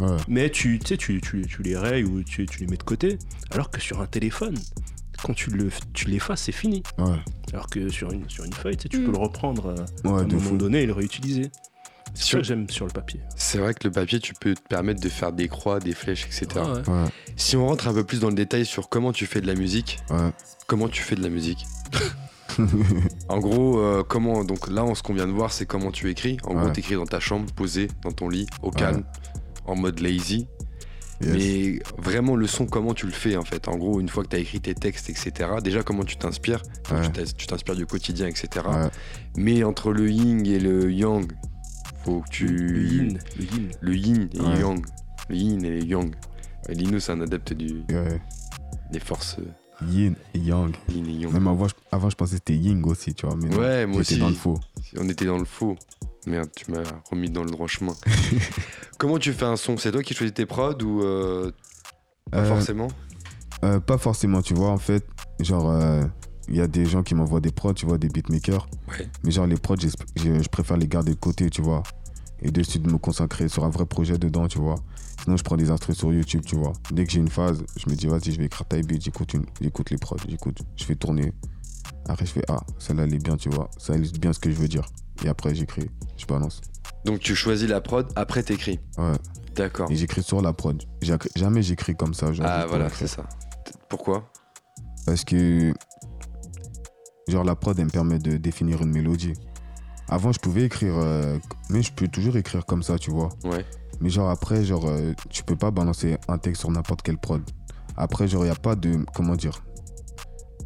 Ouais. 0.00 0.16
mais 0.28 0.50
tu, 0.50 0.78
tu, 0.78 0.86
sais, 0.88 0.96
tu, 0.96 1.20
tu, 1.20 1.46
tu 1.46 1.62
les 1.62 1.76
rayes 1.76 2.04
ou 2.04 2.22
tu, 2.22 2.46
tu 2.46 2.60
les 2.60 2.66
mets 2.66 2.76
de 2.76 2.82
côté. 2.82 3.18
Alors 3.50 3.70
que 3.70 3.80
sur 3.80 4.00
un 4.00 4.06
téléphone, 4.06 4.56
quand 5.22 5.32
tu 5.34 5.50
le 5.50 5.70
tu 5.94 6.08
l'effaces, 6.08 6.42
c'est 6.42 6.52
fini. 6.52 6.82
Ouais. 6.98 7.16
Alors 7.52 7.68
que 7.68 7.88
sur 7.88 8.12
une, 8.12 8.28
sur 8.28 8.44
une 8.44 8.52
feuille, 8.52 8.76
tu, 8.76 8.88
peux 8.88 9.10
le 9.10 9.16
reprendre 9.18 9.66
euh, 9.68 10.08
à 10.08 10.12
Ouais, 10.12 10.20
un 10.22 10.26
moment 10.26 10.40
fou. 10.40 10.56
donné 10.56 10.82
et 10.82 10.86
le 10.86 10.92
réutiliser. 10.92 11.50
C'est 12.14 12.30
ça 12.32 12.38
que 12.38 12.44
j'aime 12.44 12.68
sur 12.70 12.86
le 12.86 12.92
papier. 12.92 13.20
C'est 13.36 13.58
vrai 13.58 13.74
que 13.74 13.86
le 13.86 13.90
papier, 13.90 14.20
tu 14.20 14.32
peux 14.32 14.54
te 14.54 14.60
permettre 14.68 15.00
de 15.02 15.08
faire 15.08 15.32
des 15.32 15.48
croix, 15.48 15.80
des 15.80 15.92
flèches, 15.92 16.24
etc. 16.26 16.46
Ouais. 16.56 16.88
Ouais. 16.90 17.04
Si 17.36 17.56
on 17.56 17.66
rentre 17.66 17.88
un 17.88 17.92
peu 17.94 18.04
plus 18.04 18.20
dans 18.20 18.28
le 18.30 18.34
détail 18.34 18.64
sur 18.64 18.88
comment 18.88 19.12
tu 19.12 19.26
fais 19.26 19.40
de 19.42 19.46
la 19.46 19.54
musique, 19.54 19.98
Ouais. 20.10 20.30
comment 20.66 20.88
tu 20.88 21.02
fais 21.02 21.14
de 21.16 21.22
la 21.22 21.28
musique? 21.30 21.66
En 23.28 23.38
gros, 23.38 23.78
euh, 23.80 24.02
comment 24.06 24.44
donc 24.44 24.68
là, 24.68 24.82
on- 24.84 24.94
ce 24.94 25.02
qu'on 25.02 25.12
vient 25.14 25.26
de 25.26 25.32
voir, 25.32 25.52
c'est 25.52 25.66
comment 25.66 25.90
tu 25.90 26.08
écris. 26.10 26.38
En 26.44 26.54
gros, 26.54 26.66
Ouais. 26.66 26.72
t'écris 26.72 26.94
dans 26.94 27.04
ta 27.04 27.20
chambre, 27.20 27.52
posé, 27.52 27.88
dans 28.02 28.12
ton 28.12 28.28
lit, 28.30 28.46
au 28.62 28.70
Ouais. 28.70 28.76
En 29.66 29.76
mode 29.76 30.00
lazy. 30.00 30.46
Yes. 31.22 31.32
Mais 31.32 31.78
vraiment, 31.96 32.36
le 32.36 32.46
son, 32.46 32.66
comment 32.66 32.92
tu 32.92 33.06
le 33.06 33.12
fais 33.12 33.36
en 33.36 33.42
fait 33.44 33.68
En 33.68 33.76
gros, 33.78 34.00
une 34.00 34.08
fois 34.10 34.22
que 34.22 34.28
tu 34.28 34.36
as 34.36 34.38
écrit 34.38 34.60
tes 34.60 34.74
textes, 34.74 35.08
etc., 35.08 35.32
déjà, 35.64 35.82
comment 35.82 36.04
tu 36.04 36.16
t'inspires 36.16 36.62
Ouais. 36.90 37.08
Tu 37.38 37.46
t'inspires 37.46 37.74
du 37.76 37.86
quotidien, 37.86 38.26
etc. 38.26 38.48
Ouais. 38.68 38.88
Mais 39.36 39.64
entre 39.64 39.92
le 39.92 40.10
yin 40.10 40.44
et 40.46 40.58
le 40.60 40.92
yang, 40.92 41.26
faut 42.04 42.20
que 42.20 42.28
tu. 42.28 42.46
Le 42.48 42.82
yin. 42.86 43.18
Le 43.38 43.44
yin. 43.44 43.68
Le 43.80 43.94
yin 43.96 44.28
et 44.34 44.40
Ouais. 44.40 44.54
le 44.56 44.60
yang. 44.60 44.86
Le 45.30 45.36
yin 45.36 45.64
et 45.64 45.70
le 45.80 45.84
yang. 45.86 46.14
Lino, 46.68 46.98
c'est 47.00 47.12
un 47.12 47.20
adepte 47.22 47.54
du, 47.54 47.82
Ouais. 47.90 48.20
des 48.92 49.00
forces 49.00 49.36
euh, 49.38 49.86
Yin 49.86 50.14
et 50.34 50.38
Yang. 50.38 50.74
yin 50.92 51.06
et 51.08 51.12
yang. 51.12 51.32
Même 51.32 51.46
avant, 51.48 51.68
je, 51.68 51.74
avant, 51.92 52.10
je 52.10 52.16
pensais 52.16 52.32
que 52.32 52.42
c'était 52.46 52.56
Ying 52.56 52.82
aussi, 52.84 53.14
tu 53.14 53.24
vois. 53.26 53.36
Mais 53.36 53.48
non, 53.48 53.58
Ouais, 53.58 53.86
moi 53.86 54.02
j'étais 54.02 54.14
aussi. 54.14 54.20
dans 54.20 54.28
le 54.28 54.34
faux. 54.34 54.58
On 54.98 55.08
était 55.08 55.24
dans 55.26 55.38
le 55.38 55.44
faux. 55.44 55.76
Merde, 56.26 56.50
tu 56.56 56.70
m'as 56.72 56.82
remis 57.10 57.30
dans 57.30 57.44
le 57.44 57.50
droit 57.50 57.68
chemin. 57.68 57.94
Comment 58.98 59.18
tu 59.18 59.32
fais 59.32 59.44
un 59.44 59.56
son? 59.56 59.76
C'est 59.76 59.92
toi 59.92 60.02
qui 60.02 60.14
choisis 60.14 60.34
tes 60.34 60.46
prods 60.46 60.82
ou 60.82 61.02
euh, 61.02 61.52
pas 62.30 62.38
Euh, 62.38 62.48
forcément? 62.48 62.88
euh, 63.64 63.78
pas 63.80 63.98
forcément, 63.98 64.42
tu 64.42 64.54
vois. 64.54 64.70
En 64.70 64.78
fait, 64.78 65.06
genre, 65.40 65.72
il 66.48 66.56
y 66.56 66.60
a 66.60 66.66
des 66.66 66.84
gens 66.86 67.02
qui 67.02 67.14
m'envoient 67.14 67.40
des 67.40 67.52
prods, 67.52 67.74
tu 67.74 67.86
vois, 67.86 67.98
des 67.98 68.08
beatmakers. 68.08 68.66
Ouais. 68.88 69.08
Mais 69.24 69.30
genre, 69.30 69.46
les 69.46 69.56
prods, 69.56 69.76
je, 70.16 70.48
préfère 70.48 70.76
les 70.76 70.88
garder 70.88 71.12
de 71.14 71.18
côté, 71.20 71.48
tu 71.50 71.62
vois. 71.62 71.82
Et 72.42 72.50
dessus 72.50 72.78
de 72.80 72.90
me 72.90 72.98
concentrer 72.98 73.48
sur 73.48 73.64
un 73.64 73.70
vrai 73.70 73.86
projet 73.86 74.18
dedans, 74.18 74.46
tu 74.48 74.58
vois. 74.58 74.76
Sinon, 75.22 75.36
je 75.36 75.42
prends 75.44 75.56
des 75.56 75.70
instruments 75.70 75.96
sur 75.96 76.12
YouTube, 76.12 76.42
tu 76.44 76.56
vois. 76.56 76.72
Dès 76.92 77.04
que 77.04 77.10
j'ai 77.12 77.20
une 77.20 77.30
phase, 77.30 77.64
je 77.76 77.88
me 77.90 77.94
dis, 77.96 78.06
vas-y, 78.06 78.32
je 78.32 78.38
vais 78.38 78.44
écrire 78.46 78.66
type 78.68 78.86
beat, 78.86 79.02
j'écoute, 79.02 79.32
une- 79.34 79.46
j'écoute 79.60 79.90
les 79.90 79.96
prods, 79.96 80.16
j'écoute, 80.28 80.58
je 80.76 80.84
fais 80.84 80.94
tourner. 80.96 81.32
Après, 82.08 82.26
je 82.26 82.32
fais, 82.32 82.42
ah, 82.48 82.60
celle-là, 82.78 83.04
elle 83.04 83.14
est 83.14 83.22
bien, 83.22 83.36
tu 83.36 83.48
vois. 83.48 83.70
Ça 83.78 83.94
illustre 83.96 84.20
bien 84.20 84.32
ce 84.32 84.38
que 84.38 84.50
je 84.50 84.56
veux 84.56 84.68
dire. 84.68 84.84
Et 85.24 85.28
après, 85.28 85.54
j'écris, 85.54 85.88
je 86.16 86.26
balance. 86.26 86.60
Donc 87.04 87.20
tu 87.20 87.34
choisis 87.34 87.68
la 87.68 87.80
prod, 87.80 88.06
après 88.16 88.42
t'écris. 88.42 88.80
Ouais. 88.98 89.12
D'accord. 89.54 89.90
Et 89.90 89.96
j'écris 89.96 90.22
sur 90.22 90.42
la 90.42 90.52
prod. 90.52 90.82
Jamais 91.34 91.62
j'écris 91.62 91.96
comme 91.96 92.12
ça. 92.14 92.32
genre, 92.32 92.46
Ah 92.48 92.66
voilà, 92.66 92.88
c'est 92.90 93.06
ça. 93.06 93.24
Pourquoi? 93.88 94.28
Parce 95.06 95.24
que, 95.24 95.72
genre, 97.28 97.44
la 97.44 97.54
prod, 97.54 97.78
elle 97.78 97.86
me 97.86 97.90
permet 97.90 98.18
de 98.18 98.36
définir 98.36 98.82
une 98.82 98.90
mélodie. 98.90 99.32
Avant, 100.08 100.30
je 100.32 100.38
pouvais 100.38 100.62
écrire, 100.64 100.94
euh, 100.98 101.38
mais 101.70 101.82
je 101.82 101.92
peux 101.92 102.06
toujours 102.08 102.36
écrire 102.36 102.66
comme 102.66 102.82
ça, 102.82 102.98
tu 102.98 103.10
vois. 103.10 103.30
Ouais. 103.44 103.64
Mais 104.00 104.10
genre, 104.10 104.28
après, 104.28 104.64
genre, 104.64 104.86
euh, 104.86 105.14
tu 105.30 105.42
peux 105.42 105.56
pas 105.56 105.70
balancer 105.70 106.18
un 106.28 106.38
texte 106.38 106.60
sur 106.60 106.70
n'importe 106.70 107.02
quelle 107.02 107.18
prod. 107.18 107.42
Après, 107.96 108.28
genre, 108.28 108.42
il 108.42 108.46
n'y 108.48 108.52
a 108.52 108.56
pas 108.56 108.76
de, 108.76 109.04
comment 109.14 109.36
dire, 109.36 109.64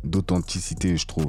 d'authenticité, 0.04 0.96
je 0.96 1.06
trouve. 1.06 1.28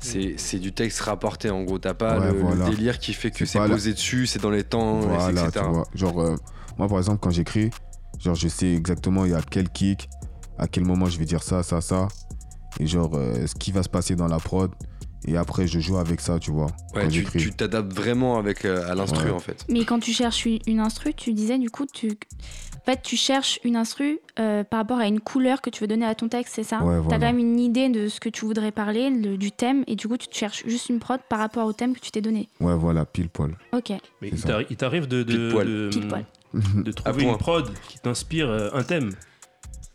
C'est 0.00 0.34
c'est 0.38 0.58
du 0.58 0.72
texte 0.72 1.00
rapporté 1.00 1.50
en 1.50 1.62
gros. 1.62 1.78
T'as 1.78 1.94
pas 1.94 2.18
Ouais, 2.18 2.32
le, 2.32 2.70
délire 2.70 2.98
qui 2.98 3.12
fait 3.12 3.30
que 3.30 3.38
C'est 3.38 3.46
c'est 3.46 3.58
pas 3.58 3.68
la- 3.68 3.74
posé 3.74 3.92
dessus, 3.92 4.26
c'est 4.26 4.40
dans 4.40 4.50
les 4.50 4.64
temps, 4.64 5.00
Voilà, 5.00 5.30
etc. 5.30 5.50
tu 5.64 5.70
vois. 5.70 5.84
Genre, 5.94 6.20
euh, 6.20 6.36
moi, 6.78 6.88
par 6.88 6.98
exemple, 6.98 7.18
quand 7.20 7.30
j'écris, 7.30 7.70
genre, 8.18 8.34
je 8.34 8.48
sais 8.48 8.72
exactement 8.72 9.24
il 9.26 9.32
y 9.32 9.34
a 9.34 9.42
quel 9.42 9.68
kick, 9.68 10.08
à 10.58 10.66
quel 10.68 10.84
moment 10.84 11.06
je 11.06 11.18
vais 11.18 11.26
dire 11.26 11.42
ça, 11.42 11.62
ça, 11.62 11.80
ça. 11.80 12.08
Et 12.78 12.86
genre, 12.86 13.10
euh, 13.14 13.46
ce 13.46 13.54
qui 13.54 13.72
va 13.72 13.82
se 13.82 13.88
passer 13.88 14.14
dans 14.16 14.28
la 14.28 14.38
prod. 14.38 14.70
Et 15.26 15.36
après, 15.36 15.66
je 15.66 15.80
joue 15.80 15.98
avec 15.98 16.18
ça, 16.22 16.38
tu 16.38 16.50
vois. 16.50 16.64
Ouais, 16.94 17.02
quand 17.02 17.08
tu 17.08 17.18
j'écris. 17.18 17.38
tu 17.40 17.52
t'adaptes 17.52 17.92
vraiment 17.92 18.38
avec 18.38 18.64
euh, 18.64 18.90
à 18.90 18.94
l'instru 18.94 19.26
Ouais. 19.26 19.30
en 19.32 19.38
fait. 19.38 19.66
Mais 19.68 19.84
quand 19.84 19.98
tu 20.00 20.12
cherches 20.14 20.46
une, 20.46 20.60
une 20.66 20.80
instru, 20.80 21.12
tu 21.12 21.34
disais 21.34 21.58
du 21.58 21.68
coup, 21.68 21.84
tu... 21.84 22.16
En 22.90 22.94
fait, 22.94 23.02
tu 23.02 23.16
cherches 23.16 23.60
une 23.62 23.76
instru 23.76 24.18
euh, 24.40 24.64
par 24.64 24.80
rapport 24.80 24.98
à 24.98 25.06
une 25.06 25.20
couleur 25.20 25.60
que 25.60 25.70
tu 25.70 25.80
veux 25.82 25.86
donner 25.86 26.06
à 26.06 26.16
ton 26.16 26.28
texte, 26.28 26.54
c'est 26.56 26.64
ça 26.64 26.78
Ouais, 26.82 26.96
T'as 26.96 27.00
voilà. 27.02 27.18
quand 27.18 27.26
même 27.26 27.38
une 27.38 27.60
idée 27.60 27.88
de 27.88 28.08
ce 28.08 28.18
que 28.18 28.28
tu 28.28 28.44
voudrais 28.44 28.72
parler, 28.72 29.10
le- 29.10 29.36
du 29.36 29.52
thème, 29.52 29.84
et 29.86 29.94
du 29.94 30.08
coup, 30.08 30.16
tu 30.16 30.26
te 30.26 30.34
cherches 30.34 30.64
juste 30.66 30.88
une 30.88 30.98
prod 30.98 31.20
par 31.28 31.38
rapport 31.38 31.66
au 31.68 31.72
thème 31.72 31.94
que 31.94 32.00
tu 32.00 32.10
t'es 32.10 32.20
donné. 32.20 32.48
Ouais, 32.58 32.74
voilà, 32.74 33.04
pile 33.06 33.28
poil. 33.28 33.56
Ok, 33.72 33.92
Mais 34.20 34.30
il 34.70 34.76
t'arrive 34.76 35.06
de, 35.06 35.22
de, 35.22 35.36
Pile 35.36 35.48
poil. 35.52 35.66
de- 35.68 35.88
Pile 35.92 36.08
poil. 36.08 36.24
de 36.52 36.90
À 37.04 37.10
trouver 37.12 37.22
une 37.26 37.36
prod 37.38 37.70
qui 37.88 38.00
t'inspire 38.00 38.48
euh, 38.50 38.70
un 38.72 38.82
thème. 38.82 39.12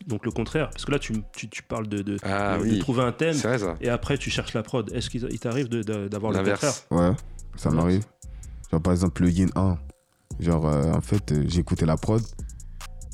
Donc 0.07 0.23
le 0.23 0.31
contraire, 0.31 0.69
parce 0.69 0.85
que 0.85 0.91
là 0.91 0.99
tu, 0.99 1.15
tu, 1.35 1.49
tu 1.49 1.63
parles 1.63 1.87
de, 1.89 2.01
de, 2.01 2.15
Ah 2.23 2.57
de- 2.59 2.63
de 2.63 2.69
oui. 2.69 2.79
trouver 2.79 3.03
un 3.03 3.11
thème 3.11 3.33
C'est 3.33 3.47
vrai 3.49 3.57
ça. 3.59 3.75
et 3.81 3.89
après 3.89 4.17
tu 4.17 4.29
cherches 4.29 4.53
la 4.53 4.63
prod. 4.63 4.89
Est-ce 4.93 5.09
qu'il 5.09 5.27
il 5.31 5.39
t'arrive 5.39 5.67
d'avoir 5.67 6.31
le 6.31 6.37
contraire 6.37 6.57
L'inverse. 6.61 6.87
Ouais, 6.91 7.11
ça 7.57 7.71
m'arrive. 7.71 8.05
Genre, 8.71 8.81
par 8.81 8.93
exemple, 8.93 9.21
le 9.23 9.31
Yin 9.31 9.49
1. 9.55 9.77
Genre, 10.39 10.65
euh, 10.67 10.93
en 10.93 11.01
fait, 11.01 11.33
j'ai 11.49 11.59
écouté 11.59 11.85
la 11.85 11.97
prod. 11.97 12.21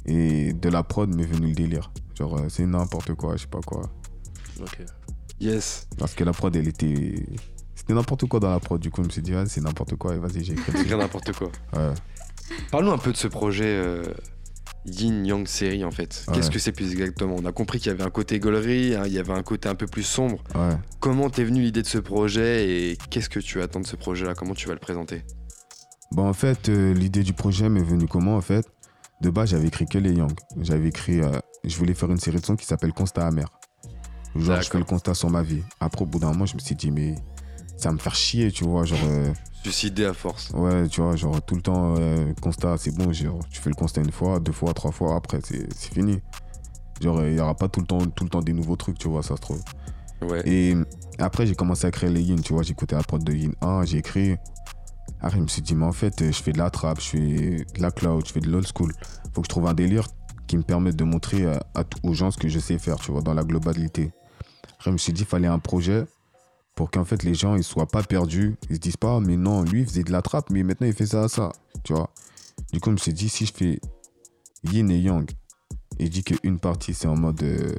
Et 0.05 0.53
de 0.53 0.69
la 0.69 0.83
prod 0.83 1.13
m'est 1.13 1.25
venu 1.25 1.47
le 1.47 1.53
délire. 1.53 1.91
Genre, 2.17 2.37
euh, 2.37 2.49
c'est 2.49 2.65
n'importe 2.65 3.13
quoi, 3.15 3.35
je 3.35 3.43
sais 3.43 3.47
pas 3.47 3.61
quoi. 3.61 3.83
Ok. 4.59 4.79
Yes. 5.39 5.87
Parce 5.97 6.13
que 6.13 6.23
la 6.23 6.33
prod, 6.33 6.55
elle 6.55 6.67
était. 6.67 7.25
C'était 7.75 7.93
n'importe 7.93 8.25
quoi 8.27 8.39
dans 8.39 8.51
la 8.51 8.59
prod. 8.59 8.79
Du 8.79 8.91
coup, 8.91 9.01
je 9.01 9.07
me 9.07 9.11
suis 9.11 9.21
dit, 9.21 9.33
ah, 9.33 9.45
c'est 9.47 9.61
n'importe 9.61 9.95
quoi. 9.95 10.15
Et 10.15 10.19
vas-y, 10.19 10.43
j'ai 10.43 10.53
écrit. 10.53 10.71
C'est 10.75 10.83
rien 10.83 10.97
n'importe 10.97 11.31
quoi. 11.33 11.51
Ouais. 11.73 11.93
Parlons 12.69 12.91
un 12.91 12.97
peu 12.97 13.11
de 13.11 13.17
ce 13.17 13.27
projet 13.27 13.65
euh, 13.65 14.03
Yin 14.85 15.25
Yang 15.25 15.47
série 15.47 15.83
en 15.83 15.91
fait. 15.91 16.25
Ouais. 16.27 16.35
Qu'est-ce 16.35 16.51
que 16.51 16.59
c'est 16.59 16.71
plus 16.71 16.91
exactement? 16.91 17.35
On 17.37 17.45
a 17.45 17.51
compris 17.51 17.79
qu'il 17.79 17.91
y 17.91 17.95
avait 17.95 18.03
un 18.03 18.09
côté 18.09 18.39
gaulerie, 18.39 18.95
hein, 18.95 19.03
il 19.05 19.13
y 19.13 19.19
avait 19.19 19.33
un 19.33 19.43
côté 19.43 19.69
un 19.69 19.75
peu 19.75 19.85
plus 19.85 20.03
sombre. 20.03 20.43
Ouais. 20.55 20.75
Comment 20.99 21.29
t'es 21.29 21.43
venu 21.43 21.61
l'idée 21.61 21.81
de 21.81 21.87
ce 21.87 21.97
projet 21.97 22.69
et 22.69 22.97
qu'est-ce 23.09 23.29
que 23.29 23.39
tu 23.39 23.61
attends 23.61 23.79
de 23.79 23.87
ce 23.87 23.95
projet-là? 23.95 24.35
Comment 24.35 24.53
tu 24.53 24.67
vas 24.67 24.73
le 24.73 24.79
présenter? 24.79 25.23
Bon, 26.11 26.27
en 26.27 26.33
fait, 26.33 26.67
euh, 26.67 26.93
l'idée 26.93 27.23
du 27.23 27.33
projet 27.33 27.69
m'est 27.69 27.83
venue 27.83 28.07
comment, 28.07 28.35
en 28.35 28.41
fait? 28.41 28.67
De 29.21 29.29
base, 29.29 29.49
j'avais 29.49 29.67
écrit 29.67 29.85
que 29.85 29.97
les 29.97 30.13
Young. 30.13 30.33
J'avais 30.61 30.87
écrit. 30.89 31.21
euh, 31.21 31.31
je 31.63 31.77
voulais 31.77 31.93
faire 31.93 32.09
une 32.09 32.19
série 32.19 32.39
de 32.39 32.45
sons 32.45 32.55
qui 32.55 32.65
s'appelle 32.65 32.91
Constat 32.93 33.27
amer. 33.27 33.47
Genre, 34.35 34.61
je 34.61 34.69
fais 34.69 34.77
le 34.77 34.85
constat 34.85 35.13
sur 35.13 35.29
ma 35.29 35.43
vie. 35.43 35.61
Après, 35.79 36.01
au 36.03 36.05
bout 36.05 36.17
d'un 36.19 36.29
moment, 36.29 36.45
je 36.45 36.55
me 36.55 36.59
suis 36.59 36.73
dit, 36.75 36.89
mais 36.89 37.15
ça 37.77 37.89
va 37.89 37.93
me 37.93 37.99
faire 37.99 38.15
chier, 38.15 38.51
tu 38.51 38.63
vois. 38.63 38.85
Genre. 38.85 38.97
euh, 39.03 39.31
Suicidé 39.63 40.05
à 40.05 40.13
force. 40.13 40.49
Ouais, 40.51 40.87
tu 40.87 41.01
vois, 41.01 41.15
genre 41.15 41.39
tout 41.43 41.55
le 41.55 41.61
temps, 41.61 41.95
euh, 41.99 42.33
constat, 42.41 42.77
c'est 42.77 42.95
bon, 42.95 43.11
genre, 43.13 43.39
tu 43.51 43.61
fais 43.61 43.69
le 43.69 43.75
constat 43.75 44.01
une 44.01 44.11
fois, 44.11 44.39
deux 44.39 44.53
fois, 44.53 44.73
trois 44.73 44.91
fois, 44.91 45.15
après, 45.15 45.39
c'est 45.43 45.71
c'est 45.75 45.93
fini. 45.93 46.19
Genre, 47.01 47.21
il 47.25 47.33
n'y 47.35 47.39
aura 47.41 47.53
pas 47.55 47.67
tout 47.67 47.81
le, 47.81 47.85
temps, 47.85 47.99
tout 48.07 48.23
le 48.23 48.29
temps 48.29 48.41
des 48.41 48.53
nouveaux 48.53 48.75
trucs, 48.77 48.97
tu 48.97 49.07
vois, 49.07 49.21
ça 49.21 49.35
se 49.35 49.41
trouve. 49.41 49.61
Ouais. 50.21 50.41
Et 50.47 50.75
après, 51.19 51.45
j'ai 51.45 51.53
commencé 51.55 51.85
à 51.85 51.91
créer 51.91 52.09
les 52.09 52.21
yin, 52.23 52.41
tu 52.41 52.53
vois, 52.53 52.63
j'écoutais 52.63 52.95
la 52.95 53.03
prod 53.03 53.23
de 53.23 53.33
yin 53.33 53.53
1, 53.61 53.85
j'ai 53.85 53.97
écrit. 53.99 54.37
Après, 55.21 55.37
je 55.37 55.43
me 55.43 55.47
suis 55.47 55.61
dit, 55.61 55.75
mais 55.75 55.85
en 55.85 55.91
fait, 55.91 56.21
euh, 56.21 56.31
je 56.31 56.41
fais 56.41 56.51
de 56.51 56.57
la 56.57 56.69
trap, 56.69 56.99
je 56.99 57.05
fais 57.07 57.65
de 57.75 57.81
la 57.81 57.91
cloud, 57.91 58.25
je 58.25 58.31
fais 58.33 58.39
de 58.39 58.49
l'old 58.49 58.67
school. 58.67 58.91
Faut 59.33 59.41
que 59.41 59.45
je 59.45 59.49
trouve 59.49 59.67
un 59.67 59.73
délire 59.73 60.07
qui 60.47 60.57
me 60.57 60.63
permette 60.63 60.95
de 60.95 61.03
montrer 61.03 61.43
t- 61.43 61.97
aux 62.03 62.13
gens 62.13 62.31
ce 62.31 62.37
que 62.37 62.49
je 62.49 62.59
sais 62.59 62.77
faire, 62.79 62.97
tu 62.97 63.11
vois, 63.11 63.21
dans 63.21 63.33
la 63.33 63.43
globalité. 63.43 64.11
Après, 64.73 64.89
je 64.89 64.91
me 64.91 64.97
suis 64.97 65.13
dit, 65.13 65.21
il 65.21 65.27
fallait 65.27 65.47
un 65.47 65.59
projet 65.59 66.05
pour 66.75 66.89
qu'en 66.89 67.05
fait 67.05 67.21
les 67.23 67.35
gens 67.35 67.55
ils 67.55 67.63
soient 67.63 67.85
pas 67.85 68.01
perdus. 68.01 68.55
Ils 68.69 68.75
se 68.77 68.79
disent 68.81 68.97
pas, 68.97 69.19
mais 69.19 69.37
non, 69.37 69.61
lui 69.63 69.81
il 69.81 69.85
faisait 69.87 70.03
de 70.03 70.11
la 70.11 70.21
trappe, 70.21 70.49
mais 70.49 70.63
maintenant 70.63 70.87
il 70.87 70.93
fait 70.93 71.05
ça, 71.05 71.29
ça, 71.29 71.51
tu 71.83 71.93
vois. 71.93 72.09
Du 72.73 72.79
coup, 72.79 72.89
je 72.89 72.93
me 72.93 72.97
suis 72.97 73.13
dit, 73.13 73.29
si 73.29 73.45
je 73.45 73.53
fais 73.53 73.79
yin 74.63 74.89
et 74.89 74.99
yang, 74.99 75.29
et 75.99 76.05
je 76.05 76.11
dis 76.11 76.23
qu'une 76.23 76.59
partie 76.59 76.93
c'est 76.93 77.07
en 77.07 77.15
mode 77.15 77.43
euh, 77.43 77.75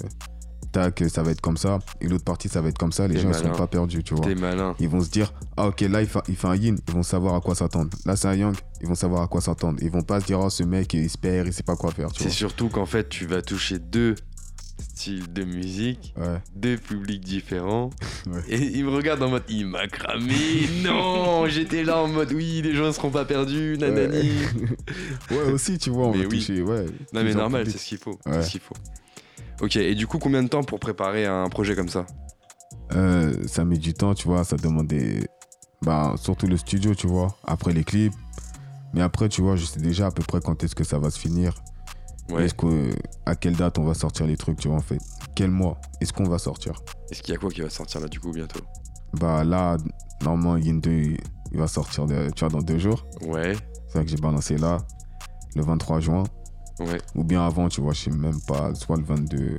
tac, 0.73 1.05
ça 1.09 1.23
va 1.23 1.31
être 1.31 1.41
comme 1.41 1.57
ça, 1.57 1.79
et 2.01 2.09
l'autre 2.09 2.25
partie 2.25 2.49
ça 2.49 2.61
va 2.61 2.69
être 2.71 2.79
comme 2.79 2.93
ça, 2.93 3.07
les 3.07 3.17
gens 3.21 3.29
ils 3.29 3.33
malin. 3.37 3.53
sont 3.53 3.59
pas 3.59 3.67
perdus, 3.67 4.03
tu 4.03 4.15
vois. 4.15 4.25
T'es 4.27 4.35
malin. 4.35 4.75
Ils 4.81 4.89
vont 4.89 5.01
se 5.01 5.11
dire, 5.11 5.33
ah 5.57 5.69
ok, 5.69 5.81
là 5.83 6.01
il 6.03 6.09
fait, 6.09 6.19
il 6.29 6.37
fait 6.37 6.49
un 6.49 6.57
yin, 6.57 6.79
ils 6.89 6.95
vont 6.95 7.03
savoir 7.03 7.35
à 7.35 7.41
quoi 7.41 7.55
s'attendre. 7.55 7.91
Là 8.07 8.17
c'est 8.17 8.29
un 8.29 8.35
yang, 8.35 8.55
ils 8.81 8.89
vont 8.89 8.95
savoir 8.97 9.23
à 9.23 9.29
quoi 9.29 9.41
s'attendre. 9.41 9.79
Ils 9.83 9.91
vont 9.91 10.03
pas 10.03 10.21
se 10.21 10.27
dire, 10.27 10.41
oh 10.41 10.51
ce 10.51 10.63
mec 10.65 10.93
il 10.95 11.05
espère, 11.05 11.47
il 11.47 11.53
sait 11.53 11.63
pas 11.63 11.77
quoi 11.77 11.93
faire, 11.93 12.11
tu 12.11 12.23
C'est 12.25 12.31
surtout 12.31 12.69
qu'en 12.69 12.87
fait, 12.87 13.09
tu 13.09 13.27
vas 13.27 13.43
toucher 13.43 13.79
deux 13.79 14.15
styles 14.81 15.33
de 15.33 15.45
musique, 15.45 16.13
Ouais. 16.19 16.39
deux 16.57 16.77
publics 16.77 17.23
différents. 17.25 17.91
Ouais. 18.27 18.41
Et 18.49 18.79
il 18.79 18.85
me 18.85 18.91
regarde 18.91 19.21
en 19.23 19.29
mode 19.31 19.43
il 19.49 19.67
m'a 19.67 19.87
cramé. 19.89 20.35
Non, 20.85 21.47
j'étais 21.49 21.83
là 21.85 21.99
en 22.03 22.07
mode 22.09 22.33
oui, 22.33 22.63
les 22.63 22.75
gens 22.75 22.87
ne 22.87 22.93
seront 22.93 23.11
pas 23.11 23.25
perdus, 23.25 23.77
nanani. 23.79 24.31
ouais, 25.31 25.53
aussi, 25.53 25.77
tu 25.79 25.91
vois, 25.91 26.07
on 26.07 26.13
Mais 26.13 26.23
va 26.23 26.29
oui. 26.29 26.39
toucher, 26.39 26.63
ouais. 26.63 26.87
Non 27.13 27.23
mais 27.25 27.35
normal, 27.35 27.67
c'est 27.71 27.79
ce 27.79 27.85
qu'il 27.87 27.99
faut. 27.99 28.19
C'est 28.25 28.43
ce 28.43 28.51
qu'il 28.51 28.61
faut. 28.61 28.75
Ok, 29.62 29.77
et 29.77 29.94
du 29.94 30.07
coup, 30.07 30.18
combien 30.18 30.42
de 30.42 30.48
temps 30.48 30.62
pour 30.64 30.81
préparer 30.81 31.25
un 31.27 31.48
projet 31.48 31.75
comme 31.77 31.88
ça 31.88 32.05
Euh, 32.94 33.46
ça 33.46 33.64
met 33.64 33.79
du 33.79 33.94
temps, 33.94 34.12
tu 34.14 34.27
vois, 34.29 34.44
ça 34.44 34.57
demande 34.57 34.88
des... 34.88 35.27
Bah, 35.83 36.14
surtout 36.16 36.46
le 36.46 36.57
studio, 36.57 36.94
tu 36.94 37.07
vois, 37.07 37.37
après 37.44 37.72
les 37.72 37.85
clips. 37.85 38.12
Mais 38.92 39.01
après, 39.03 39.29
tu 39.29 39.40
vois, 39.40 39.57
je 39.57 39.64
sais 39.64 39.81
déjà 39.81 40.07
à 40.07 40.11
peu 40.11 40.22
près 40.22 40.40
quand 40.40 40.62
est-ce 40.62 40.75
que 40.75 40.85
ça 40.85 40.98
va 40.98 41.11
se 41.11 41.18
finir. 41.18 41.55
Ouais. 42.31 42.44
Est-ce 42.44 42.55
que, 42.55 42.90
à 43.27 43.35
quelle 43.35 43.57
date 43.57 43.79
on 43.79 43.85
va 43.85 43.94
sortir 43.94 44.27
les 44.27 44.37
trucs, 44.37 44.59
tu 44.59 44.68
vois, 44.68 44.77
en 44.77 44.83
fait. 44.83 44.98
Quel 45.35 45.51
mois 45.51 45.81
est-ce 46.01 46.12
qu'on 46.12 46.25
va 46.29 46.38
sortir 46.38 46.75
Est-ce 47.11 47.22
qu'il 47.22 47.33
y 47.33 47.37
a 47.37 47.40
quoi 47.40 47.51
qui 47.51 47.62
va 47.62 47.70
sortir 47.70 48.01
là 48.01 48.09
du 48.09 48.20
coup 48.20 48.31
bientôt 48.33 48.61
Bah 49.14 49.42
là, 49.44 49.77
normalement, 50.22 50.57
Yin 50.57 50.81
2, 50.81 50.90
il 50.90 51.59
va 51.59 51.66
sortir, 51.66 52.07
de- 52.07 52.31
tu 52.31 52.40
vois, 52.44 52.48
dans 52.48 52.62
deux 52.62 52.79
jours. 52.79 53.05
Ouais, 53.22 53.55
C'est 53.88 53.94
ça 53.98 54.05
que 54.05 54.09
j'ai 54.11 54.16
balancé 54.16 54.57
là, 54.59 54.79
le 55.57 55.62
23 55.62 56.01
juin. 56.01 56.25
Ouais. 56.85 56.99
Ou 57.14 57.25
bien 57.25 57.45
avant, 57.47 57.68
tu 57.68 57.81
vois, 57.81 57.92
je 57.92 58.01
sais 58.03 58.11
même 58.11 58.40
pas, 58.47 58.75
soit 58.75 58.97
le 58.97 59.05
22, 59.05 59.57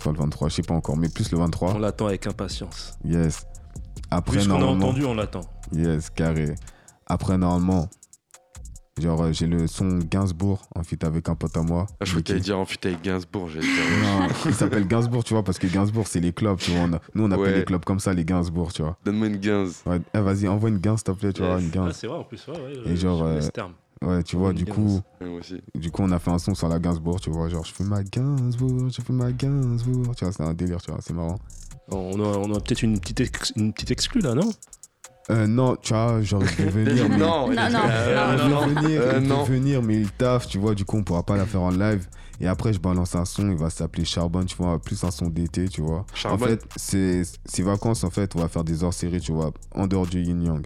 soit 0.00 0.12
le 0.12 0.18
23, 0.18 0.48
je 0.48 0.54
sais 0.54 0.62
pas 0.62 0.74
encore, 0.74 0.96
mais 0.96 1.08
plus 1.08 1.30
le 1.32 1.38
23. 1.38 1.74
On 1.74 1.78
l'attend 1.78 2.06
avec 2.06 2.26
impatience. 2.26 2.94
Yes. 3.04 3.44
Après, 4.10 4.36
Vu 4.38 4.42
ce 4.42 4.48
qu'on 4.48 4.56
a 4.56 4.58
normalement... 4.58 4.88
entendu, 4.88 5.04
on 5.04 5.14
l'attend. 5.14 5.42
Yes, 5.72 6.10
carré. 6.10 6.54
Après, 7.06 7.38
normalement, 7.38 7.88
genre, 9.00 9.22
euh, 9.22 9.32
j'ai 9.32 9.46
le 9.46 9.66
son 9.66 9.98
Gainsbourg 9.98 10.62
en 10.74 10.82
feat 10.82 11.02
avec 11.04 11.28
un 11.30 11.34
pote 11.34 11.56
à 11.56 11.62
moi. 11.62 11.86
Ah, 11.92 12.04
je 12.04 12.10
crois 12.10 12.18
Mais 12.18 12.22
que 12.24 12.32
qui- 12.34 12.40
dire 12.44 12.58
en 12.58 12.66
fuite 12.66 12.84
avec 12.84 13.00
Gainsbourg. 13.02 13.48
j'allais 13.48 13.66
dire. 13.66 13.74
Non, 14.02 14.28
il 14.46 14.54
s'appelle 14.54 14.86
Gainsbourg, 14.86 15.24
tu 15.24 15.32
vois, 15.34 15.42
parce 15.42 15.58
que 15.58 15.66
Gainsbourg, 15.66 16.06
c'est 16.06 16.20
les 16.20 16.32
clubs, 16.32 16.58
tu 16.58 16.72
vois. 16.72 16.80
on 16.82 16.92
a- 16.94 17.00
nous, 17.14 17.24
on 17.24 17.30
appelle 17.30 17.40
Ouais. 17.44 17.58
les 17.60 17.64
clubs 17.64 17.84
comme 17.84 18.00
ça, 18.00 18.12
les 18.12 18.24
Gainsbourg, 18.24 18.72
tu 18.72 18.82
vois. 18.82 18.98
Donne-moi 19.04 19.28
une 19.28 19.38
Gains. 19.38 19.68
Ouais, 19.86 20.00
eh, 20.14 20.20
vas-y, 20.20 20.46
envoie 20.46 20.68
une 20.68 20.78
Gainsbourg, 20.78 20.98
s'il 20.98 21.14
te 21.14 21.20
plaît, 21.20 21.32
tu 21.32 21.42
vois, 21.42 21.58
une 21.60 21.68
Ah, 21.68 21.74
Gainsbourg. 21.74 21.94
c'est 21.94 22.06
vrai 22.06 22.16
en 22.18 22.24
plus, 22.24 22.46
ouais, 22.48 22.54
ouais. 22.54 22.72
Et 22.92 22.96
je- 22.96 23.00
genre, 23.00 23.20
connais 23.20 23.30
euh, 23.38 23.40
ce 23.40 23.50
terme. 23.50 23.72
Ouais, 24.02 24.22
tu 24.22 24.36
vois, 24.36 24.52
du 24.52 24.64
coup, 24.66 25.00
du 25.74 25.90
coup, 25.90 26.02
on 26.02 26.10
a 26.10 26.18
fait 26.18 26.30
un 26.30 26.38
son 26.38 26.54
sur 26.54 26.68
la 26.68 26.78
Gainsbourg, 26.78 27.20
tu 27.20 27.30
vois. 27.30 27.48
Genre, 27.48 27.64
je 27.64 27.72
fais 27.72 27.84
ma 27.84 28.02
Gainsbourg, 28.02 28.88
je 28.90 29.00
fais 29.00 29.12
ma 29.12 29.30
Gainsbourg. 29.32 30.14
Tu 30.16 30.24
vois, 30.24 30.32
c'est 30.32 30.42
un 30.42 30.54
délire, 30.54 30.80
tu 30.82 30.90
vois, 30.90 31.00
c'est 31.00 31.14
marrant. 31.14 31.38
On 31.88 32.18
a, 32.20 32.24
on 32.38 32.52
a 32.54 32.60
peut-être 32.60 32.82
une 32.82 32.98
petite, 32.98 33.20
ex- 33.20 33.52
une 33.56 33.72
petite 33.72 33.90
exclue 33.90 34.20
là, 34.20 34.34
non? 34.34 34.50
Euh, 35.30 35.46
non, 35.46 35.76
tu 35.76 35.92
vois, 35.94 36.20
genre, 36.22 36.42
il 36.42 36.48
veut 36.48 36.70
venir, 36.84 37.08
mais. 37.08 37.16
non, 37.18 37.48
Non, 37.48 37.54
non, 37.70 37.78
Euh, 37.88 38.48
non, 38.48 38.66
venir, 38.66 39.00
euh, 39.00 39.20
non. 39.20 39.44
venir, 39.44 39.82
mais 39.82 40.00
il 40.00 40.10
taffe, 40.10 40.48
tu 40.48 40.58
vois, 40.58 40.74
du 40.74 40.84
coup, 40.84 40.96
on 40.96 41.04
pourra 41.04 41.22
pas 41.22 41.36
la 41.36 41.46
faire 41.46 41.62
en 41.62 41.70
live. 41.70 42.08
Et 42.40 42.48
après, 42.48 42.72
je 42.72 42.80
balance 42.80 43.14
un 43.14 43.24
son, 43.24 43.50
il 43.50 43.56
va 43.56 43.70
s'appeler 43.70 44.04
Charbonne, 44.04 44.46
tu 44.46 44.56
vois, 44.56 44.80
plus 44.80 45.04
un 45.04 45.12
son 45.12 45.28
d'été, 45.28 45.68
tu 45.68 45.80
vois. 45.80 46.04
Charbonne. 46.14 46.48
En 46.48 46.50
fait, 46.50 46.64
c'est 46.76 47.22
ces 47.44 47.62
vacances, 47.62 48.02
en 48.02 48.10
fait, 48.10 48.34
on 48.34 48.40
va 48.40 48.48
faire 48.48 48.64
des 48.64 48.82
hors-séries, 48.82 49.20
tu 49.20 49.30
vois, 49.32 49.52
en 49.74 49.86
dehors 49.86 50.06
du 50.08 50.20
yin 50.22 50.42
yang. 50.42 50.62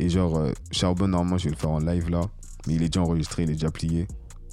Et 0.00 0.08
genre, 0.08 0.36
euh, 0.38 0.52
Charbonne, 0.72 1.10
normalement, 1.12 1.38
je 1.38 1.44
vais 1.44 1.50
le 1.50 1.56
faire 1.56 1.70
en 1.70 1.78
live 1.78 2.10
là, 2.10 2.22
mais 2.66 2.74
il 2.74 2.82
est 2.82 2.88
déjà 2.88 3.02
enregistré, 3.02 3.44
il 3.44 3.50
est 3.50 3.54
déjà 3.54 3.70
plié. 3.70 4.06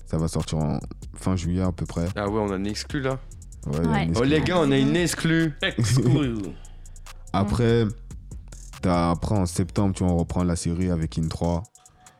Ça 0.05 0.17
va 0.17 0.27
sortir 0.27 0.57
en 0.59 0.79
fin 1.15 1.35
juillet 1.35 1.61
à 1.61 1.71
peu 1.71 1.85
près. 1.85 2.07
Ah 2.15 2.29
ouais, 2.29 2.39
on 2.39 2.51
a 2.51 2.55
une 2.57 2.67
exclu 2.67 3.01
là 3.01 3.19
Ouais, 3.67 3.73
il 3.79 3.83
y 3.83 3.87
a 3.87 3.91
Ouais. 3.91 4.03
une 4.03 4.09
Oh 4.09 4.11
exclu. 4.23 4.27
les 4.29 4.41
gars, 4.41 4.59
on 4.59 4.71
a 4.71 4.77
une 4.77 4.95
exclue. 4.95 5.53
Exclu. 5.61 6.35
Après, 7.33 7.85
t'as- 8.81 9.11
après, 9.11 9.35
en 9.35 9.45
septembre, 9.45 9.93
tu 9.95 10.03
vois, 10.03 10.13
on 10.13 10.17
reprend 10.17 10.43
la 10.43 10.55
série 10.55 10.89
avec 10.91 11.17
In 11.17 11.27
3. 11.27 11.63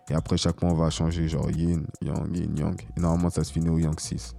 Et 0.09 0.13
après, 0.13 0.37
chaque 0.37 0.61
mois, 0.61 0.71
on 0.71 0.75
va 0.75 0.89
changer, 0.89 1.27
genre 1.27 1.49
Yin, 1.51 1.85
Yang, 2.01 2.37
Yin, 2.37 2.57
Yang. 2.57 2.81
Et 2.97 2.99
normalement, 3.01 3.29
ça 3.29 3.43
se 3.43 3.51
finit 3.51 3.69
au 3.69 3.77
Yang 3.77 3.99
6. 3.99 4.35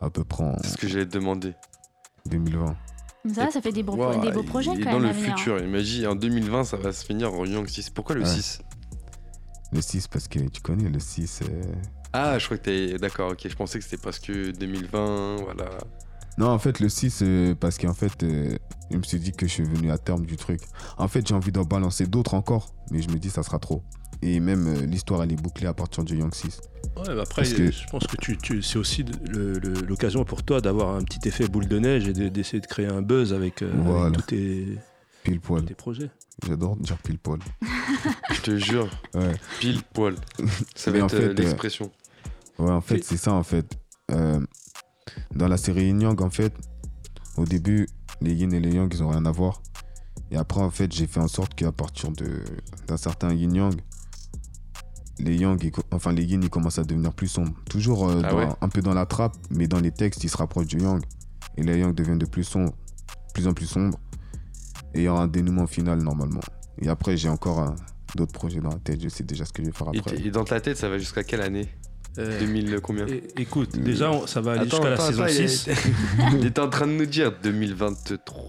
À 0.00 0.08
peu 0.10 0.24
près 0.24 0.44
en 0.44 0.56
C'est 0.62 0.68
ce 0.70 0.76
que 0.76 0.88
j'allais 0.88 1.06
te 1.06 1.18
demander. 1.18 1.54
2020. 2.26 2.74
Ça, 3.34 3.50
ça 3.50 3.60
fait 3.60 3.72
des 3.72 3.82
beaux, 3.82 3.96
Waouh, 3.96 4.20
des 4.20 4.30
beaux 4.32 4.42
projets 4.42 4.70
quand 4.80 4.92
dans 4.92 4.98
même. 5.00 5.02
le 5.02 5.08
à 5.08 5.12
venir. 5.12 5.36
futur. 5.36 5.58
Il 5.58 5.68
m'a 5.68 5.82
dit 5.82 6.06
en 6.06 6.14
2020, 6.14 6.64
ça 6.64 6.76
va 6.76 6.92
se 6.92 7.04
finir 7.04 7.32
en 7.34 7.44
Young 7.44 7.66
6. 7.68 7.90
Pourquoi 7.90 8.14
le 8.14 8.22
Ouais. 8.22 8.26
6 8.26 8.60
Le 9.72 9.80
6, 9.82 10.08
parce 10.08 10.26
que 10.26 10.38
tu 10.38 10.60
connais, 10.62 10.88
le 10.88 10.98
6. 10.98 11.40
euh, 11.42 11.62
Ah, 12.14 12.38
je 12.38 12.44
crois 12.46 12.56
que 12.56 12.62
t'es. 12.62 12.98
D'accord, 12.98 13.32
ok. 13.32 13.46
Je 13.46 13.54
pensais 13.56 13.78
que 13.78 13.84
c'était 13.84 14.00
parce 14.02 14.18
que 14.18 14.50
2020, 14.52 15.36
voilà. 15.44 15.68
Non, 16.38 16.48
en 16.48 16.58
fait, 16.58 16.80
le 16.80 16.88
6, 16.88 17.20
euh, 17.22 17.54
parce 17.54 17.76
qu'en 17.76 17.92
fait, 17.92 18.22
euh, 18.22 18.56
je 18.90 18.96
me 18.96 19.02
suis 19.02 19.20
dit 19.20 19.32
que 19.32 19.46
je 19.46 19.52
suis 19.52 19.64
venu 19.64 19.90
à 19.90 19.98
terme 19.98 20.24
du 20.24 20.36
truc. 20.36 20.60
En 20.96 21.06
fait, 21.08 21.26
j'ai 21.26 21.34
envie 21.34 21.52
d'en 21.52 21.64
balancer 21.64 22.06
d'autres 22.06 22.32
encore, 22.34 22.74
mais 22.90 23.02
je 23.02 23.10
me 23.10 23.18
dis, 23.18 23.28
ça 23.28 23.42
sera 23.42 23.58
trop. 23.58 23.82
Et 24.22 24.38
même 24.40 24.66
euh, 24.66 24.86
l'histoire, 24.86 25.22
elle 25.22 25.32
est 25.32 25.40
bouclée 25.40 25.66
à 25.66 25.72
partir 25.74 26.04
du 26.04 26.16
Young 26.18 26.34
6. 26.34 26.60
Ouais, 26.96 27.14
bah 27.14 27.22
après, 27.22 27.42
que- 27.50 27.70
je 27.70 27.86
pense 27.90 28.06
que 28.06 28.16
tu, 28.16 28.36
tu- 28.36 28.62
c'est 28.62 28.78
aussi 28.78 29.04
l'occasion 29.88 30.24
pour 30.24 30.42
toi 30.42 30.60
d'avoir 30.60 30.94
un 30.94 31.02
petit 31.02 31.26
effet 31.28 31.48
boule 31.48 31.66
de 31.68 31.78
neige 31.78 32.06
et 32.08 32.12
de- 32.12 32.28
d'essayer 32.28 32.60
de 32.60 32.66
créer 32.66 32.86
un 32.86 33.00
buzz 33.02 33.32
avec, 33.32 33.62
euh, 33.62 34.02
avec 34.06 34.16
tous 34.16 34.22
tes, 34.26 34.66
Pile 35.22 35.40
poil. 35.40 35.64
tes 35.64 35.74
projets. 35.74 36.10
J'adore 36.46 36.76
dire 36.76 36.98
pile 36.98 37.18
poil. 37.18 37.38
Je 38.32 38.40
te 38.42 38.56
jure, 38.58 38.88
Ouais. 39.14 39.32
pile 39.60 39.82
poil. 39.94 40.14
Ça 40.74 40.90
va 40.90 40.98
être 40.98 41.10
fait, 41.10 41.16
euh, 41.16 41.28
euh, 41.30 41.32
l'expression. 41.34 41.90
Ouais, 42.58 42.70
en 42.70 42.80
fait, 42.82 43.02
c'est 43.04 43.16
ça, 43.16 43.32
en 43.32 43.42
fait. 43.42 43.78
Euh, 44.10 44.40
dans 45.34 45.48
la 45.48 45.56
série 45.56 45.86
Yin 45.86 46.00
Yang, 46.02 46.20
en 46.22 46.30
fait, 46.30 46.52
au 47.36 47.44
début, 47.44 47.88
les 48.20 48.34
Yin 48.34 48.52
et 48.52 48.60
les 48.60 48.72
Yang, 48.74 48.92
ils 48.94 49.02
ont 49.02 49.08
rien 49.08 49.24
à 49.24 49.30
voir. 49.30 49.62
Et 50.30 50.36
après, 50.36 50.60
en 50.60 50.70
fait, 50.70 50.92
j'ai 50.92 51.06
fait 51.06 51.20
en 51.20 51.28
sorte 51.28 51.54
qu'à 51.54 51.72
partir 51.72 52.10
de- 52.10 52.42
d'un 52.86 52.96
certain 52.96 53.32
Yin 53.32 53.54
Yang, 53.54 53.74
les 55.20 55.36
Yang, 55.36 55.70
enfin, 55.90 56.12
les 56.12 56.24
Yin, 56.24 56.42
ils 56.42 56.50
commencent 56.50 56.78
à 56.78 56.84
devenir 56.84 57.12
plus 57.12 57.28
sombres. 57.28 57.52
Toujours 57.68 58.08
euh, 58.08 58.20
Ah 58.24 58.30
dans- 58.30 58.38
ouais 58.38 58.48
un 58.60 58.68
peu 58.68 58.80
dans 58.82 58.94
la 58.94 59.06
trappe, 59.06 59.36
mais 59.50 59.66
dans 59.68 59.80
les 59.80 59.92
textes, 59.92 60.24
ils 60.24 60.28
se 60.30 60.36
rapprochent 60.36 60.66
du 60.66 60.80
Yang. 60.80 61.02
Et 61.56 61.62
les 61.62 61.78
Yang 61.78 61.94
deviennent 61.94 62.18
de 62.18 62.26
plus 62.26 62.44
sombres, 62.44 62.72
plus 63.34 63.46
en 63.46 63.52
plus 63.52 63.66
sombres. 63.66 63.98
Et 64.94 65.00
il 65.00 65.04
y 65.04 65.08
aura 65.08 65.22
un 65.22 65.28
dénouement 65.28 65.66
final, 65.66 66.02
normalement. 66.02 66.40
Et 66.78 66.88
après, 66.88 67.16
j'ai 67.16 67.28
encore 67.28 67.60
euh, 67.60 67.70
d'autres 68.16 68.32
projets 68.32 68.60
dans 68.60 68.70
la 68.70 68.78
tête. 68.78 69.00
Je 69.02 69.08
sais 69.08 69.22
déjà 69.24 69.44
ce 69.44 69.52
que 69.52 69.62
je 69.62 69.68
vais 69.70 69.76
faire 69.76 69.88
Et, 69.92 69.98
après. 69.98 70.16
t'es- 70.16 70.26
et 70.26 70.30
dans 70.30 70.44
ta 70.44 70.60
tête, 70.60 70.76
ça 70.76 70.88
va 70.88 70.98
jusqu'à 70.98 71.22
quelle 71.22 71.42
année? 71.42 71.68
Euh, 72.18 72.40
2000 72.40 72.80
combien 72.82 73.06
é- 73.06 73.22
écoute, 73.36 73.78
déjà, 73.78 74.10
on- 74.10 74.26
ça 74.26 74.40
va 74.40 74.52
aller 74.52 74.62
Attends, 74.62 74.78
jusqu'à 74.78 74.88
la 74.88 74.94
attends, 74.94 75.06
saison 75.06 75.22
attends, 75.22 75.32
il 75.32 75.40
est- 75.42 75.48
6. 75.48 75.68
Il 76.40 76.46
était 76.46 76.60
en 76.60 76.68
train 76.68 76.86
de 76.88 76.92
nous 76.92 77.06
dire 77.06 77.32
2023. 77.42 78.42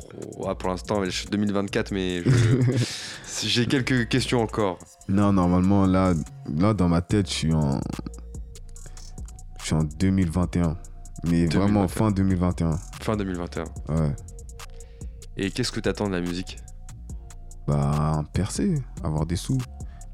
Ah, 0.48 0.56
pour 0.56 0.70
l'instant, 0.70 1.04
je 1.06 1.10
suis 1.12 1.28
2024, 1.28 1.92
mais 1.92 2.24
je- 2.24 2.28
j'ai 3.48 3.68
quelques 3.68 4.08
questions 4.10 4.42
encore. 4.42 4.80
Non, 5.08 5.32
normalement, 5.32 5.86
là, 5.86 6.14
là, 6.58 6.74
dans 6.74 6.88
ma 6.90 7.02
tête, 7.02 7.28
je 7.30 7.34
suis 7.34 7.54
en. 7.54 7.80
Je 9.60 9.66
suis 9.66 9.76
en 9.76 9.84
2021. 9.84 10.78
Mais 11.26 11.46
2021. 11.48 11.60
vraiment 11.60 11.88
fin 11.88 12.10
2021. 12.12 12.80
Fin 13.00 13.16
2021. 13.16 13.66
Ouais. 13.90 14.16
Et 15.38 15.52
qu'est-ce 15.52 15.72
que 15.72 15.80
t'attends 15.80 16.08
de 16.08 16.14
la 16.14 16.22
musique? 16.22 16.58
Bah, 17.68 18.24
percer, 18.34 18.74
avoir 19.04 19.28
des 19.28 19.36
sous. 19.36 19.60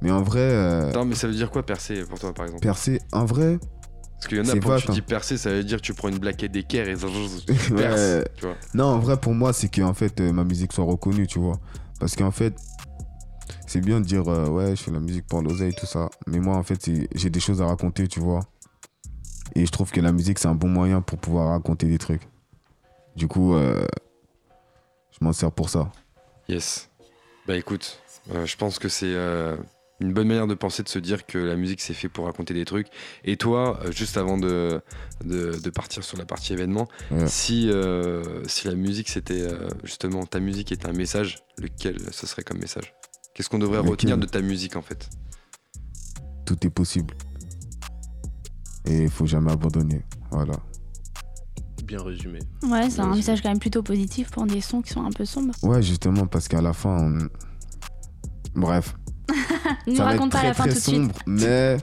Mais 0.01 0.11
en 0.11 0.21
vrai, 0.21 0.39
euh, 0.39 0.89
Attends, 0.89 1.05
mais 1.05 1.15
ça 1.15 1.27
veut 1.27 1.33
dire 1.33 1.49
quoi 1.49 1.65
percer 1.65 2.03
pour 2.03 2.19
toi, 2.19 2.33
par 2.33 2.45
exemple? 2.45 2.61
percer, 2.61 2.99
en 3.11 3.25
vrai, 3.25 3.57
Parce 4.15 4.27
qu'il 4.27 4.37
y 4.37 4.41
en 4.41 4.43
a, 4.43 4.47
c'est 4.47 4.59
pour 4.59 4.71
tu 4.77 4.85
vaste, 4.87 4.91
dis 4.91 4.99
hein. 4.99 5.03
percer, 5.07 5.37
ça 5.37 5.49
veut 5.49 5.63
dire 5.63 5.77
que 5.77 5.83
tu 5.83 5.93
prends 5.93 6.09
une 6.09 6.19
blaquette 6.19 6.51
d'équerre 6.51 6.87
et 6.87 6.95
tu 6.95 7.05
perces. 7.73 7.99
Ouais. 8.01 8.23
Tu 8.35 8.45
vois. 8.45 8.55
non, 8.73 8.85
en 8.85 8.99
vrai, 8.99 9.17
pour 9.19 9.33
moi, 9.33 9.53
c'est 9.53 9.69
que 9.69 9.81
en 9.81 9.93
fait, 9.93 10.19
euh, 10.21 10.31
ma 10.31 10.43
musique 10.43 10.71
soit 10.73 10.85
reconnue, 10.85 11.25
tu 11.27 11.39
vois. 11.39 11.59
Parce 11.99 12.15
qu'en 12.15 12.31
fait, 12.31 12.53
c'est 13.65 13.81
bien 13.81 13.99
de 13.99 14.05
dire, 14.05 14.27
euh, 14.27 14.47
ouais, 14.47 14.75
je 14.75 14.83
fais 14.83 14.91
la 14.91 14.99
musique 14.99 15.25
pour 15.27 15.41
l'oseille, 15.41 15.73
tout 15.73 15.87
ça. 15.87 16.09
Mais 16.27 16.39
moi, 16.39 16.55
en 16.57 16.63
fait, 16.63 16.89
j'ai 17.15 17.29
des 17.29 17.39
choses 17.39 17.61
à 17.61 17.65
raconter, 17.65 18.07
tu 18.07 18.19
vois. 18.19 18.41
Et 19.55 19.65
je 19.65 19.71
trouve 19.71 19.89
que 19.91 19.99
la 20.01 20.11
musique, 20.11 20.37
c'est 20.37 20.47
un 20.47 20.53
bon 20.55 20.67
moyen 20.67 21.01
pour 21.01 21.17
pouvoir 21.17 21.49
raconter 21.49 21.87
des 21.87 21.97
trucs. 21.97 22.27
Du 23.15 23.27
coup, 23.27 23.55
euh, 23.55 23.83
je 25.19 25.25
m'en 25.25 25.33
sers 25.33 25.51
pour 25.51 25.69
ça. 25.69 25.89
Yes. 26.47 26.89
Bah 27.47 27.55
écoute, 27.55 27.99
euh, 28.35 28.45
je 28.45 28.55
pense 28.57 28.77
que 28.77 28.89
c'est 28.89 29.07
euh, 29.07 29.55
une 29.99 30.13
bonne 30.13 30.27
manière 30.27 30.45
de 30.47 30.53
penser, 30.53 30.83
de 30.83 30.89
se 30.89 30.99
dire 30.99 31.25
que 31.25 31.37
la 31.39 31.55
musique 31.55 31.81
c'est 31.81 31.93
fait 31.93 32.09
pour 32.09 32.25
raconter 32.25 32.53
des 32.53 32.65
trucs. 32.65 32.87
Et 33.25 33.35
toi, 33.37 33.79
euh, 33.83 33.91
juste 33.91 34.17
avant 34.17 34.37
de, 34.37 34.81
de, 35.25 35.57
de 35.59 35.69
partir 35.71 36.03
sur 36.03 36.17
la 36.17 36.25
partie 36.25 36.53
événement, 36.53 36.87
Ouais. 37.11 37.27
si, 37.27 37.69
euh, 37.69 38.43
si 38.47 38.67
la 38.67 38.75
musique 38.75 39.09
c'était 39.09 39.41
euh, 39.41 39.67
justement 39.83 40.25
ta 40.25 40.39
musique 40.39 40.71
était 40.71 40.87
un 40.87 40.93
message, 40.93 41.37
lequel 41.57 41.97
ce 42.11 42.27
serait 42.27 42.43
comme 42.43 42.59
message? 42.59 42.93
Qu'est-ce 43.33 43.49
qu'on 43.49 43.59
devrait 43.59 43.77
Lequel 43.77 43.89
retenir 43.91 44.17
de 44.17 44.25
ta 44.27 44.41
musique 44.41 44.75
en 44.75 44.81
fait? 44.81 45.09
Tout 46.45 46.57
est 46.65 46.69
possible. 46.71 47.13
Et 48.85 49.03
il 49.03 49.09
faut 49.09 49.25
jamais 49.25 49.51
abandonner. 49.51 50.03
Voilà. 50.31 50.53
Bien 51.83 52.01
résumé. 52.03 52.39
Ouais, 52.63 52.89
c'est 52.89 52.99
un 53.01 53.13
message 53.15 53.41
quand 53.41 53.49
même 53.49 53.59
plutôt 53.59 53.81
positif 53.83 54.29
pour 54.29 54.45
des 54.45 54.61
sons 54.61 54.81
qui 54.81 54.91
sont 54.93 55.03
un 55.05 55.11
peu 55.11 55.25
sombres. 55.25 55.53
Ouais, 55.63 55.81
justement, 55.81 56.25
parce 56.27 56.47
qu'à 56.47 56.61
la 56.61 56.73
fin, 56.73 56.97
on- 57.17 58.59
bref, 58.59 58.95
Nous 59.87 59.95
ça 59.95 60.03
va 60.05 60.09
être 60.11 60.15
raconte 60.19 60.31
pas 60.31 60.37
très 60.39 60.47
la 60.47 60.53
fin 60.53 60.63
très 60.63 60.73
tout 60.73 60.79
de 60.79 60.83
suite. 60.83 61.11
mais 61.25 61.77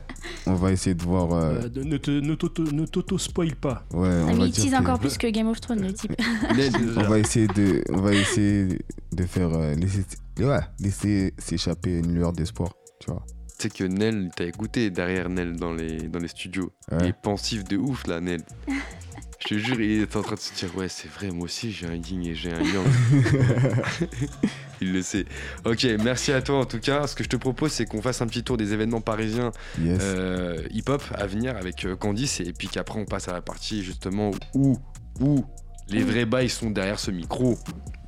on 0.46 0.54
va 0.54 0.72
essayer 0.72 0.94
de 0.94 1.02
voir. 1.02 1.32
euh, 1.32 1.60
Euh, 1.76 1.84
ne 1.84 1.96
te- 1.98 2.10
ne 2.10 2.34
t'auto- 2.34 2.70
ne 2.72 2.86
t'auto-spoil 2.86 3.54
pas. 3.54 3.84
ouais, 3.92 4.08
Ah, 4.10 4.22
on 4.24 4.26
mais 4.28 4.34
va 4.34 4.46
il 4.46 4.52
tease 4.52 4.74
encore 4.74 4.98
plus 4.98 5.18
que 5.18 5.26
Game 5.26 5.48
of 5.48 5.60
Thrones, 5.60 5.82
le 5.82 5.92
type. 5.92 6.12
On 6.96 7.02
va 7.02 7.18
essayer 7.18 7.46
de, 7.48 7.82
on 7.90 8.00
va 8.00 8.12
essayer 8.14 8.78
de 9.12 9.24
faire 9.26 9.50
euh, 9.54 9.74
laisser, 9.74 10.04
ouais, 10.40 10.60
laisser 10.80 11.34
s'échapper 11.38 11.98
une 11.98 12.14
lueur 12.14 12.32
d'espoir, 12.32 12.70
tu 13.00 13.10
vois. 13.10 13.24
Tu 13.58 13.64
sais 13.64 13.68
que 13.70 13.84
Nel, 13.84 14.30
t'as 14.34 14.46
écouté 14.46 14.90
derrière 14.90 15.28
Nel 15.28 15.56
dans 15.56 15.72
les, 15.72 16.08
dans 16.08 16.18
les 16.18 16.28
studios. 16.28 16.72
Il 16.90 16.96
Ouais. 16.98 17.08
est 17.08 17.12
pensif 17.12 17.62
de 17.64 17.76
ouf 17.76 18.06
là, 18.06 18.20
Nel. 18.20 18.42
Je 19.44 19.54
te 19.54 19.58
jure, 19.60 19.80
il 19.80 20.00
est 20.02 20.16
en 20.16 20.22
train 20.22 20.36
de 20.36 20.40
se 20.40 20.54
dire 20.54 20.74
Ouais, 20.76 20.88
c'est 20.88 21.08
vrai, 21.10 21.30
moi 21.30 21.44
aussi 21.44 21.70
j'ai 21.70 21.86
un 21.86 21.94
yin 21.96 22.24
et 22.24 22.34
j'ai 22.34 22.50
un 22.52 22.62
yang. 22.62 22.86
il 24.80 24.92
le 24.92 25.02
sait. 25.02 25.26
Ok, 25.66 25.86
merci 26.02 26.32
à 26.32 26.40
toi 26.40 26.60
en 26.60 26.64
tout 26.64 26.80
cas. 26.80 27.06
Ce 27.06 27.14
que 27.14 27.22
je 27.24 27.28
te 27.28 27.36
propose, 27.36 27.72
c'est 27.72 27.84
qu'on 27.84 28.00
fasse 28.00 28.22
un 28.22 28.26
petit 28.26 28.42
tour 28.42 28.56
des 28.56 28.72
événements 28.72 29.00
parisiens 29.02 29.52
Yes. 29.80 29.98
euh, 30.02 30.62
hip-hop 30.70 31.02
à 31.14 31.26
venir 31.26 31.56
avec 31.56 31.84
euh, 31.84 31.94
Candice 31.96 32.40
et 32.40 32.52
puis 32.52 32.68
qu'après 32.68 32.98
on 32.98 33.04
passe 33.04 33.28
à 33.28 33.32
la 33.32 33.42
partie 33.42 33.82
justement 33.84 34.30
où, 34.54 34.78
où 35.20 35.44
les 35.88 36.02
vrais 36.02 36.24
bails 36.24 36.48
sont 36.48 36.70
derrière 36.70 36.98
ce 36.98 37.10
micro. 37.10 37.58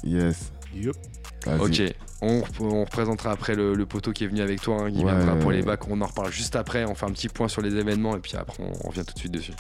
Yes. 0.05 0.53
Ok, 1.61 1.83
on, 2.23 2.41
rep- 2.41 2.61
on 2.61 2.85
représentera 2.85 3.31
après 3.31 3.55
le, 3.55 3.75
le 3.75 3.87
poteau 3.87 4.13
qui 4.13 4.25
est 4.25 4.27
venu 4.27 4.41
avec 4.41 4.61
toi, 4.63 4.83
hein, 4.85 4.91
qui 4.91 5.05
Ouais. 5.05 5.15
viendra 5.15 5.37
pour 5.37 5.53
les 5.53 5.63
bacs. 5.63 5.87
On 5.89 6.01
en 6.01 6.07
reparle 6.07 6.33
juste 6.33 6.57
après, 6.57 6.85
on 6.87 6.95
fait 6.95 7.07
un 7.07 7.13
petit 7.13 7.29
point 7.29 7.49
sur 7.49 7.61
les 7.61 7.75
événements 7.77 8.17
et 8.17 8.21
puis 8.21 8.37
après 8.37 8.63
on 8.63 8.89
revient 8.89 9.05
tout 9.05 9.13
de 9.15 9.19
suite 9.19 9.33
dessus. 9.33 9.53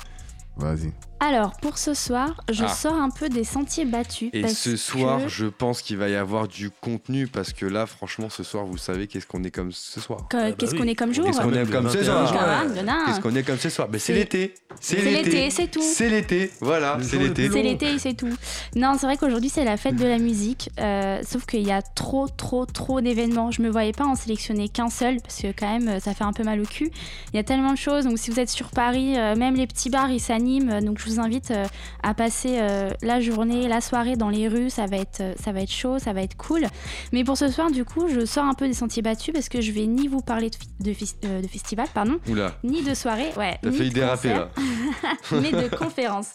Vas-y. 0.57 0.91
Alors, 1.19 1.53
pour 1.63 1.79
ce 1.79 1.95
soir, 1.95 2.43
je 2.53 2.65
Ah. 2.65 2.69
sors 2.69 2.95
un 2.95 3.09
peu 3.11 3.29
des 3.31 3.43
sentiers 3.45 3.87
battus. 3.87 4.29
Et 4.35 4.43
parce 4.43 4.53
ce 4.55 4.77
soir, 4.77 5.23
que- 5.23 5.29
je 5.29 5.47
pense 5.47 5.81
qu'il 5.81 5.97
va 5.97 6.09
y 6.11 6.15
avoir 6.15 6.47
du 6.47 6.71
contenu 6.71 7.27
parce 7.27 7.53
que 7.55 7.65
là, 7.65 7.87
franchement, 7.87 8.29
ce 8.29 8.43
soir, 8.43 8.67
vous 8.67 8.77
savez 8.77 9.07
qu'est-ce 9.07 9.27
qu'on 9.27 9.43
est 9.43 9.51
comme 9.51 9.73
ce 9.73 9.99
soir. 10.01 10.29
que- 10.29 10.37
bah 10.37 10.53
Qu'est-ce 10.53 10.73
oui. 10.73 10.79
qu'on 10.79 10.87
est 10.87 10.95
comme 10.95 11.15
jour 11.15 11.25
Qu'est-ce 11.25 11.41
qu'on 11.41 11.53
est 11.55 11.71
comme 11.71 11.89
ce 11.91 11.99
21 11.99 12.27
soir 12.27 12.45
Ah. 12.89 13.05
Qu'est-ce 13.07 13.21
qu'on 13.21 13.35
est 13.35 13.43
comme 13.43 13.59
ce 13.59 13.71
soir 13.71 13.89
c'est 13.99 14.13
l'été. 14.13 14.55
C'est 14.81 15.01
l'été, 15.03 15.51
c'est 15.51 15.69
tout. 15.71 15.81
C'est 15.83 16.11
l'été, 16.11 16.51
voilà, 16.61 16.99
c'est 17.01 17.19
l'été. 17.19 17.49
C'est 17.51 17.63
l'été 17.63 17.95
et 17.95 17.99
c'est 17.99 18.13
tout. 18.15 18.33
Non, 18.75 18.95
c'est 19.01 19.07
vrai 19.07 19.17
qu'aujourd'hui 19.17 19.49
c'est 19.49 19.65
la 19.65 19.79
fête 19.79 19.97
de 19.97 20.05
la 20.07 20.19
musique, 20.19 20.69
euh, 20.79 21.23
sauf 21.27 21.47
qu'il 21.47 21.67
y 21.67 21.73
a 21.73 21.81
trop, 21.81 22.29
trop, 22.29 22.67
trop 22.67 23.01
d'événements. 23.01 23.51
Je 23.51 23.63
me 23.63 23.71
voyais 23.71 23.93
pas 23.93 24.05
en 24.05 24.15
sélectionner 24.17 24.69
qu'un 24.69 24.91
seul 24.91 25.17
parce 25.23 25.41
que 25.41 25.49
quand 25.59 25.67
même 25.79 25.99
ça 26.01 26.13
fait 26.15 26.25
un 26.25 26.33
peu 26.35 26.45
mal 26.45 26.61
au 26.61 26.65
cul. 26.67 26.91
Il 27.33 27.37
y 27.37 27.41
a 27.41 27.43
tellement 27.43 27.73
de 27.73 27.79
choses. 27.79 28.05
Donc 28.05 28.19
si 28.19 28.31
vous 28.31 28.39
êtes 28.39 28.51
sur 28.51 28.69
Paris, 28.71 29.17
euh, 29.19 29.35
même 29.35 29.55
les 29.57 29.67
petits 29.67 29.89
bars 29.89 30.11
ils 30.11 30.21
s'animent. 30.21 30.81
Donc 30.85 30.99
je 30.99 31.06
vous 31.09 31.21
invite 31.21 31.51
euh, 31.51 31.67
à 32.03 32.15
passer 32.15 32.59
euh, 32.59 32.91
la 33.03 33.21
journée, 33.21 33.69
la 33.69 33.81
soirée 33.81 34.17
dans 34.17 34.29
les 34.29 34.49
rues. 34.49 34.71
Ça 34.71 34.87
va 34.87 34.97
être, 34.97 35.21
euh, 35.21 35.35
ça 35.43 35.53
va 35.53 35.63
être 35.63 35.73
chaud, 35.73 35.99
ça 35.99 36.13
va 36.13 36.23
être 36.23 36.37
cool. 36.37 36.67
Mais 37.13 37.25
pour 37.25 37.37
ce 37.37 37.49
soir, 37.49 37.71
du 37.71 37.85
coup, 37.85 38.09
je 38.09 38.25
sors 38.25 38.45
un 38.45 38.55
peu 38.55 38.67
des 38.67 38.75
sentiers 38.75 39.03
battus 39.03 39.33
parce 39.33 39.49
que 39.49 39.61
je 39.61 39.73
vais 39.73 39.87
ni 39.87 40.09
vous 40.09 40.21
parler 40.21 40.51
de, 40.81 40.93
festival, 40.93 41.87
pardon, 41.93 42.19
Oula, 42.29 42.55
ni 42.65 42.83
de 42.83 42.95
soirée, 42.95 43.31
ouais, 43.37 43.59
t'as 43.63 43.73
failli 43.73 43.91
déraper 43.91 44.31
là. 44.31 44.51
mais 45.33 45.53
de 45.53 45.75
conférence. 45.75 46.31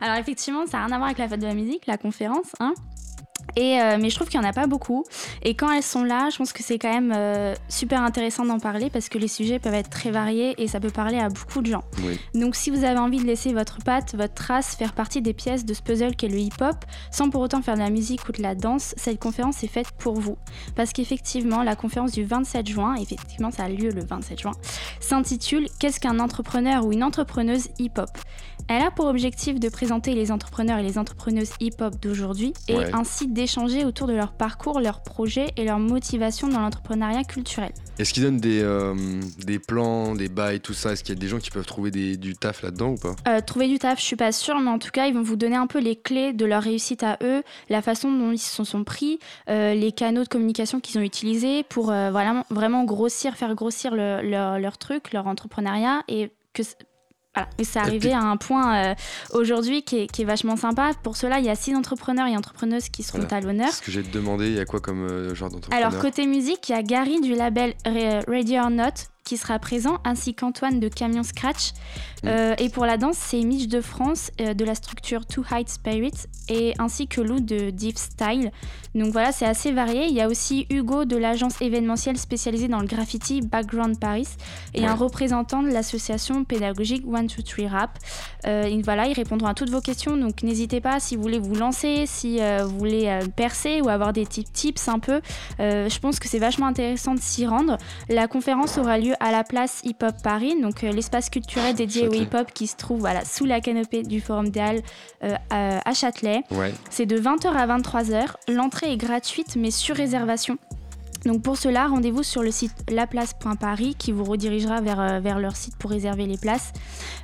Alors 0.00 0.16
effectivement, 0.16 0.66
ça 0.66 0.78
n'a 0.78 0.86
rien 0.86 0.94
à 0.94 0.98
voir 0.98 1.06
avec 1.06 1.18
la 1.18 1.28
fête 1.28 1.40
de 1.40 1.46
la 1.46 1.54
musique, 1.54 1.86
la 1.86 1.98
conférence. 1.98 2.52
Hein. 2.60 2.74
Et, 3.56 3.80
euh, 3.80 3.96
mais 4.00 4.10
je 4.10 4.14
trouve 4.16 4.28
qu'il 4.28 4.38
n'y 4.38 4.46
en 4.46 4.48
a 4.48 4.52
pas 4.52 4.66
beaucoup. 4.66 5.04
Et 5.42 5.54
quand 5.54 5.70
elles 5.72 5.82
sont 5.82 6.04
là, 6.04 6.28
je 6.30 6.36
pense 6.36 6.52
que 6.52 6.62
c'est 6.62 6.78
quand 6.78 6.92
même 6.92 7.12
euh, 7.14 7.54
super 7.68 8.02
intéressant 8.02 8.44
d'en 8.44 8.58
parler 8.58 8.90
parce 8.90 9.08
que 9.08 9.18
les 9.18 9.28
sujets 9.28 9.58
peuvent 9.58 9.74
être 9.74 9.90
très 9.90 10.10
variés 10.10 10.54
et 10.58 10.68
ça 10.68 10.80
peut 10.80 10.90
parler 10.90 11.18
à 11.18 11.28
beaucoup 11.28 11.62
de 11.62 11.66
gens. 11.66 11.82
Oui. 12.04 12.18
Donc 12.34 12.54
si 12.54 12.70
vous 12.70 12.84
avez 12.84 12.98
envie 12.98 13.18
de 13.18 13.24
laisser 13.24 13.52
votre 13.52 13.78
patte, 13.78 14.14
votre 14.14 14.34
trace, 14.34 14.76
faire 14.76 14.92
partie 14.92 15.22
des 15.22 15.32
pièces 15.32 15.64
de 15.64 15.74
ce 15.74 15.82
puzzle 15.82 16.14
qu'est 16.14 16.28
le 16.28 16.38
hip-hop, 16.38 16.76
sans 17.10 17.30
pour 17.30 17.40
autant 17.40 17.62
faire 17.62 17.74
de 17.74 17.80
la 17.80 17.90
musique 17.90 18.28
ou 18.28 18.32
de 18.32 18.42
la 18.42 18.54
danse, 18.54 18.94
cette 18.96 19.18
conférence 19.18 19.62
est 19.64 19.68
faite 19.68 19.90
pour 19.98 20.20
vous. 20.20 20.36
Parce 20.74 20.92
qu'effectivement, 20.92 21.62
la 21.62 21.76
conférence 21.76 22.12
du 22.12 22.24
27 22.24 22.66
juin, 22.66 22.94
effectivement 22.96 23.50
ça 23.50 23.64
a 23.64 23.68
lieu 23.68 23.90
le 23.90 24.04
27 24.04 24.40
juin, 24.40 24.52
s'intitule 25.00 25.68
Qu'est-ce 25.78 26.00
qu'un 26.00 26.18
entrepreneur 26.18 26.84
ou 26.84 26.92
une 26.92 27.04
entrepreneuse 27.04 27.68
hip-hop? 27.78 28.10
Elle 28.68 28.82
a 28.82 28.90
pour 28.90 29.06
objectif 29.06 29.60
de 29.60 29.68
présenter 29.68 30.12
les 30.14 30.32
entrepreneurs 30.32 30.78
et 30.78 30.82
les 30.82 30.98
entrepreneuses 30.98 31.50
hip-hop 31.60 31.94
d'aujourd'hui 32.02 32.52
et 32.66 32.74
Ouais. 32.76 32.90
ainsi 32.92 33.28
d'échanger 33.28 33.84
autour 33.84 34.08
de 34.08 34.12
leur 34.12 34.32
parcours, 34.32 34.80
leurs 34.80 35.02
projets 35.04 35.46
et 35.56 35.64
leur 35.64 35.78
motivation 35.78 36.48
dans 36.48 36.58
l'entrepreneuriat 36.60 37.22
culturel. 37.22 37.70
Est-ce 38.00 38.12
qu'ils 38.12 38.24
donnent 38.24 38.38
des, 38.40 38.60
euh, 38.62 38.94
des 39.44 39.60
plans, 39.60 40.14
des 40.16 40.28
bails, 40.28 40.60
tout 40.60 40.74
ça? 40.74 40.92
Est-ce 40.92 41.04
qu'il 41.04 41.14
y 41.14 41.18
a 41.18 41.20
des 41.20 41.28
gens 41.28 41.38
qui 41.38 41.50
peuvent 41.50 41.64
trouver 41.64 41.92
des- 41.92 42.16
du 42.16 42.34
taf 42.34 42.62
là-dedans 42.62 42.90
ou 42.90 42.96
pas? 42.96 43.14
Euh, 43.28 43.40
trouver 43.40 43.68
du 43.68 43.78
taf, 43.78 44.00
je 44.00 44.04
suis 44.04 44.16
pas 44.16 44.32
sûre, 44.32 44.58
mais 44.58 44.70
en 44.70 44.80
tout 44.80 44.90
cas, 44.90 45.06
ils 45.06 45.14
vont 45.14 45.22
vous 45.22 45.36
donner 45.36 45.56
un 45.56 45.68
peu 45.68 45.78
les 45.78 45.94
clés 45.94 46.32
de 46.32 46.44
leur 46.44 46.62
réussite 46.62 47.04
à 47.04 47.18
eux, 47.22 47.44
la 47.68 47.82
façon 47.82 48.10
dont 48.10 48.32
ils 48.32 48.38
se 48.38 48.64
sont 48.64 48.82
pris, 48.84 49.20
euh, 49.48 49.74
les 49.74 49.92
canaux 49.92 50.24
de 50.24 50.28
communication 50.28 50.80
qu'ils 50.80 50.98
ont 50.98 51.02
utilisés 51.04 51.62
pour 51.62 51.86
vraiment, 51.86 52.82
grossir, 52.84 53.36
faire 53.36 53.54
grossir 53.54 53.94
le- 53.94 54.22
leur, 54.22 54.58
leur 54.58 54.76
truc, 54.76 55.12
leur 55.12 55.28
entrepreneuriat 55.28 56.02
et 56.08 56.30
que 56.52 56.62
voilà. 57.36 57.48
C'est 57.62 57.78
arrivé 57.78 58.12
à 58.12 58.20
un 58.20 58.36
point 58.36 58.74
euh, 58.90 58.94
aujourd'hui 59.32 59.82
qui 59.82 59.98
est, 60.00 60.06
qui 60.06 60.22
est 60.22 60.24
vachement 60.24 60.56
sympa. 60.56 60.90
Pour 61.02 61.16
cela, 61.16 61.38
il 61.38 61.44
y 61.44 61.50
a 61.50 61.54
six 61.54 61.74
entrepreneurs 61.76 62.26
et 62.26 62.36
entrepreneuses 62.36 62.88
qui 62.88 63.02
seront 63.02 63.18
Voilà. 63.18 63.36
à 63.36 63.40
l'honneur. 63.40 63.72
Ce 63.72 63.82
que 63.82 63.92
j'ai 63.92 64.02
demandé, 64.02 64.46
il 64.48 64.54
y 64.54 64.60
a 64.60 64.64
quoi 64.64 64.80
comme 64.80 65.02
euh, 65.06 65.34
genre 65.34 65.50
d'entrepreneur? 65.50 65.86
Alors 65.88 66.00
côté 66.00 66.26
musique, 66.26 66.68
il 66.68 66.72
y 66.72 66.74
a 66.74 66.82
Gary 66.82 67.20
du 67.20 67.34
label 67.34 67.74
Ra- 67.84 68.20
Radio 68.26 68.62
or 68.62 68.70
Not 68.70 68.84
qui 69.26 69.36
sera 69.36 69.58
présent, 69.58 69.98
ainsi 70.04 70.34
qu'Antoine 70.34 70.78
de 70.80 70.88
Camion 70.88 71.24
Scratch. 71.24 71.72
Euh, 72.24 72.54
et 72.58 72.70
pour 72.70 72.86
la 72.86 72.96
danse, 72.96 73.16
c'est 73.18 73.40
Mitch 73.42 73.66
de 73.68 73.80
France 73.80 74.30
euh, 74.40 74.54
de 74.54 74.64
la 74.64 74.74
structure 74.74 75.26
Two 75.26 75.44
Height 75.50 75.68
Spirits 75.68 76.26
et 76.48 76.74
ainsi 76.78 77.08
que 77.08 77.20
Lou 77.20 77.40
de 77.40 77.70
Deep 77.70 77.98
Style. 77.98 78.52
Donc 78.94 79.12
voilà, 79.12 79.32
c'est 79.32 79.44
assez 79.44 79.72
varié. 79.72 80.06
Il 80.06 80.14
y 80.14 80.20
a 80.20 80.28
aussi 80.28 80.66
Hugo 80.70 81.04
de 81.04 81.16
l'agence 81.16 81.60
événementielle 81.60 82.16
spécialisée 82.16 82.68
dans 82.68 82.78
le 82.80 82.86
graffiti 82.86 83.42
Background 83.42 83.98
Paris 83.98 84.28
et 84.74 84.82
Ouais. 84.82 84.86
un 84.86 84.94
représentant 84.94 85.62
de 85.62 85.68
l'association 85.68 86.44
pédagogique 86.44 87.04
One 87.06 87.26
Two 87.26 87.42
Three 87.42 87.66
Rap. 87.66 87.98
Euh, 88.46 88.62
et 88.62 88.80
voilà, 88.82 89.08
ils 89.08 89.12
répondront 89.12 89.48
à 89.48 89.54
toutes 89.54 89.70
vos 89.70 89.80
questions. 89.80 90.16
Donc 90.16 90.44
n'hésitez 90.44 90.80
pas 90.80 91.00
si 91.00 91.16
vous 91.16 91.22
voulez 91.22 91.40
vous 91.40 91.54
lancer, 91.56 92.04
si 92.06 92.38
vous 92.38 92.78
voulez 92.78 93.18
percer 93.34 93.80
ou 93.82 93.88
avoir 93.88 94.12
des 94.12 94.24
tips, 94.24 94.52
tips 94.52 94.88
un 94.88 95.00
peu. 95.00 95.20
Je 95.58 95.98
pense 95.98 96.20
que 96.20 96.28
c'est 96.28 96.38
vachement 96.38 96.66
intéressant 96.66 97.14
de 97.14 97.20
s'y 97.20 97.44
rendre. 97.44 97.76
La 98.08 98.28
conférence 98.28 98.78
aura 98.78 98.98
lieu 98.98 99.15
à 99.20 99.30
la 99.30 99.44
place 99.44 99.80
Hip 99.84 99.96
Hop 100.02 100.14
Paris, 100.22 100.60
donc 100.60 100.84
euh, 100.84 100.92
l'espace 100.92 101.30
culturel 101.30 101.74
dédié 101.74 102.08
au 102.08 102.12
hip 102.12 102.34
hop 102.34 102.52
qui 102.52 102.66
se 102.66 102.76
trouve 102.76 103.00
voilà, 103.00 103.24
sous 103.24 103.44
la 103.44 103.60
canopée 103.60 104.02
du 104.02 104.20
Forum 104.20 104.50
des 104.50 104.60
Halles 104.60 104.82
euh, 105.24 105.34
à, 105.50 105.88
à 105.88 105.94
Châtelet. 105.94 106.42
Ouais. 106.50 106.74
C'est 106.90 107.06
de 107.06 107.18
20h 107.18 107.48
à 107.48 107.78
23h. 107.78 108.34
L'entrée 108.48 108.92
est 108.92 108.96
gratuite 108.96 109.56
mais 109.56 109.70
sur 109.70 109.96
réservation. 109.96 110.58
Donc 111.26 111.42
pour 111.42 111.56
cela, 111.56 111.86
rendez-vous 111.88 112.22
sur 112.22 112.42
le 112.42 112.50
site 112.50 112.72
laplace.paris 112.90 113.96
qui 113.98 114.12
vous 114.12 114.24
redirigera 114.24 114.80
vers, 114.80 115.00
euh, 115.00 115.20
vers 115.20 115.38
leur 115.38 115.56
site 115.56 115.76
pour 115.76 115.90
réserver 115.90 116.26
les 116.26 116.38
places. 116.38 116.72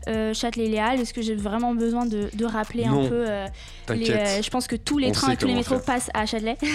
Euh, 0.08 0.34
Châtelet-Léal, 0.34 1.00
est-ce 1.00 1.14
que 1.14 1.22
j'ai 1.22 1.34
vraiment 1.36 1.74
besoin 1.74 2.04
de, 2.06 2.28
de 2.34 2.44
rappeler 2.44 2.86
Non, 2.86 3.04
un 3.04 3.08
peu 3.08 3.24
euh, 3.28 3.46
les, 3.90 4.10
euh, 4.10 4.42
Je 4.42 4.50
pense 4.50 4.66
que 4.66 4.76
tous 4.76 4.98
les 4.98 5.08
On 5.08 5.12
trains 5.12 5.32
et 5.32 5.36
tous 5.36 5.46
les 5.46 5.54
métros 5.54 5.76
faire. 5.76 5.84
passent 5.84 6.10
à 6.14 6.26
Châtelet. 6.26 6.56
Ouais. 6.62 6.68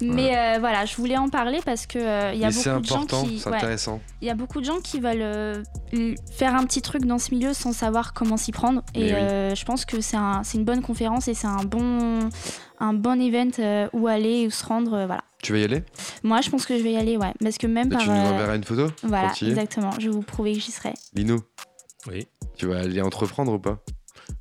Mais 0.00 0.58
voilà, 0.58 0.84
je 0.86 0.96
voulais 0.96 1.16
en 1.18 1.28
parler 1.28 1.60
parce 1.64 1.86
que 1.86 2.32
il 2.32 2.40
y 2.40 2.44
a 2.44 2.48
Mais 2.48 2.54
beaucoup 2.54 2.80
de 2.80 2.86
gens 2.86 3.04
qui, 3.26 3.38
c'est 3.40 3.50
ouais, 3.50 3.56
intéressant. 3.56 4.00
il 4.22 4.28
y 4.28 4.30
a 4.30 4.34
beaucoup 4.34 4.60
de 4.60 4.64
gens 4.64 4.80
qui 4.80 5.00
veulent 5.00 5.62
faire 6.32 6.54
un 6.54 6.64
petit 6.64 6.80
truc 6.82 7.04
dans 7.04 7.18
ce 7.18 7.34
milieu 7.34 7.52
sans 7.52 7.72
savoir 7.72 8.12
comment 8.14 8.36
s'y 8.36 8.52
prendre. 8.52 8.82
Mais 8.94 9.08
Et 9.08 9.14
oui. 9.14 9.56
je 9.56 9.64
pense 9.64 9.84
que 9.84 10.00
c'est 10.00 10.16
un- 10.16 10.42
c'est 10.44 10.58
une 10.58 10.64
bonne 10.64 10.82
conférence 10.82 11.28
et 11.28 11.34
c'est 11.34 11.46
un 11.46 11.64
bon, 11.64 12.28
un 12.80 12.92
bon 12.94 13.20
event 13.20 13.50
euh, 13.58 13.88
où 13.92 14.06
aller, 14.08 14.46
où 14.46 14.50
se 14.50 14.64
rendre. 14.64 14.94
euh, 14.94 15.06
voilà. 15.06 15.22
Tu 15.42 15.52
vas 15.52 15.58
y 15.58 15.64
aller? 15.64 15.82
Moi, 16.22 16.40
je 16.40 16.50
pense 16.50 16.66
que 16.66 16.76
je 16.76 16.82
vais 16.82 16.92
y 16.92 16.96
aller, 16.96 17.16
ouais. 17.16 17.32
Parce 17.40 17.56
que 17.58 17.66
même 17.66 17.86
Et 17.88 17.90
par. 17.90 18.02
Tu 18.02 18.08
nous 18.10 18.14
euh, 18.16 18.32
enverras 18.32 18.56
une 18.56 18.64
photo 18.64 18.88
voilà, 19.02 19.32
exactement. 19.42 19.90
Je 19.98 20.06
vais 20.08 20.14
vous 20.14 20.22
prouver 20.22 20.52
que 20.54 20.60
j'y 20.60 20.70
serai. 20.72 20.94
Lino, 21.14 21.36
Oui, 22.08 22.26
tu 22.56 22.66
vas 22.66 22.80
aller 22.80 23.00
entreprendre 23.00 23.52
ou 23.52 23.58
pas? 23.58 23.78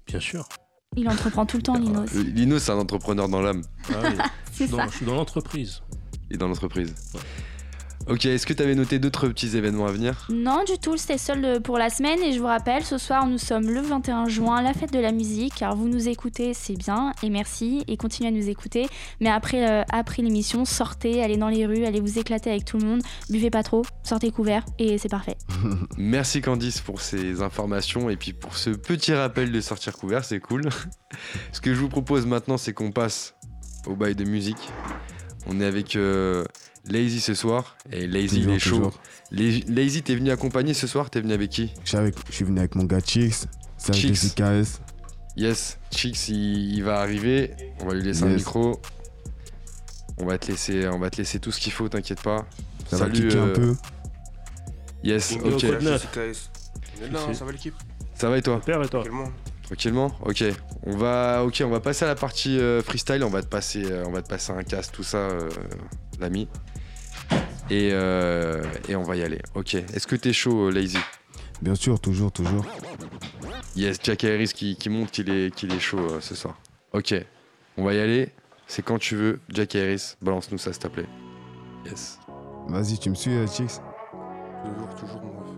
Bien 0.07 0.19
sûr. 0.19 0.47
Il 0.95 1.07
entreprend 1.07 1.45
tout 1.45 1.57
le 1.57 1.63
temps, 1.63 1.77
Lino. 1.77 2.01
aussi. 2.03 2.23
Lino, 2.23 2.57
c'est 2.59 2.71
un 2.71 2.79
entrepreneur 2.79 3.29
dans 3.29 3.41
l'âme 3.41 3.61
Ah 3.89 3.93
oui, 4.03 4.15
C'est 4.51 4.65
suis 4.65 4.67
ça. 4.67 4.77
dans, 4.77 4.89
je 4.89 4.95
suis 4.97 5.05
dans 5.05 5.15
l'entreprise. 5.15 5.81
et 6.31 6.37
dans 6.37 6.47
l'entreprise. 6.47 6.93
Ok, 8.09 8.25
est-ce 8.25 8.45
que 8.45 8.53
tu 8.53 8.63
avais 8.63 8.75
noté 8.75 8.99
d'autres 8.99 9.27
petits 9.27 9.55
événements 9.55 9.85
à 9.85 9.91
venir? 9.91 10.27
Non, 10.29 10.63
du 10.65 10.77
tout, 10.79 10.97
c'était 10.97 11.17
seul 11.17 11.45
euh, 11.45 11.59
pour 11.59 11.77
la 11.77 11.89
semaine. 11.89 12.19
Et 12.23 12.33
je 12.33 12.39
vous 12.39 12.47
rappelle, 12.47 12.83
ce 12.83 12.97
soir, 12.97 13.27
nous 13.27 13.37
sommes 13.37 13.69
le 13.69 13.81
21 13.81 14.27
juin, 14.27 14.61
la 14.61 14.73
fête 14.73 14.91
de 14.91 14.99
la 14.99 15.11
musique. 15.11 15.61
Alors, 15.61 15.75
vous 15.75 15.87
nous 15.87 16.09
écoutez, 16.09 16.53
c'est 16.53 16.75
bien, 16.75 17.13
et 17.23 17.29
merci, 17.29 17.83
et 17.87 17.97
continuez 17.97 18.29
à 18.29 18.31
nous 18.31 18.49
écouter. 18.49 18.87
Mais 19.19 19.29
après, 19.29 19.69
euh, 19.69 19.83
après 19.91 20.21
l'émission, 20.21 20.65
sortez, 20.65 21.23
allez 21.23 21.37
dans 21.37 21.49
les 21.49 21.65
rues, 21.65 21.85
allez 21.85 21.99
vous 21.99 22.19
éclater 22.19 22.49
avec 22.49 22.65
tout 22.65 22.77
le 22.77 22.85
monde. 22.85 23.01
Buvez 23.29 23.49
pas 23.49 23.63
trop, 23.63 23.83
sortez 24.03 24.31
couvert, 24.31 24.65
et 24.79 24.97
c'est 24.97 25.09
parfait. 25.09 25.37
Merci 25.97 26.41
Candice 26.41 26.81
pour 26.81 27.01
ces 27.01 27.41
informations 27.41 28.09
et 28.09 28.17
puis 28.17 28.33
pour 28.33 28.55
ce 28.57 28.69
petit 28.69 29.13
rappel 29.13 29.51
de 29.51 29.61
sortir 29.61 29.93
couvert, 29.93 30.23
c'est 30.25 30.39
cool. 30.39 30.69
ce 31.51 31.61
que 31.61 31.73
je 31.73 31.79
vous 31.79 31.89
propose 31.89 32.25
maintenant, 32.25 32.57
c'est 32.57 32.73
qu'on 32.73 32.91
passe 32.91 33.35
au 33.85 33.95
bail 33.95 34.15
de 34.15 34.23
musique. 34.23 34.69
On 35.51 35.59
est 35.61 35.65
avec 35.65 35.95
euh, 35.95 36.43
Lazy 36.89 37.19
ce 37.19 37.33
soir 37.33 37.75
et 37.91 38.07
Lazy 38.07 38.41
il 38.41 38.49
est 38.49 38.59
chaud. 38.59 38.91
Lazy, 39.31 40.01
t'es 40.03 40.15
venu 40.15 40.31
accompagner 40.31 40.73
ce 40.73 40.87
soir 40.87 41.09
T'es 41.09 41.21
venu 41.21 41.33
avec 41.33 41.49
qui? 41.49 41.71
Je 41.83 41.89
suis, 41.89 41.97
avec- 41.97 42.15
je 42.29 42.33
suis 42.33 42.45
venu 42.45 42.59
avec 42.59 42.75
mon 42.75 42.83
gars 42.83 42.99
Chix. 43.03 43.47
DCKS. 43.87 44.81
Yes, 45.37 45.77
Chix 45.91 46.27
il, 46.29 46.75
il 46.75 46.83
va 46.83 46.99
arriver. 46.99 47.53
On 47.79 47.87
va 47.87 47.93
lui 47.93 48.03
laisser 48.03 48.23
un 48.23 48.27
micro. 48.27 48.79
On 50.17 50.25
va 50.25 50.37
te 50.37 50.47
laisser, 50.51 50.87
on 50.89 50.99
va 50.99 51.09
te 51.09 51.17
laisser 51.17 51.39
tout 51.39 51.51
ce 51.51 51.59
qu'il 51.59 51.71
faut, 51.71 51.87
t'inquiète 51.87 52.21
pas. 52.21 52.45
Ça 52.87 52.97
va 52.97 53.05
Salut, 53.05 53.13
kicker 53.29 53.37
euh, 53.41 53.51
un 53.51 53.55
peu. 53.55 53.75
Yes, 55.03 55.31
ok. 55.41 55.61
ça 57.33 57.45
va 57.45 57.51
l'équipe? 57.51 57.75
Ça 58.15 58.29
va 58.29 58.37
et 58.37 58.41
toi? 58.41 58.59
Père 58.59 58.83
et 58.83 58.89
toi? 58.89 59.03
Tranquillement. 59.69 60.11
Ok. 60.25 60.43
On 60.83 60.97
va, 60.97 61.43
ok, 61.45 61.61
on 61.63 61.69
va 61.69 61.79
passer 61.79 62.03
à 62.03 62.07
la 62.07 62.15
partie 62.15 62.59
euh, 62.59 62.81
freestyle. 62.81 63.23
On 63.23 63.29
va 63.29 63.43
te 63.43 63.47
passer, 63.47 63.83
euh, 63.85 64.03
on 64.07 64.11
va 64.11 64.23
te 64.23 64.27
passer 64.27 64.51
un 64.51 64.63
casque, 64.63 64.93
tout 64.95 65.03
ça, 65.03 65.17
euh, 65.17 65.47
l'ami. 66.19 66.47
Et, 67.69 67.91
euh, 67.93 68.63
et 68.87 68.95
on 68.95 69.03
va 69.03 69.15
y 69.15 69.21
aller. 69.21 69.39
Ok. 69.53 69.75
Est-ce 69.75 70.07
que 70.07 70.15
t'es 70.15 70.33
chaud, 70.33 70.71
Lazy? 70.71 70.97
Bien 71.61 71.75
sûr, 71.75 71.99
toujours, 71.99 72.31
toujours. 72.31 72.65
Yes, 73.75 73.97
Jack 74.01 74.23
Harris 74.23 74.47
qui, 74.55 74.75
qui 74.75 74.89
montre 74.89 75.11
qu'il 75.11 75.29
est, 75.29 75.53
qu'il 75.53 75.71
est 75.71 75.79
chaud 75.79 75.99
euh, 75.99 76.19
ce 76.19 76.33
soir. 76.33 76.57
Ok. 76.93 77.13
On 77.77 77.83
va 77.83 77.93
y 77.93 77.99
aller. 77.99 78.31
C'est 78.65 78.81
quand 78.81 78.97
tu 78.97 79.15
veux. 79.15 79.39
Jack 79.49 79.75
Harris, 79.75 80.15
balance-nous 80.19 80.57
ça, 80.57 80.73
s'il 80.73 80.81
te 80.81 80.87
plaît. 80.87 81.07
Yes. 81.85 82.17
Vas-y, 82.67 82.97
tu 82.97 83.11
me 83.11 83.15
suis, 83.15 83.31
Chix 83.47 83.81
Toujours, 84.65 84.95
toujours, 84.95 85.21
mon 85.21 85.39
ref. 85.39 85.49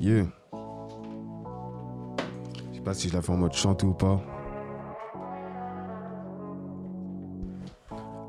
Yeah. 0.00 0.26
Sais 2.82 2.84
pas 2.84 2.94
si 2.94 3.08
je 3.10 3.14
la 3.14 3.22
fais 3.22 3.30
en 3.30 3.36
mode 3.36 3.52
chanter 3.52 3.86
ou 3.86 3.92
pas. 3.92 4.20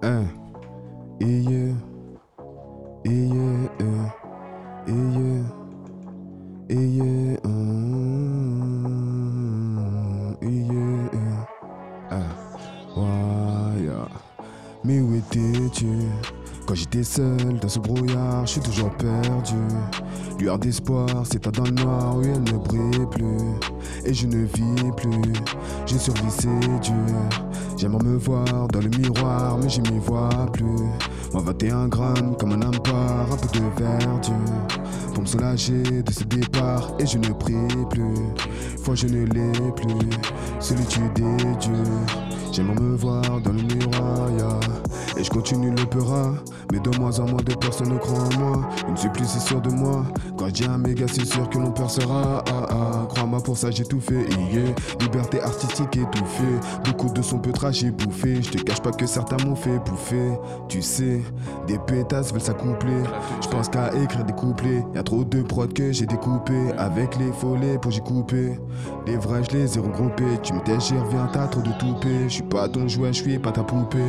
Hein. 0.04 0.26
Et 1.20 1.40
yeah. 1.40 1.74
Et 3.04 3.10
yeah. 3.10 3.72
euh. 3.82 4.06
Et 4.86 4.92
yeah. 4.92 5.42
Et 6.70 6.76
yeah. 6.76 7.40
Ouais, 12.96 13.82
yeah. 13.82 14.08
Mais 14.84 15.00
où 15.00 15.16
étais-tu? 15.16 15.88
Quand 16.66 16.76
j'étais 16.76 17.04
seul 17.04 17.60
dans 17.62 17.68
ce 17.68 17.80
brouillard, 17.80 18.46
je 18.46 18.52
suis 18.54 18.62
toujours 18.62 18.92
perdu. 18.92 19.56
Lueur 20.40 20.58
d'espoir, 20.58 21.08
c'est 21.24 21.44
dans 21.50 21.64
le 21.64 21.72
noir, 21.72 22.18
oui, 22.18 22.28
elle 22.34 22.44
ne 22.44 22.58
brille 22.58 23.06
plus. 23.12 24.06
Et 24.06 24.14
je 24.14 24.28
ne 24.28 24.46
vis 24.46 24.92
plus, 24.98 25.34
je 25.86 25.98
survis, 25.98 26.30
c'est 26.30 26.80
dur. 26.82 26.94
J'aimerais 27.78 28.04
me 28.04 28.18
voir 28.18 28.68
dans 28.68 28.80
le 28.80 28.90
miroir, 28.90 29.58
mais 29.62 29.70
je 29.70 29.82
m'y 29.82 30.00
vois 30.00 30.30
plus. 30.54 30.66
Moi, 31.34 31.42
21 31.44 31.88
grammes, 31.88 32.36
comme 32.38 32.54
un 32.54 32.62
ampar, 32.62 33.32
un 33.32 33.36
peu 33.36 33.60
de 33.60 33.84
verdure. 33.84 34.34
Pour 35.14 35.24
me 35.24 35.28
soulager 35.28 36.04
de 36.04 36.12
ce 36.12 36.24
départ, 36.24 36.94
et 37.00 37.06
je 37.06 37.18
ne 37.18 37.32
prie 37.34 37.54
plus. 37.90 38.16
Foi, 38.84 38.96
je 38.96 39.08
ne 39.08 39.26
l'ai 39.26 39.72
plus. 39.76 40.10
Solitude 40.60 41.02
est 41.18 41.60
dure. 41.62 41.76
J'aimerais 42.52 42.80
me 42.80 42.96
voir 42.96 43.22
dans 43.42 43.52
le 43.52 43.64
miroir. 43.64 44.60
Et 45.18 45.24
je 45.24 45.30
continue 45.30 45.70
le 45.70 45.86
peura. 45.86 46.34
Mais 46.72 46.80
de 46.80 46.98
moins 46.98 47.20
en 47.20 47.28
moins 47.28 47.42
de 47.42 47.54
personnes 47.56 47.90
ne 47.90 47.98
croient 47.98 48.20
en 48.20 48.40
moi. 48.40 48.70
Une 48.88 48.98
supplice 48.98 49.36
est 49.36 49.48
sûre 49.48 49.62
de 49.62 49.70
moi. 49.70 50.06
Quand 50.38 50.48
je 50.48 50.54
dis 50.54 50.66
un 50.66 50.78
méga, 50.78 51.06
c'est 51.08 51.26
sûr 51.26 51.50
que 51.50 51.58
l'on 51.58 51.72
percera. 51.72 52.44
Ah 52.48 52.66
ah, 52.70 53.06
crois-moi, 53.10 53.42
pour 53.42 53.58
ça 53.58 53.70
j'ai 53.72 53.86
tout 53.86 54.00
fait. 54.00 54.26
Yeah. 54.52 54.74
Liberté 55.00 55.42
artistique 55.42 55.98
étouffée. 55.98 56.60
Beaucoup 56.86 57.10
de 57.10 57.22
sons 57.22 57.40
peu 57.40 57.52
j'ai 57.72 57.92
bouffé. 57.92 58.42
Je 58.42 58.52
te 58.52 58.58
cache 58.64 58.82
pas 58.82 58.92
que 58.92 59.06
certains 59.06 59.44
m'ont 59.46 59.56
fait 59.56 59.80
bouffer. 59.80 60.34
Tu 60.68 60.82
sais, 60.82 61.22
des 61.68 61.78
pétasses 61.78 62.32
veulent 62.32 62.42
s'accoupler. 62.42 63.04
Je 63.42 63.48
pense 63.48 63.70
qu'à 63.70 63.94
écrire 63.96 64.26
des 64.26 64.34
couplets. 64.34 64.84
Y 64.96 64.98
a 64.98 65.04
trop 65.04 65.24
de 65.24 65.42
prods 65.42 65.68
que 65.68 65.92
j'ai 65.92 66.06
découpé. 66.06 66.72
Avec 66.78 67.18
les 67.18 67.32
follets 67.34 67.78
pour 67.78 67.92
j'ai 67.92 68.02
coupé. 68.02 68.60
Les 69.06 69.18
vrais, 69.18 69.44
je 69.44 69.58
les 69.58 69.78
ai 69.78 69.80
regroupés. 69.80 70.40
Tu 70.42 70.54
me 70.54 70.60
j'y 70.80 70.98
reviens, 70.98 71.30
t'as 71.32 71.48
trop 71.48 71.62
de 71.62 71.72
toupé. 71.80 72.24
Je 72.24 72.34
suis 72.34 72.44
pas 72.44 72.68
ton 72.68 72.88
jouet, 72.88 73.14
je 73.14 73.22
suis 73.22 73.40
pas 73.40 73.52
ta 73.52 73.64
poupée. 73.64 74.00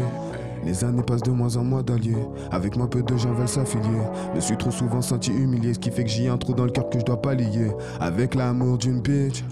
Les 0.65 0.85
années 0.85 1.03
passent 1.03 1.23
de 1.23 1.31
moins 1.31 1.57
en 1.57 1.65
moins 1.65 1.83
d'alliés. 1.83 2.17
Avec 2.51 2.77
moi, 2.77 2.89
peu 2.89 3.03
de 3.03 3.17
gens 3.17 3.33
veulent 3.33 3.49
s'affilier. 3.49 4.03
Me 4.35 4.41
suis 4.41 4.57
trop 4.57 4.71
souvent 4.71 5.03
senti 5.03 5.31
humilié, 5.31 5.75
ce 5.75 5.79
qui 5.79 5.91
fait 5.91 6.05
que 6.05 6.11
j'ai 6.11 6.29
un 6.29 6.39
trou 6.39 6.55
dans 6.55 6.65
le 6.65 6.71
cœur 6.71 6.89
que 6.89 6.99
je 6.99 7.05
dois 7.05 7.21
pas 7.21 7.35
lier. 7.35 7.71
Avec 8.01 8.35
l'amour 8.35 8.79
d'une 8.79 9.01
bitch, 9.01 9.45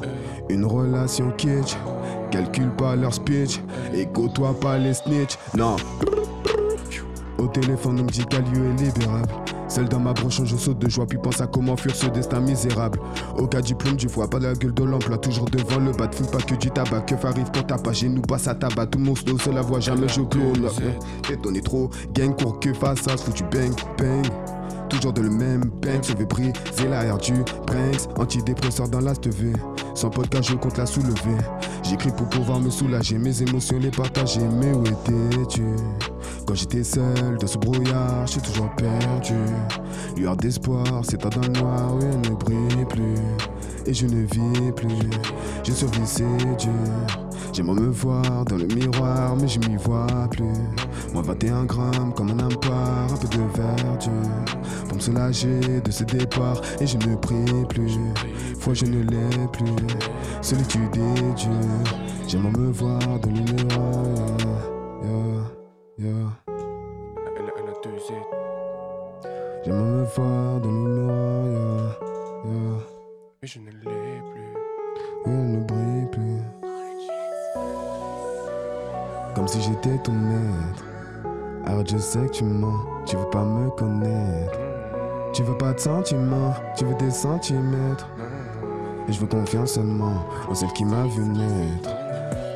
une 0.49 0.65
relation 0.65 1.31
kitsch. 1.33 1.77
Calcule 2.31 2.71
pas 2.77 2.97
leur 2.97 3.13
speech, 3.13 3.61
et 3.95 4.07
toi 4.35 4.59
pas 4.59 4.79
les 4.79 4.95
snitch. 4.95 5.37
Non. 5.55 5.77
Au 7.39 7.47
téléphone, 7.49 8.01
on 8.01 8.05
me 8.05 8.09
dit 8.09 8.23
est 8.23 8.83
libérable. 8.83 9.42
Celle 9.73 9.89
dans 9.89 10.01
ma 10.01 10.13
broche, 10.13 10.43
je 10.45 10.55
saute 10.55 10.79
de 10.81 10.91
joie, 10.91 11.07
puis 11.07 11.17
pense 11.17 11.41
à 11.41 11.47
comment 11.47 11.79
fuir 11.79 11.95
ce 11.95 12.05
destin 12.09 12.41
misérable. 12.41 13.01
Au 13.39 13.47
cas 13.47 13.63
du 13.63 13.75
plume, 13.75 13.97
du 13.97 14.07
foie, 14.07 14.29
pas 14.29 14.39
de 14.39 14.45
la 14.45 14.53
gueule 14.53 14.75
de 14.75 14.85
l'emploi, 14.85 15.17
toujours 15.17 15.47
devant 15.47 15.79
le 15.79 15.93
bas, 15.93 16.11
fume 16.13 16.27
pas 16.27 16.43
que 16.43 16.57
du 16.57 16.71
tabac. 16.71 17.01
Que 17.07 17.15
arrive 17.27 17.51
pour 17.51 17.67
ta 17.67 17.79
page, 17.79 18.05
nous 18.05 18.21
passe 18.21 18.49
à 18.49 18.55
tabac, 18.55 18.89
tout 18.89 18.99
mon 18.99 19.15
slow, 19.15 19.39
la 19.51 19.63
voix, 19.63 19.81
jamais 19.81 20.09
je 20.09 20.21
clone. 20.21 20.69
T'es 21.23 21.61
trop, 21.63 21.89
gang, 22.13 22.37
court 22.37 22.61
que 22.61 22.75
face 22.75 23.09
à 23.09 23.17
foutu 23.17 23.45
bang, 23.45 23.73
bang. 23.97 24.27
Toujours 24.91 25.15
de 25.15 25.23
le 25.23 25.31
même 25.31 25.71
bang, 25.81 26.05
sauvé 26.05 26.27
c'est 26.75 26.91
l'air 26.91 27.17
du 27.17 27.33
Brinks, 27.67 28.11
antidépresseur 28.19 28.91
dans 28.91 29.01
la 29.01 29.15
TV. 29.15 29.55
Sans 29.95 30.11
podcast, 30.11 30.51
je 30.51 30.57
compte 30.57 30.77
la 30.77 30.85
soulever. 30.85 31.39
J'écris 31.83 32.11
pour 32.11 32.29
pouvoir 32.29 32.61
me 32.61 32.69
soulager, 32.69 33.17
mes 33.17 33.41
émotions 33.41 33.79
les 33.79 33.91
partager. 33.91 34.43
Mais 34.61 34.75
où 34.75 34.83
étais-tu? 34.83 35.65
Quand 36.53 36.59
j'étais 36.59 36.85
seul 36.85 37.39
dans 37.41 37.47
ce 37.47 37.57
brouillard, 37.57 38.27
j'ai 38.27 38.41
toujours 38.43 38.69
perdu. 38.77 39.33
Lueur 40.19 40.37
d'espoir, 40.37 40.85
c'est 41.03 41.19
pas 41.19 41.31
dans 41.31 41.41
le 41.41 41.49
noir, 41.49 41.99
rien 41.99 42.11
ne 42.11 42.37
brille 42.37 42.85
plus. 42.91 43.15
Et 43.87 43.95
je 43.95 44.05
ne 44.05 44.21
vis 44.21 44.73
plus, 44.77 45.11
je 45.65 45.73
survis, 45.73 46.01
c'est 46.05 46.57
dur. 46.59 46.71
J'aimerais 47.55 47.81
me 47.81 47.89
voir 47.89 48.45
dans 48.45 48.59
le 48.59 48.67
miroir, 48.67 49.35
mais 49.41 49.49
je 49.49 49.61
m'y 49.61 49.77
vois 49.77 50.29
plus. 50.31 50.45
Moi 51.15 51.23
21 51.23 51.65
grammes 51.65 52.13
comme 52.15 52.33
un 52.33 52.45
impar, 52.45 53.11
un 53.11 53.17
peu 53.17 53.29
de 53.29 53.43
verdure. 53.57 54.13
Pour 54.89 54.97
me 54.97 55.01
soulager 55.01 55.81
de 55.83 55.91
ce 55.91 56.05
départ, 56.05 56.61
et 56.83 56.87
je 56.87 56.99
ne 56.99 57.17
prie 57.17 57.65
plus. 57.71 57.99
Foi, 58.61 58.75
je 58.75 58.85
ne 58.85 59.01
l'ai 59.01 59.49
plus. 59.53 59.87
Solitude 60.43 60.83
est 60.97 61.35
dure. 61.35 61.51
J'aimerais 62.29 62.59
me 62.59 62.71
voir 62.71 62.99
dans 62.99 63.31
le 63.31 63.41
miroir. 63.41 64.63
Elle, 66.05 67.53
elle 67.57 67.69
a 67.69 67.75
deux. 67.85 67.97
J'aimerais 69.65 69.83
me 69.83 70.05
voir 70.05 70.61
dans 70.61 70.71
le 70.71 70.89
noir, 70.89 71.47
yeah. 71.47 72.53
yeah. 72.53 72.79
Mais 73.41 73.49
je 73.49 73.59
ne 73.61 73.67
l'ai 73.67 74.21
plus. 74.33 74.53
Elle 75.27 75.53
ne 75.53 75.61
brille 75.61 76.07
plus. 76.11 76.41
Comme 79.37 79.47
si 79.47 79.61
j'étais 79.61 79.97
ton 79.99 80.13
maître. 80.13 80.85
Alors 81.67 81.87
je 81.87 81.99
sais 81.99 82.27
que 82.27 82.33
tu 82.33 82.45
mens, 82.45 82.81
tu 83.07 83.17
veux 83.17 83.31
pas 83.31 83.45
me 83.45 83.71
connaître. 83.71 84.59
Tu 85.33 85.45
veux 85.45 85.57
pas 85.57 85.73
de 85.73 85.79
sentiments, 85.79 86.55
tu 86.77 86.85
veux 86.85 86.97
des 86.97 87.13
centimètres. 87.13 88.09
Et 89.09 89.13
je 89.13 89.21
veux 89.21 89.29
confiance 89.29 89.75
seulement 89.75 90.27
en 90.49 90.55
celle 90.55 90.73
qui 90.73 90.85
m'a 90.85 91.05
vu 91.07 91.23
naître. 91.23 91.92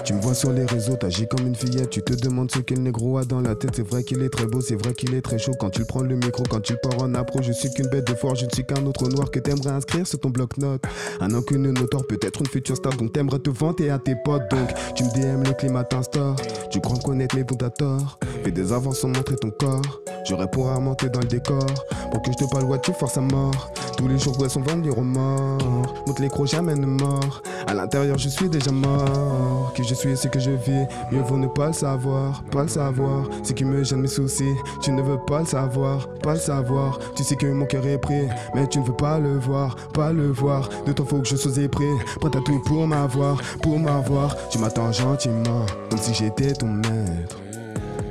Tu 0.07 0.15
me 0.15 0.21
vois 0.21 0.35
sur 0.35 0.53
les 0.53 0.65
réseaux, 0.65 0.95
t'agis 0.95 1.27
comme 1.27 1.49
une 1.49 1.57
fillette. 1.57 1.91
Tu 1.91 2.01
te 2.01 2.15
demandes 2.15 2.49
ce 2.53 2.61
qu'elle 2.61 2.81
négro 2.81 3.19
a 3.19 3.25
dans 3.25 3.41
la 3.41 3.57
tête. 3.57 3.73
C'est 3.75 3.87
vrai 3.87 4.05
qu'il 4.05 4.23
est 4.23 4.29
très 4.29 4.47
beau, 4.47 4.61
c'est 4.61 4.77
vrai 4.77 4.95
qu'il 4.95 5.13
est 5.15 5.21
très 5.21 5.37
chaud. 5.37 5.51
Quand 5.59 5.71
tu 5.71 5.85
prends 5.85 6.03
le 6.03 6.15
micro, 6.15 6.45
quand 6.49 6.61
tu 6.61 6.77
pars 6.81 7.03
en 7.03 7.13
appro, 7.15 7.43
je 7.43 7.51
suis 7.51 7.71
qu'une 7.71 7.89
bête 7.89 8.07
de 8.07 8.15
foire. 8.15 8.37
Je 8.37 8.45
ne 8.45 8.51
suis 8.53 8.65
qu'un 8.65 8.87
autre 8.87 9.09
noir 9.09 9.33
que 9.33 9.41
t'aimerais 9.41 9.71
inscrire 9.71 10.07
sur 10.07 10.21
ton 10.21 10.31
bloc-notes. 10.31 10.85
Un 11.19 11.35
an 11.35 11.43
qu'une 11.43 11.73
notoire, 11.73 12.07
peut-être 12.07 12.39
une 12.41 12.47
future 12.47 12.77
star. 12.77 12.93
Donc 12.97 13.15
t'aimerais 13.15 13.41
te 13.41 13.51
vanter 13.51 13.91
à 13.91 13.99
tes 13.99 14.15
potes. 14.25 14.49
Donc 14.49 14.71
tu 14.95 15.03
me 15.03 15.11
DM, 15.11 15.43
le 15.43 15.55
climat 15.55 15.83
t'instaure. 15.83 16.37
Tu 16.71 16.81
crois 16.81 16.99
connaître 16.99 17.35
mes 17.35 17.43
bons 17.43 17.57
tort. 17.57 18.21
Fais 18.45 18.53
des 18.53 18.73
avances 18.73 19.01
sans 19.01 19.09
montrer 19.09 19.35
ton 19.35 19.51
corps. 19.51 20.06
Je 20.29 20.35
réponds 20.35 20.69
à 20.75 20.81
monter 20.81 21.09
dans 21.09 21.21
le 21.21 21.27
décor. 21.27 21.65
Pour 22.11 22.21
que 22.21 22.33
je 22.33 22.37
te 22.37 22.51
parle, 22.51 22.65
ouais, 22.65 22.81
tu 22.81 22.93
forces 22.93 23.17
à 23.17 23.21
mort. 23.21 23.71
Tous 23.97 24.09
les 24.09 24.19
jours, 24.19 24.35
sont 24.51 24.61
vendus 24.61 24.91
remords. 24.91 25.95
Monte 26.05 26.19
les 26.19 26.29
crocs, 26.29 26.53
mort. 26.61 27.43
À 27.69 27.75
l'intérieur, 27.75 28.19
je 28.19 28.29
suis 28.29 28.49
déjà 28.49 28.73
mort. 28.73 29.73
Qui 29.77 29.85
je 29.85 29.95
suis, 29.95 30.17
ce 30.17 30.27
que 30.27 30.41
je 30.41 30.51
vis. 30.51 30.85
Mieux 31.13 31.21
vaut 31.23 31.37
ne 31.37 31.47
pas 31.47 31.69
le 31.69 31.73
savoir, 31.73 32.43
pas 32.51 32.63
le 32.63 32.69
savoir. 32.69 33.29
Ce 33.45 33.53
qui 33.53 33.65
me 33.65 33.85
gêne 33.85 34.01
mes 34.01 34.09
soucis, 34.09 34.55
tu 34.83 34.91
ne 34.91 35.01
veux 35.01 35.19
pas 35.29 35.41
le 35.41 35.47
savoir, 35.47 36.09
pas 36.25 36.35
le 36.35 36.41
savoir. 36.41 36.99
Tu 37.15 37.23
sais 37.23 37.37
que 37.37 37.47
mon 37.47 37.67
cœur 37.67 37.87
est 37.87 37.99
pris, 37.99 38.27
mais 38.53 38.67
tu 38.67 38.81
ne 38.81 38.85
veux 38.85 38.97
pas 38.97 39.21
le 39.21 39.39
voir, 39.39 39.77
pas 39.95 40.13
le 40.13 40.33
voir. 40.33 40.69
De 40.87 40.93
ton 40.93 41.05
faut 41.05 41.21
que 41.21 41.29
je 41.29 41.37
sois 41.37 41.57
épris. 41.63 41.85
Prête 42.21 42.35
à 42.35 42.41
tout 42.41 42.61
pour 42.67 42.85
m'avoir, 42.89 43.41
pour 43.63 43.79
m'avoir. 43.79 44.35
Tu 44.49 44.59
m'attends 44.59 44.91
gentiment, 44.91 45.67
comme 45.89 46.01
si 46.01 46.13
j'étais 46.15 46.53
ton 46.53 46.67
maître. 46.67 47.46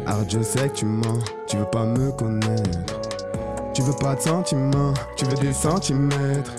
Alors 0.07 0.23
je 0.29 0.41
sais 0.41 0.69
que 0.69 0.75
tu 0.75 0.85
mens, 0.85 1.19
tu 1.47 1.57
veux 1.57 1.65
pas 1.65 1.83
me 1.83 2.11
connaître. 2.11 2.79
Tu 3.73 3.81
veux 3.81 3.93
pas 3.93 4.15
de 4.15 4.21
sentiments, 4.21 4.93
tu 5.17 5.25
veux 5.25 5.35
des 5.37 5.51
centimètres. 5.51 6.53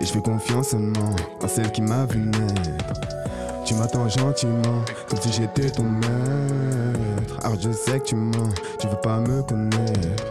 Et 0.00 0.04
je 0.04 0.12
fais 0.12 0.20
confiance 0.20 0.68
seulement 0.68 1.14
à 1.42 1.48
celle 1.48 1.70
qui 1.70 1.82
m'a 1.82 2.04
vu 2.06 2.20
naître. 2.20 3.00
Tu 3.64 3.74
m'attends 3.74 4.08
gentiment, 4.08 4.82
comme 5.08 5.20
si 5.20 5.32
j'étais 5.32 5.70
ton 5.70 5.84
maître. 5.84 6.98
Alors 7.44 7.58
je 7.60 7.70
sais 7.70 8.00
que 8.00 8.06
tu 8.06 8.16
mens, 8.16 8.50
tu 8.78 8.88
veux 8.88 9.00
pas 9.02 9.20
me 9.20 9.42
connaître. 9.42 10.24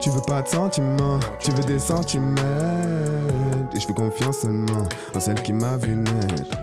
Tu 0.00 0.10
veux 0.10 0.22
pas 0.26 0.42
de 0.42 0.48
sentiments, 0.48 1.20
tu 1.38 1.52
veux 1.52 1.64
des 1.64 1.78
centimètres. 1.78 2.42
Et 3.74 3.80
je 3.80 3.86
fais 3.86 3.94
confiance 3.94 4.38
seulement 4.38 4.84
à 5.14 5.20
celle 5.20 5.40
qui 5.42 5.52
m'a 5.52 5.76
vu 5.76 5.94
naître. 5.94 6.58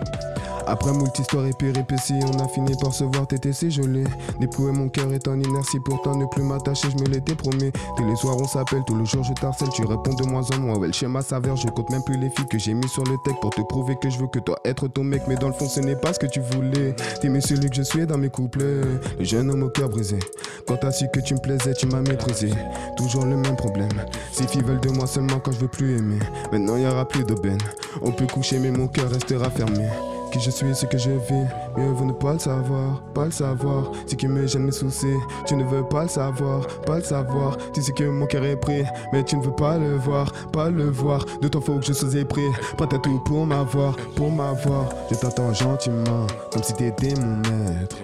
Après 0.66 0.92
moult 0.92 1.18
histoires 1.18 1.46
et 1.46 1.52
péripéties, 1.52 2.20
on 2.32 2.38
a 2.38 2.48
fini 2.48 2.74
par 2.80 2.92
se 2.92 3.04
voir, 3.04 3.26
t'étais 3.26 3.52
si 3.52 3.70
joli. 3.70 4.04
Dépouiller 4.40 4.72
mon 4.72 4.88
cœur 4.88 5.12
est 5.12 5.26
en 5.28 5.38
inertie, 5.38 5.78
pourtant 5.84 6.16
ne 6.16 6.26
plus 6.26 6.42
m'attacher, 6.42 6.88
je 6.90 7.02
me 7.02 7.08
l'étais 7.08 7.34
promis. 7.34 7.70
Tous 7.96 8.06
les 8.06 8.16
soirs 8.16 8.36
on 8.38 8.46
s'appelle, 8.46 8.82
tous 8.86 8.96
les 8.96 9.06
jours 9.06 9.24
je 9.24 9.32
t'harcèle, 9.34 9.68
tu 9.70 9.84
réponds 9.84 10.14
de 10.14 10.24
moins 10.24 10.44
en 10.54 10.60
moins. 10.60 10.78
Ouais, 10.78 10.86
le 10.86 10.92
schéma 10.92 11.22
s'avère, 11.22 11.56
je 11.56 11.68
compte 11.68 11.90
même 11.90 12.02
plus 12.04 12.18
les 12.18 12.30
filles 12.30 12.46
que 12.46 12.58
j'ai 12.58 12.74
mis 12.74 12.88
sur 12.88 13.04
le 13.04 13.16
tech 13.24 13.34
pour 13.40 13.50
te 13.50 13.60
prouver 13.62 13.96
que 14.00 14.10
je 14.10 14.18
veux 14.18 14.28
que 14.28 14.38
toi 14.38 14.58
être 14.64 14.88
ton 14.88 15.04
mec, 15.04 15.22
mais 15.28 15.36
dans 15.36 15.48
le 15.48 15.54
fond 15.54 15.68
ce 15.68 15.80
n'est 15.80 15.96
pas 15.96 16.12
ce 16.12 16.18
que 16.18 16.26
tu 16.26 16.40
voulais. 16.40 16.94
T'aimais 17.20 17.40
celui 17.40 17.68
que 17.68 17.76
je 17.76 17.82
suis 17.82 18.06
dans 18.06 18.18
mes 18.18 18.30
couplets, 18.30 18.80
le 19.18 19.24
jeune 19.24 19.50
homme 19.50 19.64
au 19.64 19.70
cœur 19.70 19.88
brisé. 19.88 20.18
Quand 20.66 20.76
t'as 20.76 20.92
su 20.92 21.06
que 21.12 21.20
tu 21.20 21.34
me 21.34 21.40
plaisais, 21.40 21.74
tu 21.74 21.86
m'as 21.86 22.02
maîtrisé. 22.02 22.50
Toujours 22.96 23.24
le 23.24 23.36
même 23.36 23.56
problème. 23.56 23.88
Ces 24.32 24.46
filles 24.46 24.62
veulent 24.62 24.80
de 24.80 24.90
moi 24.90 25.06
seulement 25.06 25.40
quand 25.40 25.52
je 25.52 25.58
veux 25.58 25.68
plus 25.68 25.98
aimer. 25.98 26.18
Maintenant 26.52 26.76
y 26.76 26.86
aura 26.86 27.06
plus 27.06 27.24
d'aubaine. 27.24 27.58
On 28.00 28.12
peut 28.12 28.26
coucher, 28.26 28.58
mais 28.58 28.70
mon 28.70 28.88
cœur 28.88 29.10
restera 29.10 29.50
fermé. 29.50 29.88
Qui 30.32 30.40
je 30.40 30.50
suis, 30.50 30.74
ce 30.74 30.86
que 30.86 30.96
je 30.96 31.10
vis, 31.10 31.46
mieux 31.76 31.90
vaut 31.92 32.06
ne 32.06 32.12
pas 32.12 32.32
le 32.32 32.38
savoir, 32.38 33.02
pas 33.12 33.26
le 33.26 33.30
savoir. 33.30 33.92
Ce 34.06 34.14
qui 34.14 34.26
me 34.26 34.46
gêne 34.46 34.64
mes 34.64 34.72
soucis, 34.72 35.18
tu 35.44 35.54
ne 35.54 35.62
veux 35.62 35.86
pas 35.86 36.04
le 36.04 36.08
savoir, 36.08 36.66
pas 36.86 36.96
le 36.96 37.02
savoir. 37.02 37.58
Tu 37.74 37.82
sais 37.82 37.92
que 37.92 38.04
mon 38.04 38.24
cœur 38.24 38.42
est 38.44 38.56
pris, 38.56 38.82
mais 39.12 39.22
tu 39.24 39.36
ne 39.36 39.42
veux 39.42 39.54
pas 39.54 39.76
le 39.76 39.96
voir, 39.96 40.32
pas 40.50 40.70
le 40.70 40.88
voir. 40.88 41.26
De 41.42 41.48
ton 41.48 41.60
faut 41.60 41.78
que 41.78 41.84
je 41.84 41.92
sois 41.92 42.14
épris, 42.14 42.48
prête 42.78 42.94
à 42.94 42.98
tout 42.98 43.18
pour 43.26 43.44
m'avoir, 43.44 43.94
pour 44.16 44.30
m'avoir. 44.30 44.88
Je 45.10 45.16
t'attends 45.16 45.52
gentiment, 45.52 46.26
comme 46.50 46.62
si 46.62 46.72
t'étais 46.72 47.12
mon 47.20 47.36
maître. 47.36 47.98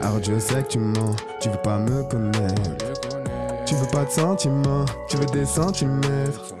Alors 0.00 0.22
je 0.22 0.38
sais 0.38 0.62
que 0.62 0.68
tu 0.68 0.78
mens, 0.78 1.14
tu 1.38 1.50
veux 1.50 1.60
pas 1.62 1.78
me 1.78 2.02
connaître. 2.04 2.62
Tu 3.66 3.74
veux 3.74 3.88
pas 3.88 4.06
de 4.06 4.10
sentiments, 4.10 4.86
tu 5.06 5.18
veux 5.18 5.26
des 5.26 5.44
centimètres. 5.44 6.54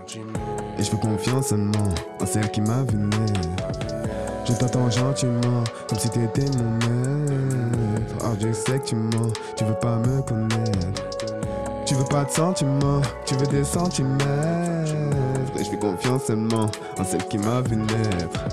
Et 0.78 0.82
je 0.82 0.90
veux 0.90 0.98
confiance 0.98 1.46
seulement 1.46 1.94
en 2.20 2.26
celle 2.26 2.50
qui 2.50 2.60
m'a 2.60 2.82
vu. 2.82 3.08
Je 4.44 4.52
t'attends 4.54 4.90
gentiment, 4.90 5.62
comme 5.88 5.98
si 5.98 6.10
t'étais 6.10 6.46
mon 6.58 6.70
maître. 6.72 8.14
Ah, 8.22 8.32
je 8.40 8.52
sais 8.52 8.78
que 8.78 8.86
tu 8.86 8.96
mens, 8.96 9.32
tu 9.56 9.64
veux 9.64 9.74
pas 9.74 9.96
me 9.98 10.20
connaître. 10.22 11.08
Tu 11.86 11.94
veux 11.94 12.04
pas 12.04 12.24
de 12.24 12.30
sentiments, 12.30 13.02
tu 13.24 13.34
veux 13.34 13.46
des 13.46 13.64
centimètres. 13.64 14.24
Et 15.58 15.64
je 15.64 15.70
fais 15.70 15.78
confiance 15.78 16.24
seulement 16.24 16.66
en 16.98 17.04
celle 17.04 17.26
qui 17.28 17.38
m'a 17.38 17.60
vu 17.60 17.76
naître. 17.76 18.44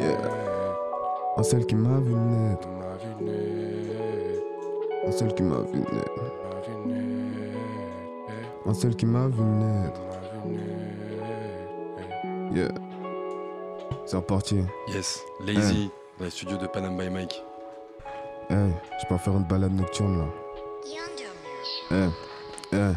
Yeah. 0.00 0.18
En 1.36 1.42
celle 1.42 1.64
qui 1.66 1.74
m'a 1.74 1.98
vu 1.98 2.14
naître. 2.14 2.68
En 5.06 5.12
celle 5.12 5.34
qui 5.34 5.42
m'a 5.42 5.60
vu 5.72 5.78
naître. 5.78 6.22
En 8.66 8.74
celle 8.74 8.96
qui 8.96 9.06
m'a 9.06 9.28
vu 9.28 9.42
naître. 9.42 10.00
Yeah. 12.54 12.85
C'est 14.06 14.16
reparti. 14.16 14.62
Yes, 14.88 15.20
Lazy, 15.40 15.90
dans 16.18 16.26
les 16.26 16.30
studios 16.30 16.56
de 16.56 16.68
Panam 16.68 16.96
by 16.96 17.10
Mike. 17.10 17.42
Hey, 18.48 18.70
je 19.00 19.06
peux 19.08 19.18
faire 19.18 19.32
une 19.32 19.42
balade 19.44 19.72
nocturne 19.72 20.18
là. 20.18 20.26
Eh, 21.90 22.25
eh. 22.72 22.92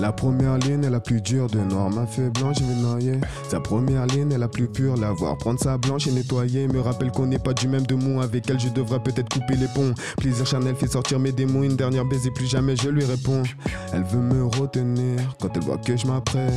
La 0.00 0.10
première 0.10 0.58
ligne 0.58 0.82
est 0.82 0.90
la 0.90 0.98
plus 0.98 1.20
dure 1.20 1.46
de 1.46 1.58
noir 1.60 1.88
m'a 1.88 2.06
fait 2.06 2.28
blanche, 2.30 2.56
je 2.58 2.64
vais 2.64 2.74
noyer. 2.74 3.20
Sa 3.48 3.60
première 3.60 4.06
ligne 4.06 4.32
est 4.32 4.38
la 4.38 4.48
plus 4.48 4.66
pure, 4.66 4.96
la 4.96 5.12
voir 5.12 5.38
prendre 5.38 5.60
sa 5.60 5.78
blanche 5.78 6.08
et 6.08 6.10
nettoyer. 6.10 6.66
Me 6.66 6.80
rappelle 6.80 7.12
qu'on 7.12 7.26
n'est 7.26 7.38
pas 7.38 7.52
du 7.52 7.68
même 7.68 7.86
de 7.86 7.94
mou, 7.94 8.20
avec 8.20 8.50
elle 8.50 8.58
je 8.58 8.68
devrais 8.70 9.00
peut-être 9.00 9.28
couper 9.32 9.54
les 9.54 9.68
ponts. 9.68 9.94
Plaisir 10.16 10.46
Chanel 10.46 10.74
fait 10.74 10.88
sortir 10.88 11.20
mes 11.20 11.32
démons, 11.32 11.62
une 11.62 11.76
dernière 11.76 12.04
baiser, 12.04 12.30
plus 12.32 12.46
jamais 12.46 12.74
je 12.76 12.88
lui 12.88 13.04
réponds. 13.04 13.44
Elle 13.92 14.02
veut 14.02 14.20
me 14.20 14.44
retenir 14.44 15.20
quand 15.40 15.50
elle 15.54 15.62
voit 15.62 15.78
que 15.78 15.96
je 15.96 16.06
m'apprête. 16.06 16.52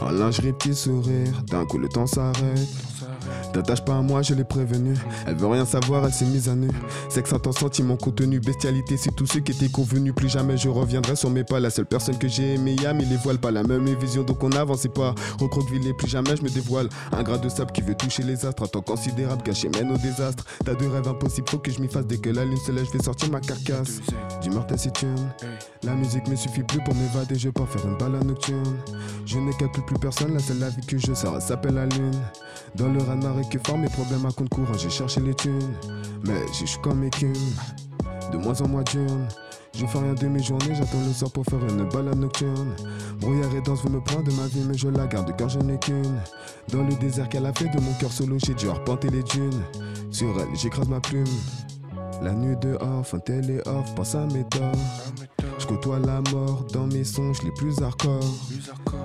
En 0.00 0.10
lingerie, 0.10 0.52
petit 0.52 0.74
sourire, 0.74 1.42
d'un 1.50 1.64
coup 1.64 1.78
le 1.78 1.88
temps 1.88 2.06
s'arrête. 2.06 2.68
T'attaches 3.52 3.84
pas 3.84 3.96
à 3.96 4.02
moi, 4.02 4.22
je 4.22 4.34
l'ai 4.34 4.44
prévenu. 4.44 4.94
Elle 5.26 5.36
veut 5.36 5.46
rien 5.46 5.64
savoir, 5.64 6.04
elle 6.04 6.12
s'est 6.12 6.24
mise 6.24 6.48
à 6.48 6.54
nu. 6.54 6.68
Sexe 7.08 7.32
intense, 7.32 7.58
sentiment 7.58 7.96
contenu, 7.96 8.40
bestialité, 8.40 8.96
c'est 8.96 9.14
tout 9.14 9.26
ce 9.26 9.38
qui 9.38 9.52
était 9.52 9.68
convenu. 9.68 10.12
Plus 10.12 10.28
jamais 10.28 10.56
je 10.56 10.68
reviendrai 10.68 11.16
sur 11.16 11.30
mes 11.30 11.44
pas. 11.44 11.60
Seule 11.74 11.86
personne 11.86 12.16
que 12.16 12.28
j'ai 12.28 12.54
aimée, 12.54 12.76
y'a 12.80 12.92
mis 12.92 13.04
les 13.04 13.16
voiles, 13.16 13.38
pas 13.38 13.50
la 13.50 13.62
même 13.62 13.84
vision, 13.96 14.22
donc 14.22 14.42
on 14.42 14.48
n'avançait 14.48 14.88
pas. 14.88 15.14
Recroquevillé, 15.40 15.92
plus 15.92 16.08
jamais 16.08 16.36
je 16.36 16.42
me 16.42 16.48
dévoile. 16.48 16.88
Un 17.12 17.22
gras 17.22 17.38
de 17.38 17.48
sable 17.48 17.72
qui 17.72 17.82
veut 17.82 17.94
toucher 17.94 18.22
les 18.22 18.46
astres, 18.46 18.62
un 18.62 18.66
temps 18.66 18.80
considérable 18.80 19.42
gâché 19.42 19.68
mène 19.68 19.90
au 19.90 19.98
désastre. 19.98 20.44
T'as 20.64 20.74
deux 20.74 20.88
rêves 20.88 21.08
impossibles, 21.08 21.48
faut 21.50 21.58
que 21.58 21.72
je 21.72 21.80
m'y 21.80 21.88
fasse 21.88 22.06
dès 22.06 22.18
que 22.18 22.30
la 22.30 22.44
lune 22.44 22.56
se 22.58 22.70
lève, 22.70 22.86
je 22.86 22.96
vais 22.96 23.02
sortir 23.02 23.30
ma 23.30 23.40
carcasse. 23.40 24.00
Du 24.40 24.50
meurtre 24.50 24.68
taciturne, 24.68 25.32
la 25.82 25.94
musique 25.94 26.28
me 26.28 26.36
suffit 26.36 26.62
plus 26.62 26.78
pour 26.84 26.94
m'évader, 26.94 27.36
je 27.36 27.50
pars 27.50 27.68
faire 27.68 27.84
une 27.84 27.98
balade 27.98 28.24
nocturne. 28.24 28.76
Je 29.26 29.38
ne 29.38 29.52
calcule 29.52 29.84
plus 29.84 29.98
personne, 29.98 30.32
la 30.32 30.40
seule 30.40 30.60
la 30.60 30.68
vie 30.68 30.86
que 30.86 30.96
je 30.96 31.08
elle 31.10 31.42
s'appelle 31.42 31.74
la 31.74 31.86
lune. 31.86 32.20
Dans 32.76 32.88
le 32.88 33.02
raz 33.02 33.16
de 33.16 33.24
marée 33.24 33.42
que 33.50 33.58
forment 33.66 33.82
mes 33.82 33.88
problèmes 33.88 34.26
à 34.26 34.30
compte 34.30 34.48
courant, 34.48 34.74
j'ai 34.78 34.90
cherché 34.90 35.20
les 35.20 35.34
thunes. 35.34 35.74
Mais 36.24 36.40
je 36.52 36.66
suis 36.66 36.80
comme 36.80 37.02
écume, 37.02 37.32
de 38.32 38.36
moins 38.36 38.60
en 38.60 38.68
moins 38.68 38.82
diurne. 38.82 39.26
Je 39.76 39.86
fais 39.86 39.98
rien 39.98 40.14
de 40.14 40.26
mes 40.28 40.42
journées, 40.42 40.74
j'attends 40.74 41.04
le 41.04 41.12
soir 41.12 41.32
pour 41.32 41.44
faire 41.46 41.58
une 41.66 41.88
balade 41.88 42.18
nocturne. 42.18 42.76
Brouillard 43.18 43.54
et 43.56 43.60
danse 43.60 43.82
veut 43.82 43.90
me 43.90 44.00
prendre 44.00 44.22
de 44.22 44.32
ma 44.32 44.46
vie, 44.46 44.62
mais 44.66 44.78
je 44.78 44.88
la 44.88 45.06
garde 45.06 45.34
car 45.36 45.48
je 45.48 45.58
n'ai 45.58 45.78
qu'une. 45.78 46.20
Dans 46.72 46.82
le 46.82 46.94
désert 46.94 47.28
qu'elle 47.28 47.46
a 47.46 47.52
fait 47.52 47.68
de 47.68 47.80
mon 47.80 47.92
cœur 47.94 48.12
solo, 48.12 48.36
j'ai 48.38 48.54
dû 48.54 48.68
arpenter 48.68 49.10
les 49.10 49.24
dunes. 49.24 49.62
Sur 50.12 50.28
elle, 50.40 50.56
j'écrase 50.56 50.88
ma 50.88 51.00
plume. 51.00 51.24
La 52.22 52.32
nuit 52.32 52.56
dehors, 52.56 53.06
fin 53.06 53.18
télé 53.18 53.58
off, 53.66 53.94
pense 53.94 54.14
à 54.14 54.26
mes 54.26 54.44
torts. 54.44 54.72
Je 55.58 55.66
côtoie 55.66 55.98
la 55.98 56.20
mort 56.32 56.64
dans 56.72 56.86
mes 56.86 57.04
songes 57.04 57.42
les 57.42 57.50
plus 57.52 57.80
hardcore. 57.82 58.20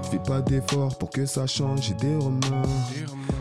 Je 0.04 0.10
fais 0.10 0.20
pas 0.20 0.42
d'efforts 0.42 0.98
pour 0.98 1.10
que 1.10 1.26
ça 1.26 1.46
change, 1.46 1.82
j'ai 1.84 1.94
des 1.96 2.16
remords. 2.16 2.68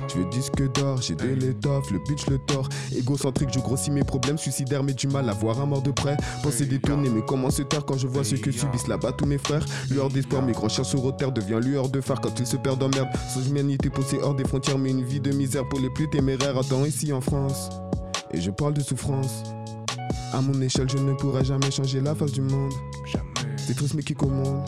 Je 0.09 0.19
veux 0.19 0.25
disque 0.31 0.73
d'or, 0.73 1.01
j'ai 1.03 1.14
de 1.14 1.29
l'étoffe, 1.29 1.91
le 1.91 1.99
bitch 2.09 2.27
le 2.29 2.39
tort. 2.39 2.69
Égocentrique, 2.97 3.51
je 3.53 3.61
grossis 3.61 3.91
mes 3.91 4.05
problèmes, 4.05 4.39
suicidaires, 4.39 4.83
mais 4.83 4.95
du 4.95 5.07
mal 5.07 5.29
à 5.29 5.33
voir 5.33 5.61
un 5.61 5.66
mort 5.66 5.83
de 5.83 5.91
près. 5.91 6.16
Penser 6.43 6.64
détourner, 6.64 7.11
mais 7.11 7.23
comment 7.27 7.51
se 7.51 7.62
taire 7.62 7.85
quand 7.85 7.99
je 7.99 8.07
vois 8.07 8.25
ce 8.25 8.35
que 8.37 8.51
subissent 8.51 8.89
là-bas 8.89 9.12
tous 9.12 9.27
mes 9.27 9.39
frères? 9.39 9.64
Lueur 9.91 10.09
d'espoir, 10.09 10.43
mes 10.43 10.53
grands 10.53 10.69
chiens 10.69 10.85
sur 10.85 11.14
terre 11.16 11.33
devient 11.33 11.61
lueur 11.62 11.89
de 11.89 12.01
phare 12.01 12.21
quand 12.21 12.39
ils 12.41 12.47
se 12.47 12.57
perdent 12.57 12.83
en 12.83 12.89
merde. 12.89 13.09
Sans 13.33 13.47
humanité 13.47 13.91
poussée 13.91 14.19
hors 14.23 14.35
des 14.35 14.45
frontières, 14.45 14.79
mais 14.79 14.91
une 14.91 15.05
vie 15.05 15.21
de 15.21 15.33
misère 15.33 15.69
pour 15.69 15.81
les 15.81 15.91
plus 15.91 16.09
téméraires. 16.09 16.59
Attends, 16.59 16.85
ici 16.85 17.12
en 17.12 17.21
France. 17.21 17.71
Et 18.39 18.41
je 18.41 18.53
parle 18.53 18.72
de 18.72 18.80
souffrance. 18.80 19.43
À 20.32 20.41
mon 20.41 20.61
échelle, 20.61 20.89
je 20.89 20.99
ne 20.99 21.12
pourrai 21.14 21.45
jamais 21.45 21.72
changer 21.72 22.01
la 22.01 22.14
face 22.14 22.30
du 22.30 22.41
monde. 22.41 22.72
C'est 23.57 23.74
triste, 23.74 23.95
mais 23.95 24.03
qui 24.05 24.14
commande 24.14 24.62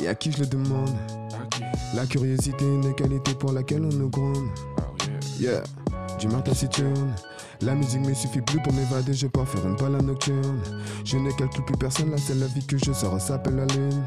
Et 0.00 0.08
à 0.08 0.14
qui 0.16 0.32
je 0.32 0.40
le 0.40 0.46
demande? 0.46 0.90
La 1.94 2.04
curiosité 2.04 2.64
est 2.64 2.68
une 2.68 2.94
qualité 2.96 3.32
pour 3.34 3.52
laquelle 3.52 3.84
on 3.84 3.94
nous 3.96 4.10
gronde. 4.10 4.48
Yeah, 5.38 5.62
du 6.18 6.26
matin 6.26 6.50
taciturne. 6.50 7.14
La 7.60 7.76
musique 7.76 8.00
me 8.00 8.12
suffit 8.12 8.40
plus 8.40 8.60
pour 8.60 8.72
m'évader, 8.72 9.14
je 9.14 9.28
pars 9.28 9.46
faire 9.46 9.64
une 9.64 9.76
balade 9.76 10.02
nocturne. 10.02 10.58
Je 11.04 11.16
ne 11.16 11.30
calcule 11.30 11.64
plus 11.64 11.76
personne, 11.76 12.10
la 12.10 12.18
seule 12.18 12.42
vie 12.56 12.66
que 12.66 12.76
je 12.76 12.92
sors 12.92 13.20
s'appelle 13.20 13.54
la 13.54 13.66
lune. 13.66 14.02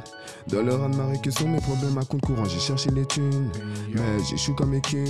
Dans 0.50 0.62
le 0.62 0.76
raz 0.76 0.90
de 0.90 0.98
marée 0.98 1.22
que 1.24 1.32
sont 1.32 1.48
mes 1.48 1.62
problèmes? 1.62 1.98
À 1.98 2.04
compte 2.04 2.22
courant, 2.22 2.44
j'ai 2.44 2.60
cherché 2.60 2.90
les 2.92 3.06
thunes. 3.06 3.50
Mais 3.94 4.20
j'échoue 4.30 4.56
comme 4.56 4.74
écume, 4.74 5.06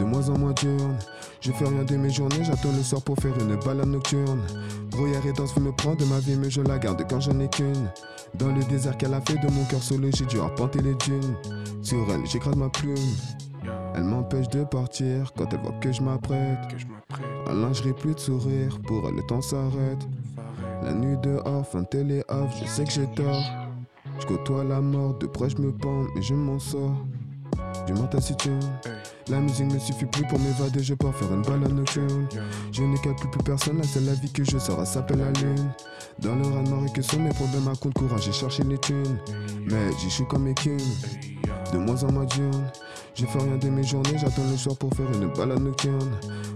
de 0.00 0.04
moins 0.04 0.28
en 0.30 0.36
moins 0.36 0.52
diurne. 0.52 0.98
Je 1.40 1.52
fais 1.52 1.66
rien 1.66 1.84
de 1.84 1.96
mes 1.96 2.10
journées, 2.10 2.42
j'attends 2.42 2.72
le 2.76 2.82
soir 2.82 3.00
pour 3.02 3.16
faire 3.16 3.32
une 3.38 3.56
balade 3.56 3.86
nocturne. 3.86 4.40
Brouillard 4.90 5.24
et 5.26 5.32
danse 5.32 5.56
me 5.56 5.70
prendre 5.72 5.98
de 5.98 6.04
ma 6.04 6.18
vie, 6.18 6.36
mais 6.36 6.50
je 6.50 6.60
la 6.60 6.78
garde 6.78 7.04
quand 7.08 7.20
j'en 7.20 7.38
ai 7.38 7.48
qu'une. 7.48 7.88
Dans 8.34 8.48
le 8.48 8.62
désert 8.64 8.96
qu'elle 8.96 9.14
a 9.14 9.20
fait 9.20 9.38
de 9.38 9.50
mon 9.52 9.64
cœur 9.64 9.82
solo, 9.82 10.08
j'ai 10.14 10.26
dû 10.26 10.40
arpenter 10.40 10.80
les 10.80 10.94
dunes. 10.94 11.34
Sur 11.82 12.06
elle, 12.10 12.26
j'écrase 12.26 12.56
ma 12.56 12.68
plume. 12.68 12.96
Elle 13.94 14.04
m'empêche 14.04 14.48
de 14.48 14.64
partir 14.64 15.32
quand 15.36 15.52
elle 15.52 15.60
voit 15.60 15.78
que 15.80 15.92
je 15.92 16.02
m'apprête. 16.02 16.58
En 17.46 17.52
lingerie, 17.52 17.92
plus 17.92 18.14
de 18.14 18.20
sourire, 18.20 18.78
pour 18.86 19.08
elle 19.08 19.14
le 19.14 19.22
temps 19.22 19.40
s'arrête. 19.40 20.06
La 20.82 20.92
nuit 20.92 21.16
dehors, 21.22 21.66
fin 21.66 21.84
télé 21.84 22.22
off, 22.28 22.52
je 22.60 22.68
sais 22.68 22.84
que 22.84 22.90
j'ai 22.90 23.06
tort. 23.14 23.42
Je 24.20 24.26
côtoie 24.26 24.64
la 24.64 24.80
mort, 24.80 25.16
de 25.18 25.26
près 25.26 25.48
je 25.48 25.58
me 25.58 25.72
pends, 25.72 26.06
mais 26.14 26.22
je 26.22 26.34
m'en 26.34 26.58
sors. 26.58 26.96
Du 27.86 27.92
mental 27.94 28.20
taciturne. 28.20 28.60
La 29.28 29.40
musique 29.40 29.72
me 29.72 29.78
suffit 29.78 30.06
plus 30.06 30.24
pour 30.26 30.38
m'évader, 30.38 30.82
je 30.82 30.94
pars 30.94 31.14
faire 31.14 31.32
une 31.32 31.42
balade 31.42 31.72
nocturne. 31.72 32.28
Je 32.72 32.82
ne 32.82 32.96
calcule 32.96 33.30
plus 33.30 33.42
personne, 33.42 33.78
la 33.78 33.84
seule 33.84 34.04
la 34.04 34.14
vie 34.14 34.30
que 34.32 34.44
je 34.44 34.58
sors, 34.58 34.80
elle 34.80 34.86
s'appelle 34.86 35.18
la 35.18 35.30
lune. 35.40 35.70
Dans 36.18 36.34
le 36.34 36.42
raz 36.48 36.92
que 36.92 37.02
sont 37.02 37.20
mes 37.20 37.30
problèmes 37.30 37.68
à 37.68 37.76
compte 37.76 37.94
courant, 37.94 38.16
j'ai 38.18 38.32
cherché 38.32 38.62
les 38.64 38.78
thunes. 38.78 39.18
Mais 39.66 39.90
j'échoue 40.02 40.24
comme 40.24 40.48
écume, 40.48 40.78
de 41.72 41.78
moins 41.78 42.02
en 42.04 42.12
moins 42.12 42.24
diurne. 42.24 42.70
Je 43.14 43.26
fais 43.26 43.38
rien 43.38 43.56
de 43.56 43.68
mes 43.68 43.82
journées, 43.82 44.16
j'attends 44.16 44.48
le 44.50 44.56
soir 44.56 44.76
pour 44.76 44.94
faire 44.94 45.10
une 45.12 45.32
balade 45.32 45.60
nocturne. 45.60 46.10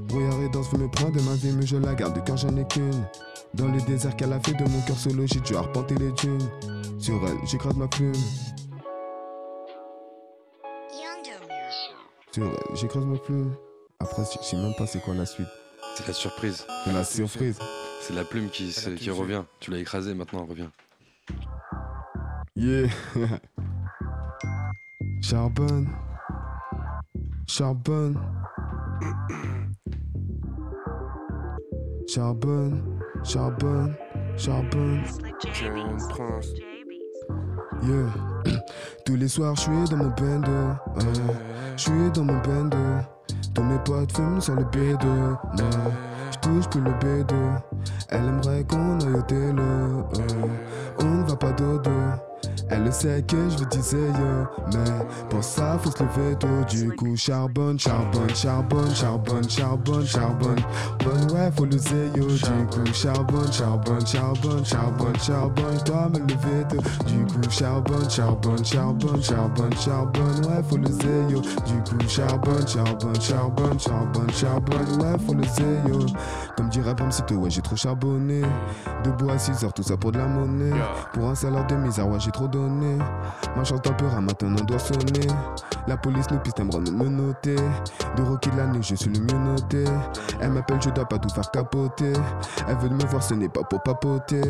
Brouillard 0.09 0.41
et 0.41 0.49
danse 0.49 0.73
me 0.73 0.89
prendre 0.89 1.13
de 1.13 1.21
ma 1.23 1.35
vie, 1.35 1.53
mais 1.53 1.67
je 1.67 1.77
la 1.77 1.95
garde 1.95 2.23
car 2.25 2.37
j'en 2.37 2.57
ai 2.57 2.65
qu'une. 2.67 3.05
Dans 3.55 3.69
le 3.69 3.81
désert 3.83 4.17
qu'elle 4.17 4.33
a 4.33 4.41
fait 4.41 4.55
de 4.55 4.69
mon 4.69 4.81
cœur 4.87 4.97
solo, 4.97 5.25
j'ai 5.27 5.41
dû 5.41 5.57
arpenter 5.57 5.95
les 5.97 6.13
dunes. 6.13 6.49
Sur 6.99 7.21
elle, 7.27 7.37
j'écrase 7.47 7.77
ma 7.77 7.89
plume. 7.89 8.13
J'écrase 12.75 13.05
ma 13.05 13.19
plume. 13.19 13.55
Après, 14.01 14.23
je 14.25 14.45
sais 14.45 14.57
même 14.57 14.75
pas 14.75 14.87
c'est 14.87 15.01
quoi 15.01 15.15
la 15.15 15.27
suite. 15.27 15.49
C'est 15.97 16.07
la 16.07 16.13
surprise. 16.15 16.67
C'est 16.85 16.93
la 16.93 17.05
surprise. 17.05 17.59
C'est 18.01 18.15
la 18.15 18.25
plume 18.25 18.49
qui, 18.49 18.73
revient. 19.11 19.43
Tu 19.61 19.71
l'as 19.71 19.79
écrasé, 19.79 20.15
maintenant 20.15 20.45
elle 20.45 20.51
revient. 20.51 20.69
Yeah. 22.57 22.89
Charbonne. 25.23 25.89
Charbonne. 27.47 28.21
Charbonne. 32.09 33.01
Charbonne. 33.25 33.97
Charbonne. 34.37 35.05
Prince. 36.11 36.49
Yeah. 37.83 38.32
Tous 39.05 39.17
les 39.17 39.29
soirs, 39.29 39.57
je 39.57 39.63
suis 39.63 39.85
dans 39.91 39.97
mon 39.97 40.11
bando. 40.11 40.53
Ouais. 40.95 41.03
Je 41.77 41.83
suis 41.83 42.11
dans 42.15 42.25
mon 42.25 42.39
bando. 42.39 42.77
Tous 43.55 43.63
mes 43.63 43.79
potes 43.85 44.13
fument 44.17 44.41
sur 44.41 44.55
le 44.55 44.65
bédo. 44.65 45.09
Ouais. 45.09 45.65
Je 46.31 46.39
touche 46.39 46.69
plus 46.69 46.81
le 46.81 46.93
bédo. 47.01 47.35
Elle 48.11 48.25
aimerait 48.25 48.65
qu'on 48.65 49.01
aille 49.01 49.15
au 49.15 49.23
télo. 49.23 49.63
Ouais. 50.15 50.51
On 51.01 51.05
ne 51.05 51.25
va 51.25 51.37
pas 51.37 51.53
dodo. 51.53 51.91
Elle 52.75 52.85
le 52.85 52.91
sait 52.91 53.23
que 53.29 53.37
je 53.51 53.59
lui 53.59 53.67
disais 53.67 53.99
yo. 53.99 54.47
Mais 54.73 55.05
pour 55.29 55.45
ça, 55.45 55.79
faut 55.79 55.91
se 55.91 56.03
lever 56.03 56.35
tôt. 56.39 56.49
Du 56.71 56.91
coup, 56.97 57.15
charbonne, 57.17 57.79
charbonne, 57.79 58.35
charbonne, 58.35 58.95
charbonne, 58.95 59.49
charbonne, 59.49 60.07
charbonne. 60.07 60.61
Bonne 61.05 61.31
ouais, 61.33 61.51
faut 61.55 61.67
le 61.67 61.77
yo. 62.17 62.27
Du 62.29 62.67
coup, 62.71 62.95
charbonne, 62.95 63.53
charbonne, 63.53 64.07
charbonne, 64.07 64.65
charbonne, 64.65 65.17
charbonne. 65.17 65.79
Je 65.79 65.85
dois 65.85 66.09
me 66.09 66.19
lever 66.21 66.65
tôt. 66.71 66.83
Du 67.07 67.27
coup, 67.27 67.51
charbonne, 67.51 68.09
charbonne, 68.09 68.65
charbonne, 68.65 69.23
charbonne, 69.23 69.77
charbonne. 69.77 70.47
Ouais, 70.47 70.63
faut 70.67 70.79
le 70.79 71.31
yo. 71.31 71.41
Du 71.41 71.75
coup, 71.85 72.09
charbonne, 72.09 72.67
charbonne, 72.67 73.21
charbonne, 73.21 73.79
charbonne, 73.79 74.31
charbonne. 74.31 75.03
Ouais, 75.03 75.19
faut 75.27 75.35
le 75.35 75.91
yo. 75.91 76.07
Comme 76.57 76.71
dirait 76.71 76.95
Bamsito, 76.95 77.35
ouais, 77.35 77.51
j'ai 77.51 77.61
trop 77.61 77.77
charbonné. 77.77 78.41
Debout 79.05 79.29
à 79.29 79.37
6 79.37 79.63
heures, 79.63 79.75
tout 79.75 79.83
ça 79.83 79.99
pour 79.99 80.13
de 80.13 80.19
la 80.19 80.27
monnaie. 80.27 80.73
Pour 81.13 81.29
un 81.29 81.35
salaire 81.35 81.67
de 81.67 81.75
misère, 81.75 82.09
ouais, 82.09 82.19
j'ai 82.19 82.31
trop 82.31 82.49
donné. 82.49 82.62
Ma 83.57 83.65
chance 83.65 83.81
peu 83.83 84.21
maintenant 84.21 84.65
doit 84.65 84.79
sonner. 84.79 85.27
La 85.87 85.97
police 85.97 86.31
nous 86.31 86.39
piste, 86.39 86.61
aimerait 86.61 86.81
me 86.81 87.09
noter. 87.09 87.57
De 88.17 88.23
Rocky 88.23 88.51
de 88.51 88.57
l'année, 88.57 88.83
je 88.83 88.95
suis 88.95 89.11
le 89.11 89.21
mieux 89.21 89.39
noté. 89.39 89.85
Elle 90.41 90.53
m'appelle, 90.53 90.81
je 90.81 90.91
dois 90.91 91.05
pas 91.05 91.19
tout 91.19 91.29
faire 91.29 91.51
capoter. 91.51 92.13
Elle 92.69 92.77
veut 92.77 92.89
me 92.89 93.05
voir, 93.07 93.23
ce 93.23 93.35
n'est 93.35 93.49
pas 93.49 93.63
pour 93.63 93.83
papoter. 93.83 94.43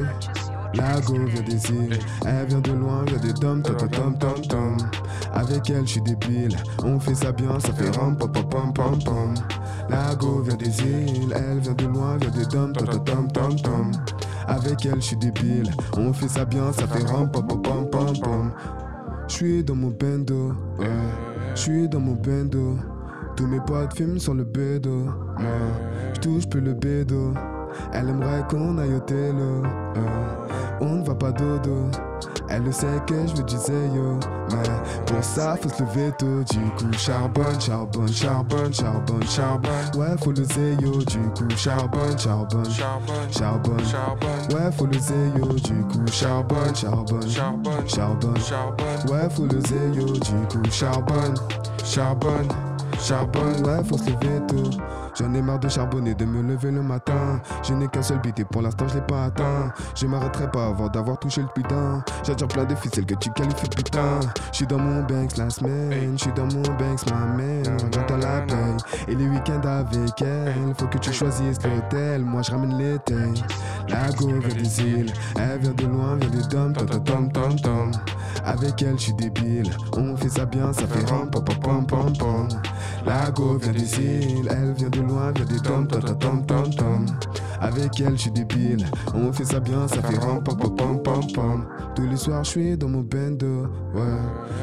La 0.74 1.00
go 1.00 1.14
vient 1.26 1.42
des 1.42 1.70
îles, 1.70 1.98
elle 2.24 2.46
vient 2.46 2.60
de 2.60 2.72
loin, 2.72 3.04
vient 3.04 3.18
des 3.18 3.34
tom 3.34 3.62
tom 3.62 3.76
tom. 4.48 4.76
Avec 5.34 5.68
elle, 5.68 5.86
je 5.86 5.92
suis 5.92 6.00
débile, 6.00 6.56
on 6.82 6.98
fait 6.98 7.14
ça 7.14 7.30
bien, 7.30 7.60
ça 7.60 7.72
fait 7.74 7.90
ram 7.98 8.16
pam 8.16 8.32
pam 8.32 8.48
pam 8.48 8.72
pam 8.72 8.98
pam. 9.04 9.34
La 9.90 10.14
go 10.14 10.40
vient 10.40 10.56
des 10.56 10.80
îles, 10.80 11.34
elle 11.36 11.58
vient 11.58 11.74
de 11.74 11.86
loin, 11.86 12.16
vient 12.16 12.30
des 12.30 12.46
tom 12.46 12.72
tom 12.72 13.04
tom 13.04 13.30
tom 13.32 13.56
tom. 13.60 13.92
Avec 14.48 14.84
elle, 14.86 14.96
je 14.96 15.06
suis 15.06 15.16
débile, 15.16 15.70
on 15.96 16.12
fait 16.12 16.28
ça 16.28 16.44
bien, 16.44 16.72
ça 16.72 16.86
fait 16.86 17.04
ram 17.04 17.30
pam 17.30 17.46
pam 17.46 17.62
pam 17.62 18.18
pam. 18.20 18.52
Je 19.28 19.32
suis 19.34 19.64
dans 19.64 19.74
mon 19.76 19.88
bendo, 19.90 20.52
ouais. 20.78 20.86
Je 21.54 21.60
suis 21.60 21.88
dans 21.88 22.00
mon 22.00 22.14
bendo. 22.14 22.76
Tous 23.36 23.46
mes 23.46 23.60
potes 23.60 23.96
fument 23.96 24.18
sur 24.18 24.34
le 24.34 24.44
bédo. 24.44 25.06
Je 26.14 26.20
touche 26.20 26.46
plus 26.48 26.60
le 26.60 26.74
bédo. 26.74 27.32
Elle 27.94 28.10
aimerait 28.10 28.44
qu'on 28.50 28.76
aille 28.76 28.94
au 28.94 29.00
télo. 29.00 29.62
euh. 29.96 30.00
on 30.82 30.96
ne 30.96 31.04
va 31.04 31.14
pas 31.14 31.32
dodo. 31.32 31.86
Elle 32.54 32.64
le 32.64 32.72
sait 32.72 32.86
que 33.06 33.14
je 33.26 33.34
veux 33.34 33.42
du 33.44 33.56
zéyo. 33.56 34.18
Mais 34.50 34.68
pour 35.06 35.24
ça, 35.24 35.56
faut 35.56 35.70
se 35.70 35.82
lever 35.82 36.12
tôt. 36.18 36.42
Du 36.50 36.60
coup, 36.76 36.92
charbonne, 36.98 37.58
charbonne, 37.58 38.12
charbonne, 38.12 38.74
charbonne, 38.74 39.22
charbonne. 39.26 39.70
Ouais, 39.96 40.14
faut 40.22 40.32
le 40.32 40.44
zéyo. 40.44 40.98
Du 41.04 41.18
coup, 41.30 41.56
charbonne, 41.56 42.18
charbonne, 42.18 42.70
charbonne. 43.32 43.80
Ouais, 44.50 44.70
faut 44.76 44.86
le 44.86 44.98
zéyo. 44.98 45.46
Du 45.64 45.82
coup, 45.84 46.06
charbonne, 46.12 46.74
charbonne, 46.74 47.30
charbonne. 47.88 48.34
Ouais, 49.08 49.30
faut 49.30 49.46
le 49.46 49.60
zéyo. 49.60 50.12
Du 50.12 50.46
coup, 50.50 50.70
charbonne, 50.70 51.34
charbonne. 51.82 52.48
Charbonne, 53.00 53.66
ouais, 53.66 53.82
faut 53.82 53.96
se 53.96 54.10
lever 54.10 54.40
tôt. 54.46 54.70
J'en 55.18 55.32
ai 55.34 55.42
marre 55.42 55.58
de 55.58 55.68
charbonner, 55.68 56.14
de 56.14 56.24
me 56.24 56.42
lever 56.42 56.70
le 56.70 56.82
matin. 56.82 57.40
Je 57.62 57.74
n'ai 57.74 57.88
qu'un 57.88 58.02
seul 58.02 58.18
but 58.20 58.38
et 58.40 58.44
pour 58.44 58.62
l'instant 58.62 58.88
je 58.88 58.94
l'ai 58.94 59.00
pas 59.02 59.24
atteint. 59.24 59.72
Je 59.94 60.06
m'arrêterai 60.06 60.50
pas 60.50 60.66
avant 60.66 60.88
d'avoir 60.88 61.18
touché 61.18 61.42
le 61.42 61.48
putain. 61.54 62.02
J'attire 62.24 62.48
plein 62.48 62.64
de 62.64 62.74
ficelles 62.74 63.06
que 63.06 63.14
tu 63.14 63.30
qualifies 63.32 63.68
putain. 63.68 64.20
Je 64.50 64.56
suis 64.56 64.66
dans 64.66 64.78
mon 64.78 65.02
Banks 65.02 65.36
la 65.36 65.50
semaine, 65.50 66.16
je 66.16 66.22
suis 66.22 66.32
dans 66.32 66.46
mon 66.46 66.62
Banks 66.62 67.10
ma 67.10 67.26
man. 67.26 67.62
J'entends 67.92 68.16
la 68.16 68.40
paye 68.42 68.76
et 69.08 69.14
les 69.14 69.28
week-ends 69.28 69.66
avec 69.66 70.22
elle. 70.22 70.74
Faut 70.78 70.86
que 70.86 70.98
tu 70.98 71.12
choisisses 71.12 71.58
l'hôtel, 71.62 72.22
moi 72.24 72.42
je 72.42 72.50
ramène 72.50 72.98
tailles. 73.04 73.42
La 73.88 74.10
go 74.12 74.28
vient 74.28 74.62
des 74.62 74.80
îles, 74.80 75.12
elle 75.38 75.58
vient 75.58 75.72
de 75.72 75.86
loin, 75.86 76.16
vient 76.16 76.30
des 76.30 76.48
tom 76.48 76.72
tom 76.72 77.04
tom 77.04 77.32
tom 77.32 77.60
tom. 77.60 77.90
Avec 78.44 78.82
elle 78.82 78.98
je 78.98 79.04
suis 79.04 79.14
débile, 79.14 79.70
on 79.96 80.16
fait 80.16 80.28
ça 80.28 80.46
bien, 80.46 80.72
ça 80.72 80.86
fait 80.86 81.08
ram 81.10 81.30
pom 81.30 81.44
pom 81.44 81.58
pom 81.60 81.86
pom 81.86 82.12
pom. 82.18 82.48
La 83.04 83.30
go 83.30 83.58
vient 83.58 83.72
des 83.72 83.98
îles, 84.00 84.48
elle 84.50 84.72
vient 84.72 84.88
de 84.88 85.01
vient 85.06 85.32
des 85.32 85.60
tom. 85.60 85.88
Avec 87.60 88.00
elle, 88.00 88.16
je 88.16 88.22
suis 88.22 88.30
débile. 88.30 88.86
On 89.14 89.32
fait 89.32 89.44
ça 89.44 89.60
bien, 89.60 89.86
ça 89.88 90.02
fait 90.02 90.18
ram 90.18 90.42
pam 90.42 90.56
pam 90.58 91.02
pam 91.02 91.20
pam. 91.34 91.66
Tous 91.94 92.06
les 92.08 92.16
soirs, 92.16 92.44
je 92.44 92.50
suis 92.50 92.76
dans 92.76 92.88
mon 92.88 93.02
bendo. 93.02 93.66
Ouais, 93.94 94.18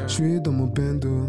je 0.06 0.12
suis 0.12 0.40
dans 0.40 0.52
mon 0.52 0.66
bendo. 0.66 1.28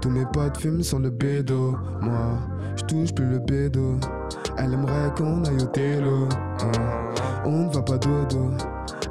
Tous 0.00 0.10
mes 0.10 0.26
potes 0.32 0.58
fument 0.58 0.82
sur 0.82 0.98
le 0.98 1.10
bédo. 1.10 1.76
Moi, 2.02 2.38
je 2.76 2.84
touche 2.84 3.14
plus 3.14 3.26
le 3.26 3.38
bédo. 3.38 3.96
Elle 4.58 4.74
aimerait 4.74 5.12
qu'on 5.16 5.42
aille 5.44 5.62
au 5.62 5.66
télo. 5.66 6.28
Hein. 6.60 6.72
On 7.44 7.64
ne 7.64 7.72
va 7.72 7.82
pas 7.82 7.98
dodo. 7.98 8.50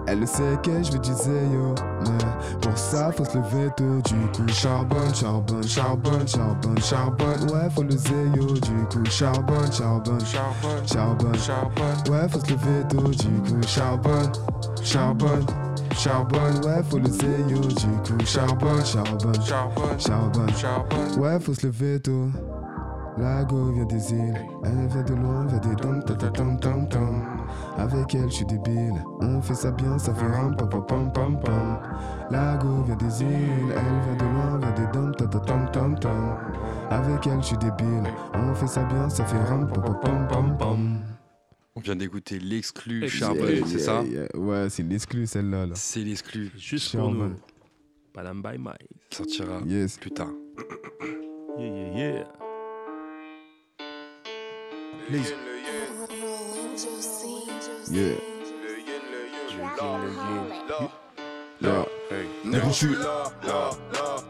Elle 0.08 0.28
sait 0.28 0.58
que 0.62 0.84
je 0.84 0.92
veux 0.92 1.00
du 1.00 1.14
zéyo 1.14 1.76
Mais 2.02 2.60
pour 2.62 2.78
ça 2.78 3.12
faut 3.12 3.26
se 3.26 3.38
lever 3.38 3.70
tôt. 3.78 4.02
Du 4.06 4.16
coup 4.36 4.48
charbonne, 4.48 5.14
charbonne, 5.14 5.68
charbonne, 5.68 6.28
charbonne, 6.28 6.78
charbonne. 6.80 7.52
Ouais 7.52 7.70
faut 7.74 7.84
le 7.84 7.92
zéyo 7.92 8.54
Du 8.54 8.86
coup 8.92 9.06
charbonne, 9.10 9.72
charbonne, 9.72 10.26
charbonne 10.86 11.36
Ouais 12.10 12.28
faut 12.30 12.40
se 12.40 12.52
lever 12.52 12.88
tôt. 12.90 13.08
Du 13.10 13.52
coup 13.52 13.68
charbonne, 13.68 14.32
charbonne 14.84 15.46
Charbonne, 15.98 16.66
ouais, 16.66 16.84
faut 16.90 16.98
le 16.98 17.08
zéyo, 17.08 17.60
du 17.60 17.88
coup, 18.04 18.26
charbonne, 18.26 18.84
charbonne, 18.84 19.42
charbonne, 20.00 21.20
ouais, 21.20 21.40
faut 21.40 21.54
se 21.54 21.68
lever 21.68 22.00
tôt. 22.00 22.30
La 23.18 23.44
go 23.44 23.72
vient 23.72 23.86
des 23.86 24.12
îles, 24.12 24.34
elle 24.64 24.88
vient 24.88 25.04
de 25.04 25.14
loin, 25.14 25.46
vient 25.46 25.60
des 25.60 25.76
dom 25.76 26.04
tom 26.04 26.18
tom 26.18 26.60
tom 26.60 26.90
tom. 26.90 27.22
Avec 27.78 28.16
elle, 28.16 28.30
je 28.30 28.36
suis 28.38 28.46
débile, 28.46 28.94
on 29.22 29.40
fait 29.42 29.54
ça 29.54 29.72
bien, 29.72 29.98
ça 30.00 30.14
fait 30.16 30.26
ram 30.28 30.56
pam 30.56 30.68
pam 30.70 30.84
pam 30.86 31.12
pam 31.14 31.40
pam. 31.40 31.80
La 32.32 32.58
go 32.58 32.82
vient 32.84 32.96
des 32.96 33.22
îles, 33.22 33.30
elle 33.70 34.02
vient 34.04 34.16
de 34.18 34.34
loin, 34.34 34.58
vient 34.60 34.72
des 34.72 34.92
dom 34.92 35.14
tom 35.16 35.30
tom 35.30 35.72
tom 35.72 36.00
tom. 36.00 36.38
Avec 36.90 37.28
elle, 37.28 37.42
je 37.42 37.48
suis 37.48 37.58
débile, 37.58 38.04
on 38.34 38.54
fait 38.56 38.68
ça 38.68 38.84
bien, 38.84 39.08
ça 39.10 39.24
fait 39.26 39.44
ram 39.44 39.68
pam 39.72 39.84
pam 39.84 40.00
pam 40.02 40.28
pam 40.28 40.58
pam. 40.58 41.00
On 41.76 41.80
vient 41.82 41.96
d'écouter 41.96 42.40
l'exclu 42.40 43.02
Yeah, 43.02 43.10
Charbonne, 43.10 43.50
Yeah, 43.50 43.66
c'est 43.68 43.80
ça 43.80 44.04
yeah. 44.04 44.28
Ouais, 44.36 44.70
c'est 44.70 44.84
l'exclu 44.84 45.26
celle-là. 45.28 45.66
Là. 45.68 45.74
C'est 45.76 46.02
l'exclu. 46.02 46.52
Juste 46.56 46.96
pour 46.98 47.12
nous. 47.12 47.34
Madame 48.16 48.42
by 48.44 48.58
Mike. 48.60 48.88
Sortira 49.12 49.60
Yes. 49.66 49.98
plus 49.98 50.12
tard. 50.12 50.30
Yeah, 51.58 51.68
yeah, 51.68 51.98
yeah. 51.98 52.24
Please. 55.08 55.34
Yeah. 57.90 58.16
Yeah. 61.62 61.86
Négro, 62.46 62.70
je 62.70 62.74
suis 62.74 62.96
là, 62.96 63.24
là, 63.48 63.70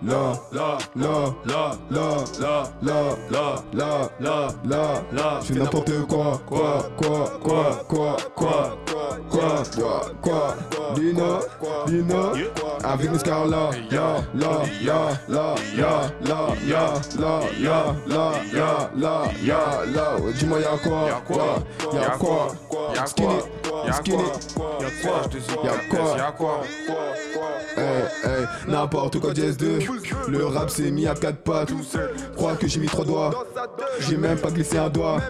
là, 0.03 0.37
là, 0.51 0.77
là, 0.95 1.31
là, 1.45 1.75
là, 1.89 2.63
là, 2.81 3.15
là, 3.31 3.55
là, 3.71 4.09
là, 4.19 4.47
là, 4.65 5.03
là. 5.11 5.39
Je 5.41 5.53
fais 5.53 5.59
n'importe 5.59 5.91
quoi, 6.07 6.41
quoi, 6.47 6.89
quoi, 6.97 7.39
quoi, 7.43 7.83
quoi, 7.87 8.17
quoi, 8.35 8.77
quoi, 9.29 9.63
quoi, 9.75 10.05
quoi. 10.21 10.55
Lina, 10.95 11.39
Lina, 11.87 12.31
avec 12.83 13.15
scars 13.19 13.45
là, 13.47 13.69
ya, 13.91 14.21
là, 14.35 14.61
ya, 14.81 14.99
là, 15.27 15.55
ya, 15.75 16.11
là, 16.21 16.47
ya, 16.67 16.93
là, 17.17 17.39
ya, 17.59 17.95
là, 18.07 18.31
ya, 18.53 18.89
là, 18.95 19.23
ya, 19.43 19.85
là. 19.93 20.15
Ouais, 20.21 20.33
Dis-moi 20.33 20.59
y'a 20.59 20.77
quoi, 20.77 21.21
quoi, 21.27 21.57
y'a 21.93 22.09
quoi, 22.17 22.47
skinny, 23.07 23.39
skinny, 23.93 24.23
y'a 24.79 25.73
quoi, 25.89 26.17
y'a 26.17 26.31
quoi. 26.31 26.61
N'importe 28.67 29.19
quoi 29.19 29.33
jazz 29.33 29.57
2 29.57 29.79
Le 30.29 30.45
rap 30.45 30.69
s'est 30.69 30.91
mis 30.91 31.07
à 31.07 31.13
quatre 31.13 31.39
pattes 31.39 31.71
Crois 32.35 32.55
que 32.55 32.67
j'ai 32.67 32.79
mis 32.79 32.87
trois 32.87 33.05
doigts 33.05 33.45
J'ai 33.99 34.17
même 34.17 34.37
pas 34.37 34.51
glissé 34.51 34.77
un 34.77 34.89
doigt 34.89 35.21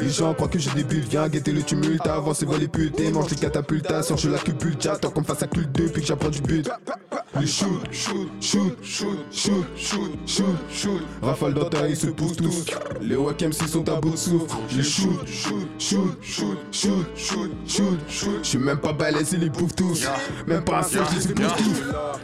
Les 0.00 0.10
gens 0.10 0.34
croient 0.34 0.48
que 0.48 0.58
j'ai 0.58 0.70
des 0.70 0.84
bulles 0.84 1.04
Viens 1.08 1.28
guetter 1.28 1.52
le 1.52 1.62
tumulte 1.62 2.06
Avance 2.06 2.42
et 2.42 2.58
les 2.58 2.68
putes 2.68 2.98
Et 3.00 3.10
mange 3.10 3.30
les 3.30 3.36
catapultations 3.36 4.16
Je 4.16 4.28
la 4.28 4.38
cupule 4.38 4.76
J'attends 4.78 5.10
qu'on 5.10 5.24
fasse 5.24 5.42
à 5.42 5.46
cul 5.46 5.66
depuis 5.72 6.02
que 6.02 6.06
j'apprends 6.08 6.28
du 6.28 6.40
but 6.40 6.68
Le 7.40 7.46
shoot, 7.46 7.68
shoot, 7.90 8.28
shoot, 8.40 8.76
shoot, 8.82 9.18
shoot, 9.32 9.64
shoot, 9.76 10.12
shoot, 10.26 10.56
shoot 10.70 11.02
Rafale 11.22 11.54
dans 11.54 11.68
ils 11.88 11.96
se 11.96 12.08
poussent 12.08 12.36
tous 12.36 12.66
Les 13.00 13.16
Wack 13.16 13.42
MC 13.42 13.68
sont 13.68 13.88
à 13.88 14.00
bout 14.00 14.10
de 14.10 14.16
souffle 14.16 14.56
Je 14.68 14.82
shoot, 14.82 15.26
shoot, 15.26 15.68
shoot, 15.78 16.18
shoot, 16.22 16.58
shoot, 16.72 17.06
shoot, 17.16 17.50
shoot, 17.66 17.98
shoot 18.08 18.38
Je 18.42 18.48
suis 18.48 18.58
même 18.58 18.78
pas 18.78 18.92
balèze 18.92 19.32
ils 19.32 19.40
les 19.40 19.50
bouffent 19.50 19.74
tous 19.74 20.06
Même 20.46 20.64
pas 20.64 20.78
un 20.78 20.82
cerf 20.82 21.08
je 21.12 21.18
les 21.18 21.30
épouse 21.30 21.52
tous 21.56 21.63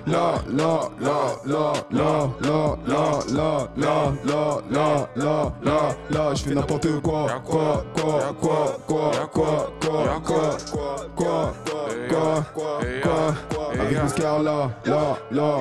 Là, 0.07 0.35
là, 0.49 0.89
là, 1.01 1.37
là, 1.45 1.45
là, 1.45 1.73
là, 1.91 2.29
là, 2.41 2.77
là, 2.87 3.19
là, 3.77 4.13
là, 4.25 4.63
là, 4.71 5.09
là, 5.17 5.53
là, 5.63 5.95
là 6.11 6.35
Je 6.35 6.43
fais 6.43 6.55
n'importe 6.55 7.01
quoi, 7.01 7.27
quoi, 7.45 7.85
quoi, 7.95 8.23
quoi, 8.41 8.73
quoi, 8.87 9.11
quoi, 9.33 9.33
quoi, 9.33 9.69
quoi, 10.23 10.59
quoi, 11.17 11.53
quoi, 12.09 12.45
quoi 13.03 13.35
Avec 13.73 14.03
mes 14.03 14.09
scars 14.09 14.43
là, 14.43 14.71
là, 14.85 15.17
là, 15.31 15.59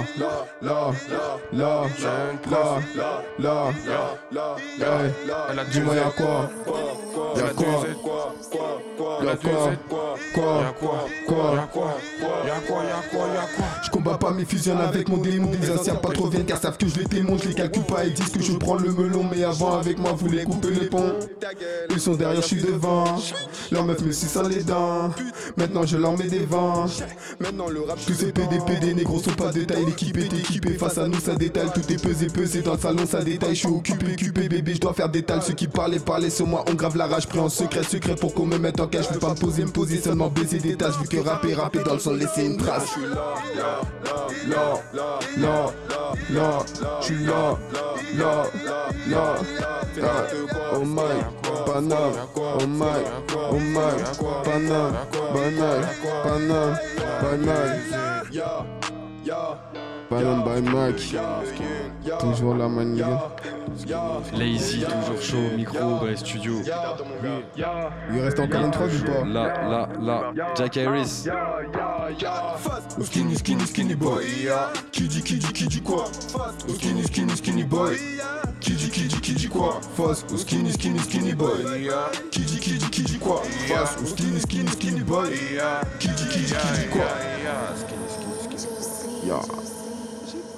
là, 0.61 0.61
là, 0.61 0.91
là, 1.53 1.87
là, 2.59 2.81
là, 3.39 3.71
là, 4.31 4.55
là, 5.55 5.63
Dis-moi 5.71 5.95
y'a 5.95 6.11
quoi 6.11 6.49
Y'a 7.37 7.53
quoi 7.53 7.83
Y'a 9.23 9.35
quoi 9.35 9.75
Quoi 10.35 10.75
Quoi 11.27 11.55
je 13.83 13.89
combats 13.89 14.17
pas 14.17 14.31
mes 14.31 14.45
fusionnes 14.45 14.79
avec 14.79 15.09
mon 15.09 15.17
démon. 15.17 15.51
Des 15.51 15.71
anciens 15.71 15.95
pas 15.95 16.09
trop 16.09 16.27
viennent 16.27 16.45
car 16.45 16.59
savent 16.59 16.77
que 16.77 16.87
je 16.87 16.99
les 16.99 17.05
démonte 17.05 17.43
Je 17.43 17.49
les 17.49 17.55
calcule 17.55 17.83
pas. 17.83 18.05
Et 18.05 18.11
disent 18.11 18.29
que 18.29 18.41
je 18.41 18.53
prends 18.53 18.75
le 18.75 18.91
melon 18.91 19.25
Mais 19.29 19.43
avant 19.43 19.77
avec 19.77 19.97
moi 19.99 20.13
vous 20.13 20.29
les 20.29 20.43
coupez 20.43 20.71
les 20.71 20.87
ponts. 20.87 21.13
Ils 21.89 21.99
sont 21.99 22.15
derrière, 22.15 22.41
je 22.41 22.47
suis 22.47 22.61
devant. 22.61 23.05
Leur 23.71 23.85
meuf 23.85 24.01
me 24.01 24.11
suce 24.11 24.37
les 24.49 24.63
dents. 24.63 25.11
Maintenant 25.57 25.85
je 25.85 25.97
leur 25.97 26.17
mets 26.17 26.27
des 26.27 26.45
vents 26.45 26.85
Maintenant 27.39 27.69
le 27.69 27.81
rap 27.81 27.97
Tous 28.05 28.13
ces 28.13 28.31
PD, 28.31 28.57
PD, 28.65 28.93
négros 28.93 29.19
sont 29.19 29.31
pas 29.31 29.51
de 29.51 29.63
taille. 29.63 29.85
L'équipe 29.85 30.17
est 30.17 30.33
équipée, 30.33 30.73
face 30.73 30.97
à 30.97 31.07
nous 31.07 31.19
ça 31.19 31.35
détale. 31.35 31.71
Tout 31.73 31.91
est 31.91 32.01
pesé, 32.01 32.27
pesé 32.27 32.61
dans 32.61 32.73
le 32.73 32.79
salon 32.79 33.05
ça 33.05 33.23
détaille. 33.23 33.55
Je 33.55 33.59
suis 33.59 33.67
occupé, 33.67 34.13
occupé 34.13 34.49
bébé, 34.49 34.73
je 34.75 34.81
dois 34.81 34.93
faire 34.93 35.09
des 35.09 35.23
tales. 35.23 35.41
Ceux 35.41 35.53
qui 35.53 35.67
parlaient, 35.67 35.99
parlaient 35.99 36.29
sur 36.29 36.47
moi, 36.47 36.65
on 36.69 36.73
grave 36.73 36.97
la 36.97 37.07
rage. 37.07 37.27
Pris 37.27 37.39
en 37.39 37.49
secret, 37.49 37.83
secret 37.83 38.15
pour 38.15 38.33
qu'on 38.33 38.45
me 38.45 38.57
mette 38.57 38.79
en 38.79 38.87
cache 38.87 39.07
Je 39.09 39.13
veux 39.13 39.19
pas 39.19 39.33
me 39.33 39.39
poser, 39.39 39.63
me 39.63 39.71
poser, 39.71 39.99
seulement 40.01 40.29
baiser 40.29 40.59
des 40.59 40.75
tâches 40.75 40.97
Vu 40.99 41.07
que 41.07 41.17
rapper, 41.17 41.53
rapper 41.53 41.79
dans 41.83 41.93
le 41.93 41.99
son, 41.99 42.13
laisser 42.13 42.45
une 42.45 42.57
trace 42.57 42.89
là, 43.59 44.81
là, 45.37 45.71
là, 46.29 46.49
je 47.01 47.05
suis 47.05 47.25
là, 47.25 47.57
là, 48.17 48.43
là, 49.09 49.35
là, 49.97 50.27
oh 50.73 50.85
my, 50.85 51.15
banane, 51.67 52.13
oh 52.35 52.67
my, 52.67 53.03
oh 53.33 53.59
my, 53.59 53.93
banane, 54.45 54.93
banane, 55.33 55.87
banane, 56.23 56.77
banane, 57.21 57.79
banane 60.09 60.43
by 60.43 60.61
Mike, 60.69 61.15
toujours 62.19 62.55
la 62.55 62.67
manière. 62.67 63.31
Lazy, 64.33 64.81
toujours 64.81 65.21
chaud, 65.21 65.55
micro 65.55 65.77
dans 65.77 66.05
les 66.05 66.17
studios. 66.17 66.61
Il 67.55 68.19
reste 68.21 68.39
encore 68.39 68.61
une 68.61 68.73
phrase 68.73 69.01
ou 69.01 69.05
pas? 69.05 69.25
Là, 69.25 69.69
là, 69.69 69.89
là, 70.01 70.33
Jack 70.55 70.77
Harris. 70.77 71.27
Skinny, 73.01 73.35
skinny, 73.35 73.65
skinny 73.67 73.95
boy. 73.95 74.25
Qui 74.91 75.07
dit, 75.07 75.21
qui 75.21 75.35
dit, 75.37 75.53
qui 75.53 75.67
dit 75.67 75.81
quoi? 75.81 76.05
Skinny, 76.67 77.03
skinny, 77.03 77.35
skinny 77.37 77.63
boy. 77.63 77.97
Qui 78.59 78.71
dit, 78.73 78.89
qui 78.89 79.03
dit, 79.03 79.21
qui 79.21 79.33
dit 79.33 79.47
quoi? 79.47 79.79
Face 79.95 80.25
au 80.33 80.37
skinny, 80.37 80.71
skinny, 80.71 80.99
skinny 80.99 81.33
boy. 81.33 81.63
Qui 82.31 82.41
dit, 82.41 82.59
qui 82.59 82.71
dit, 82.73 82.89
qui 82.89 83.03
dit 83.03 83.19
quoi? 83.19 83.41
Passe 83.69 83.97
au 84.01 84.05
skinny, 84.05 84.39
skinny, 84.39 84.69
skinny 84.69 85.01
boy. 85.01 85.29
Qui 85.99 86.07
dit, 86.09 86.27
qui 86.27 86.39
dit, 86.39 86.53
qui 86.53 86.81
dit 86.81 86.87
quoi? 86.91 87.05
Ya. 89.25 89.39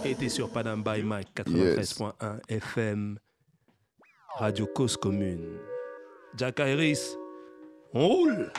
Et 0.04 0.16
t'es 0.16 0.30
sur 0.30 0.50
Panam 0.50 0.84
by 0.84 1.04
Mike 1.04 1.30
93.1 1.36 2.40
FM, 2.50 3.20
Radio 4.38 4.66
Cause 4.66 4.98
Commune. 4.98 5.60
Jack 6.36 6.60
Iris, 6.60 7.16
on 7.94 8.08
roule. 8.08 8.52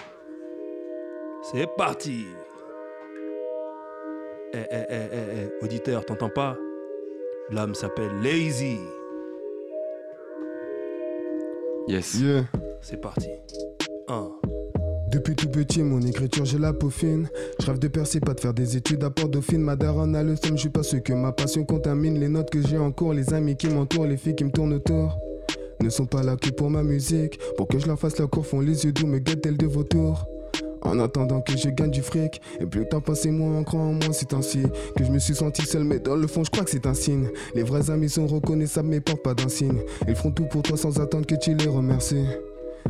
C'est 1.42 1.66
parti. 1.76 2.26
Eh, 4.54 4.58
eh, 4.70 4.84
eh, 4.88 5.08
eh, 5.12 5.48
eh, 5.60 5.64
auditeur, 5.64 6.04
t'entends 6.04 6.30
pas? 6.30 6.56
L'homme 7.50 7.74
s'appelle 7.74 8.20
Lazy. 8.20 8.78
Yes. 11.88 12.20
Yeah. 12.20 12.44
C'est 12.80 13.00
parti. 13.00 13.28
1. 14.06 14.30
Depuis 15.12 15.36
tout 15.36 15.48
petit, 15.48 15.82
mon 15.82 16.00
écriture, 16.00 16.46
j'ai 16.46 16.56
la 16.56 16.72
peau 16.72 16.88
fine. 16.88 17.28
Je 17.60 17.66
rêve 17.66 17.78
de 17.78 17.88
percer, 17.88 18.18
pas 18.18 18.32
de 18.32 18.40
faire 18.40 18.54
des 18.54 18.78
études 18.78 19.04
à 19.04 19.10
Port 19.10 19.28
Dauphine. 19.28 19.60
Ma 19.60 19.76
daronne 19.76 20.16
a 20.16 20.22
le 20.22 20.36
seum, 20.36 20.56
je 20.56 20.62
suis 20.62 20.70
pas 20.70 20.82
sûr 20.82 21.02
que 21.02 21.12
ma 21.12 21.32
passion 21.32 21.64
contamine 21.64 22.18
les 22.18 22.28
notes 22.28 22.48
que 22.48 22.66
j'ai 22.66 22.78
en 22.78 22.92
cours. 22.92 23.12
Les 23.12 23.34
amis 23.34 23.54
qui 23.54 23.68
m'entourent, 23.68 24.06
les 24.06 24.16
filles 24.16 24.34
qui 24.34 24.44
me 24.44 24.50
tournent 24.50 24.72
autour. 24.72 25.18
Ne 25.82 25.90
sont 25.90 26.06
pas 26.06 26.22
là 26.22 26.36
que 26.36 26.48
pour 26.48 26.70
ma 26.70 26.82
musique. 26.82 27.38
Pour 27.58 27.68
que 27.68 27.78
je 27.78 27.88
leur 27.88 27.98
fasse 27.98 28.18
leur 28.18 28.30
cours, 28.30 28.46
font 28.46 28.60
les 28.60 28.86
yeux 28.86 28.92
doux, 28.92 29.06
me 29.06 29.18
guettent 29.18 29.42
tel 29.42 29.58
de 29.58 29.66
vautour. 29.66 30.26
En 30.80 30.98
attendant 30.98 31.42
que 31.42 31.58
je 31.58 31.68
gagne 31.68 31.90
du 31.90 32.00
fric, 32.00 32.40
et 32.58 32.64
plus 32.64 32.80
le 32.80 32.88
temps 32.88 33.02
passe 33.02 33.26
et 33.26 33.30
moins 33.30 33.58
on 33.58 33.64
croit 33.64 33.80
en 33.80 33.92
moi, 33.92 34.12
c'est 34.12 34.32
ainsi 34.32 34.62
que 34.96 35.04
je 35.04 35.12
me 35.12 35.18
suis 35.18 35.34
senti 35.34 35.62
seul, 35.62 35.84
mais 35.84 36.00
dans 36.00 36.16
le 36.16 36.26
fond, 36.26 36.42
je 36.42 36.50
crois 36.50 36.64
que 36.64 36.70
c'est 36.70 36.86
un 36.86 36.94
signe. 36.94 37.28
Les 37.54 37.62
vrais 37.62 37.90
amis 37.90 38.08
sont 38.08 38.26
reconnaissables, 38.26 38.88
mais 38.88 39.00
portent 39.00 39.22
pas 39.22 39.34
d'insigne. 39.34 39.82
Ils 40.08 40.16
feront 40.16 40.32
tout 40.32 40.46
pour 40.46 40.62
toi 40.62 40.78
sans 40.78 41.00
attendre 41.00 41.26
que 41.26 41.34
tu 41.34 41.54
les 41.54 41.68
remercies. 41.68 42.26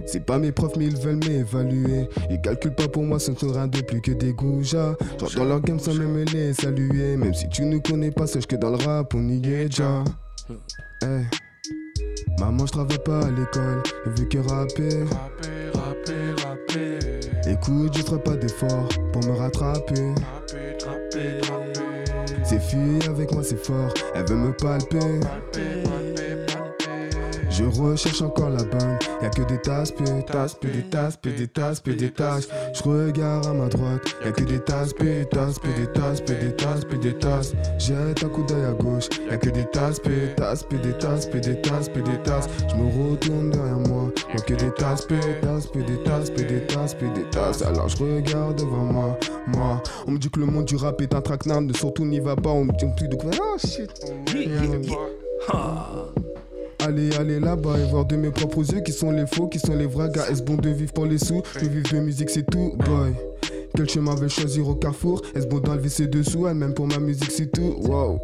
C'est 0.07 0.25
pas 0.25 0.39
mes 0.39 0.53
profs, 0.53 0.77
mais 0.77 0.87
ils 0.87 0.97
veulent 0.97 1.21
m'évaluer. 1.29 2.09
Ils 2.31 2.41
calculent 2.41 2.75
pas 2.75 2.89
pour 2.89 3.03
moi, 3.03 3.19
ce 3.19 3.31
ne 3.31 3.53
rien 3.53 3.67
de 3.67 3.81
plus 3.81 4.01
que 4.01 4.13
des 4.13 4.33
goujats. 4.33 4.97
Genre 5.19 5.31
dans 5.37 5.45
leur 5.45 5.61
game 5.61 5.79
sans 5.79 5.95
même 5.95 6.25
les 6.33 6.53
saluer. 6.55 7.17
Même 7.17 7.35
si 7.35 7.49
tu 7.49 7.65
ne 7.65 7.79
connais 7.79 8.11
pas, 8.11 8.27
sache 8.27 8.47
que 8.47 8.57
dans 8.57 8.71
le 8.71 8.77
rap, 8.77 9.15
on 9.15 9.29
y 9.29 9.37
est 9.37 9.69
déjà. 9.69 10.05
Eh. 11.05 11.07
Maman, 12.39 12.67
je 12.67 12.73
travaille 12.73 12.99
pas 13.05 13.21
à 13.21 13.31
l'école, 13.31 13.83
veux 14.07 14.25
que 14.25 14.39
rapper. 14.39 15.05
Rapper, 15.75 16.43
rapper. 16.43 17.51
Écoute, 17.51 17.97
je 17.97 18.03
ferai 18.03 18.23
pas 18.23 18.37
d'effort 18.37 18.89
pour 19.13 19.25
me 19.25 19.37
rattraper. 19.37 20.15
Rapper, 20.85 20.87
rapper. 20.87 21.73
Ces 22.45 22.59
filles 22.59 22.99
avec 23.09 23.33
moi, 23.33 23.43
c'est 23.43 23.63
fort, 23.65 23.93
elles 24.15 24.27
veulent 24.27 24.39
me 24.39 24.53
palper. 24.53 25.21
Je 27.53 27.65
recherche 27.65 28.23
encore 28.23 28.49
la 28.49 28.65
bonne, 28.65 28.99
y'a 29.21 29.29
que 29.29 29.43
des 29.43 29.61
tasses, 29.61 29.93
peu, 29.93 30.05
tasses, 30.27 30.55
peu, 30.55 30.69
des 30.69 30.83
tasses, 30.85 31.21
des 31.21 31.47
tasses, 31.47 31.83
des 31.83 32.11
tasses. 32.11 32.49
Je 32.73 32.83
regarde 32.83 33.47
à 33.47 33.53
ma 33.53 33.69
droite, 33.69 34.01
y'a 34.25 34.33
que 34.33 34.45
des 34.45 34.59
tasses, 34.59 34.95
peu, 34.95 35.25
tasses, 35.31 35.59
peu, 35.59 35.69
des 35.79 35.87
tasses, 35.93 36.25
des 36.25 36.57
tasses, 36.57 36.87
des 36.87 37.19
tasses. 37.19 37.53
Jette 37.79 38.25
un 38.25 38.29
coup 38.31 38.43
d'œil 38.45 38.65
à 38.65 38.73
gauche, 38.73 39.09
y'a 39.31 39.37
que 39.37 39.51
des 39.51 39.67
tasses, 39.67 40.01
peu, 40.01 40.11
tasses, 40.35 40.63
peu, 40.63 40.79
des 40.79 40.97
tasses, 40.97 41.29
des 41.29 41.61
tasses, 41.61 41.93
des 41.93 42.23
tasses. 42.25 42.49
Je 42.71 42.75
me 42.75 43.11
retourne 43.11 43.51
derrière 43.51 43.79
moi, 43.81 44.11
y'a 44.33 44.41
que 44.41 44.55
des 44.55 44.73
tasses, 44.73 45.05
peu, 45.05 45.21
tasses, 45.43 45.67
peu, 45.67 45.83
des 45.83 46.03
tasses, 46.05 46.33
des 46.33 46.67
tasses, 46.67 46.97
des 46.97 47.31
tasses. 47.31 47.63
Alors 47.63 47.89
je 47.91 48.03
regarde 48.03 48.57
devant 48.57 48.85
moi, 48.85 49.19
moi. 49.47 49.83
On 50.07 50.13
me 50.13 50.19
dit 50.19 50.31
que 50.31 50.41
le 50.41 50.47
monde 50.47 50.65
du 50.65 50.77
rap 50.77 51.03
est 51.03 51.15
un 51.15 51.21
traquenard, 51.21 51.61
mais 51.61 51.75
surtout 51.75 52.07
n'y 52.07 52.19
va 52.19 52.35
pas, 52.35 52.51
on 52.51 52.65
me 52.65 52.73
dit 52.73 52.87
plus 52.97 53.09
de 53.09 53.17
quoi. 53.17 53.31
Oh 53.39 53.59
shit. 53.59 53.91
Allez, 56.85 57.15
allez 57.15 57.39
là-bas 57.39 57.79
et 57.79 57.89
voir 57.91 58.05
de 58.07 58.17
mes 58.17 58.31
propres 58.31 58.59
yeux 58.73 58.81
qui 58.81 58.91
sont 58.93 59.13
les 59.13 59.27
faux, 59.27 59.47
qui 59.47 59.61
sont 59.61 59.77
les 59.77 59.87
vrais 59.87 60.11
gars. 60.11 60.29
Est-ce 60.29 60.43
bon 60.43 60.57
de 60.57 60.69
vivre 60.69 60.93
pour 60.93 61.07
les 61.07 61.19
sous? 61.19 61.41
Je 61.55 61.67
vivre 61.67 61.89
de 61.93 62.01
musique, 62.01 62.29
c'est 62.29 62.45
tout, 62.45 62.73
boy. 62.79 63.15
Quel 63.77 63.89
chemin 63.89 64.17
vais 64.17 64.29
choisir 64.29 64.69
au 64.69 64.75
carrefour? 64.75 65.23
Est-ce 65.35 65.47
bon 65.47 65.61
d'enlever 65.61 65.89
ses 65.89 66.09
dessous? 66.09 66.49
Elle 66.49 66.57
même 66.57 66.75
pour 66.75 66.89
ma 66.89 66.99
musique, 66.99 67.31
c'est 67.31 67.53
tout, 67.53 67.77
wow. 67.89 68.19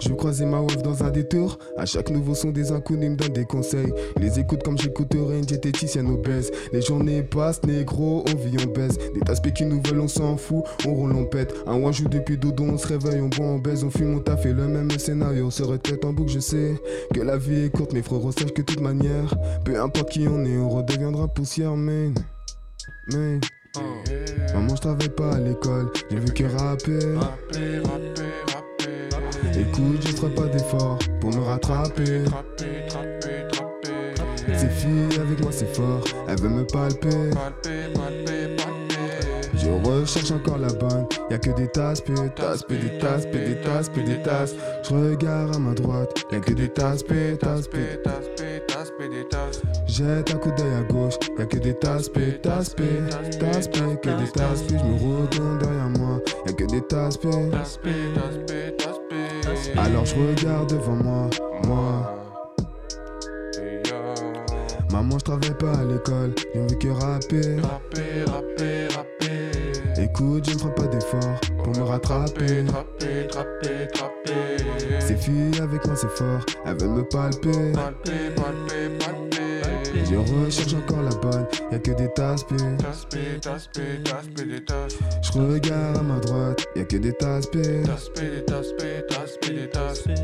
Je 0.00 0.12
croiser 0.12 0.46
ma 0.46 0.60
wave 0.60 0.82
dans 0.82 1.02
un 1.02 1.10
détour. 1.10 1.58
À 1.76 1.86
chaque 1.86 2.10
nouveau 2.10 2.34
son, 2.34 2.50
des 2.50 2.72
inconnus 2.72 3.10
me 3.10 3.16
donnent 3.16 3.32
des 3.32 3.44
conseils. 3.44 3.92
Ils 4.16 4.22
les 4.22 4.38
écoute 4.38 4.62
comme 4.62 4.78
j'écouterais 4.78 5.38
une 5.38 5.44
diététicienne 5.44 6.08
obèse. 6.08 6.50
Les 6.72 6.82
journées 6.82 7.22
passent, 7.22 7.62
négro, 7.64 8.24
on 8.28 8.34
vit, 8.36 8.56
on 8.64 8.70
baise. 8.70 8.98
Des 9.14 9.30
aspects 9.30 9.52
qui 9.52 9.64
nous 9.64 9.80
veulent, 9.82 10.00
on 10.00 10.08
s'en 10.08 10.36
fout. 10.36 10.64
On 10.86 10.94
roule, 10.94 11.14
on 11.14 11.24
pète. 11.24 11.54
Un 11.66 11.82
one 11.82 11.92
joue 11.92 12.08
depuis 12.08 12.38
dodo, 12.38 12.64
on 12.64 12.78
se 12.78 12.86
réveille, 12.86 13.20
on 13.20 13.28
boit, 13.28 13.46
on 13.46 13.58
baise. 13.58 13.84
On 13.84 13.90
fume, 13.90 14.16
on 14.16 14.20
taffe 14.20 14.46
et 14.46 14.52
le 14.52 14.66
même 14.68 14.90
scénario. 14.90 15.46
On 15.46 15.50
se 15.50 15.62
retraite 15.62 16.04
en 16.04 16.12
boucle, 16.12 16.30
je 16.30 16.40
sais 16.40 16.74
que 17.12 17.20
la 17.20 17.36
vie 17.36 17.64
est 17.64 17.70
courte, 17.70 17.92
mes 17.92 18.02
frérots 18.02 18.32
sachent 18.32 18.52
que 18.52 18.62
de 18.62 18.66
toute 18.66 18.80
manière, 18.80 19.34
peu 19.64 19.80
importe 19.80 20.10
qui 20.10 20.26
on 20.28 20.44
est, 20.44 20.58
on 20.58 20.68
redeviendra 20.68 21.28
poussière, 21.28 21.76
man. 21.76 22.14
Man. 23.12 23.40
Maman, 24.54 24.76
je 24.76 24.80
travaille 24.80 25.08
pas 25.10 25.34
à 25.34 25.40
l'école, 25.40 25.90
j'ai 26.10 26.18
vu 26.18 26.32
que 26.32 26.44
rapper. 26.44 26.98
Rapper, 27.16 27.78
rapper, 27.84 28.22
rapper. 28.46 28.57
Écoute, 29.58 30.06
je 30.06 30.16
ferai 30.16 30.30
pas 30.34 30.46
d'effort 30.46 30.98
pour 31.20 31.30
me 31.34 31.42
rattraper. 31.42 32.24
Ces 34.46 34.68
filles 34.68 35.20
avec 35.20 35.40
moi, 35.40 35.50
c'est 35.50 35.74
fort, 35.74 36.04
elles 36.28 36.40
veulent 36.40 36.50
me 36.50 36.64
palper. 36.64 37.30
Je 39.54 39.68
recherche 39.88 40.30
encore 40.30 40.58
la 40.58 40.72
bonne, 40.72 41.06
y'a 41.30 41.38
que 41.38 41.50
des 41.50 41.68
tasses, 41.68 42.00
peu, 42.00 42.14
tasses, 42.36 42.64
des 42.68 42.98
tasses, 42.98 43.26
des 43.26 43.60
tasses, 43.60 43.90
des 43.92 44.22
tasses. 44.22 44.54
Je 44.88 44.94
regarde 44.94 45.56
à 45.56 45.58
ma 45.58 45.74
droite, 45.74 46.24
y'a 46.30 46.40
que 46.40 46.52
des 46.52 46.68
tasses, 46.68 47.02
peu, 47.02 47.36
tasses, 47.36 47.68
peu. 47.68 47.78
Tasses, 48.04 48.92
des 49.10 49.28
tasses. 49.28 49.62
Jette 49.86 50.34
un 50.34 50.38
coup 50.38 50.50
d'œil 50.52 50.74
à 50.78 50.92
gauche, 50.92 51.14
y'a 51.38 51.46
que 51.46 51.58
des 51.58 51.74
tasses, 51.74 52.08
peu, 52.08 52.32
tasses, 52.42 52.74
peu, 52.74 52.84
tasses, 53.38 53.68
que 53.68 54.10
des 54.10 54.30
tasses. 54.30 54.64
Je 54.68 54.74
me 54.74 55.20
retourne 55.20 55.58
derrière 55.58 55.90
moi, 55.98 56.20
y'a 56.46 56.52
que 56.52 56.64
des. 56.64 56.78
Tasses, 56.88 57.18
tasses, 57.20 57.50
tasses, 57.50 57.80
Alors 59.76 60.04
je 60.04 60.14
regarde 60.14 60.70
devant 60.70 60.96
moi, 60.96 61.30
moi. 61.66 62.14
Maman, 64.90 65.18
je 65.18 65.24
travaille 65.24 65.58
pas 65.58 65.72
à 65.72 65.84
l'école, 65.84 66.34
j'ai 66.54 66.60
envie 66.60 66.78
que 66.78 66.88
rapper. 66.88 67.60
Rapper, 67.62 68.24
rapper, 68.26 68.88
rapper. 68.96 70.02
Écoute, 70.02 70.48
je 70.48 70.54
ne 70.54 70.58
ferai 70.58 70.74
pas 70.74 70.86
d'effort 70.86 71.40
pour 71.62 71.76
me 71.76 71.82
rattraper. 71.82 72.64
Trapper, 72.64 73.26
trapper, 73.28 73.88
trapper. 73.92 75.00
Ces 75.00 75.16
filles 75.16 75.60
avec 75.60 75.86
moi, 75.86 75.96
c'est 75.96 76.10
fort, 76.10 76.40
elles 76.64 76.78
veulent 76.78 76.90
me 76.90 77.02
palper. 77.02 77.72
Palper, 77.72 78.30
palper, 78.34 78.98
palper. 78.98 79.17
Je 80.10 80.16
recherche 80.16 80.74
encore 80.74 81.02
la 81.02 81.14
bonne, 81.16 81.46
y'a 81.70 81.78
que 81.78 81.90
des. 81.90 82.08
Tasses, 82.14 82.46
tasses, 82.46 83.06
tasses, 83.42 83.68
des 84.34 84.64
tasses. 84.64 84.98
Je 85.22 85.38
regarde 85.38 85.98
à 85.98 86.02
ma 86.02 86.18
droite, 86.18 86.66
y'a 86.74 86.84
que 86.84 86.96
des 86.96 87.12
tasses, 87.12 87.50
des 87.50 87.82
tasses. 87.82 88.10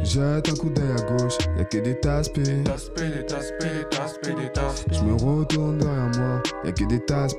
Jette 0.03 0.49
un 0.49 0.55
coup 0.55 0.71
d'œil 0.71 0.91
à 0.91 1.03
gauche, 1.03 1.37
y'a 1.59 1.65
que 1.65 1.79
des 1.79 2.01
tasses, 2.01 2.33
des 2.33 2.65
tasses. 2.65 2.91
Je 4.91 5.03
me 5.03 5.13
retourne 5.13 5.79
derrière 5.79 6.11
moi, 6.19 6.43
y'a 6.65 6.73
que 6.73 6.85
des 6.85 7.01
tasses. 7.01 7.37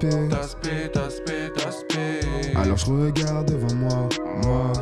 Alors 2.55 2.77
je 2.77 2.85
regarde 2.85 3.51
devant 3.51 3.75
moi, 3.75 4.09
moi. 4.43 4.73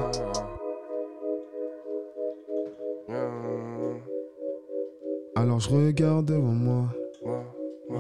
Alors 5.35 5.59
je 5.59 5.69
regarde 5.69 6.25
devant 6.25 6.51
moi. 6.51 6.89
Ouais, 7.25 7.99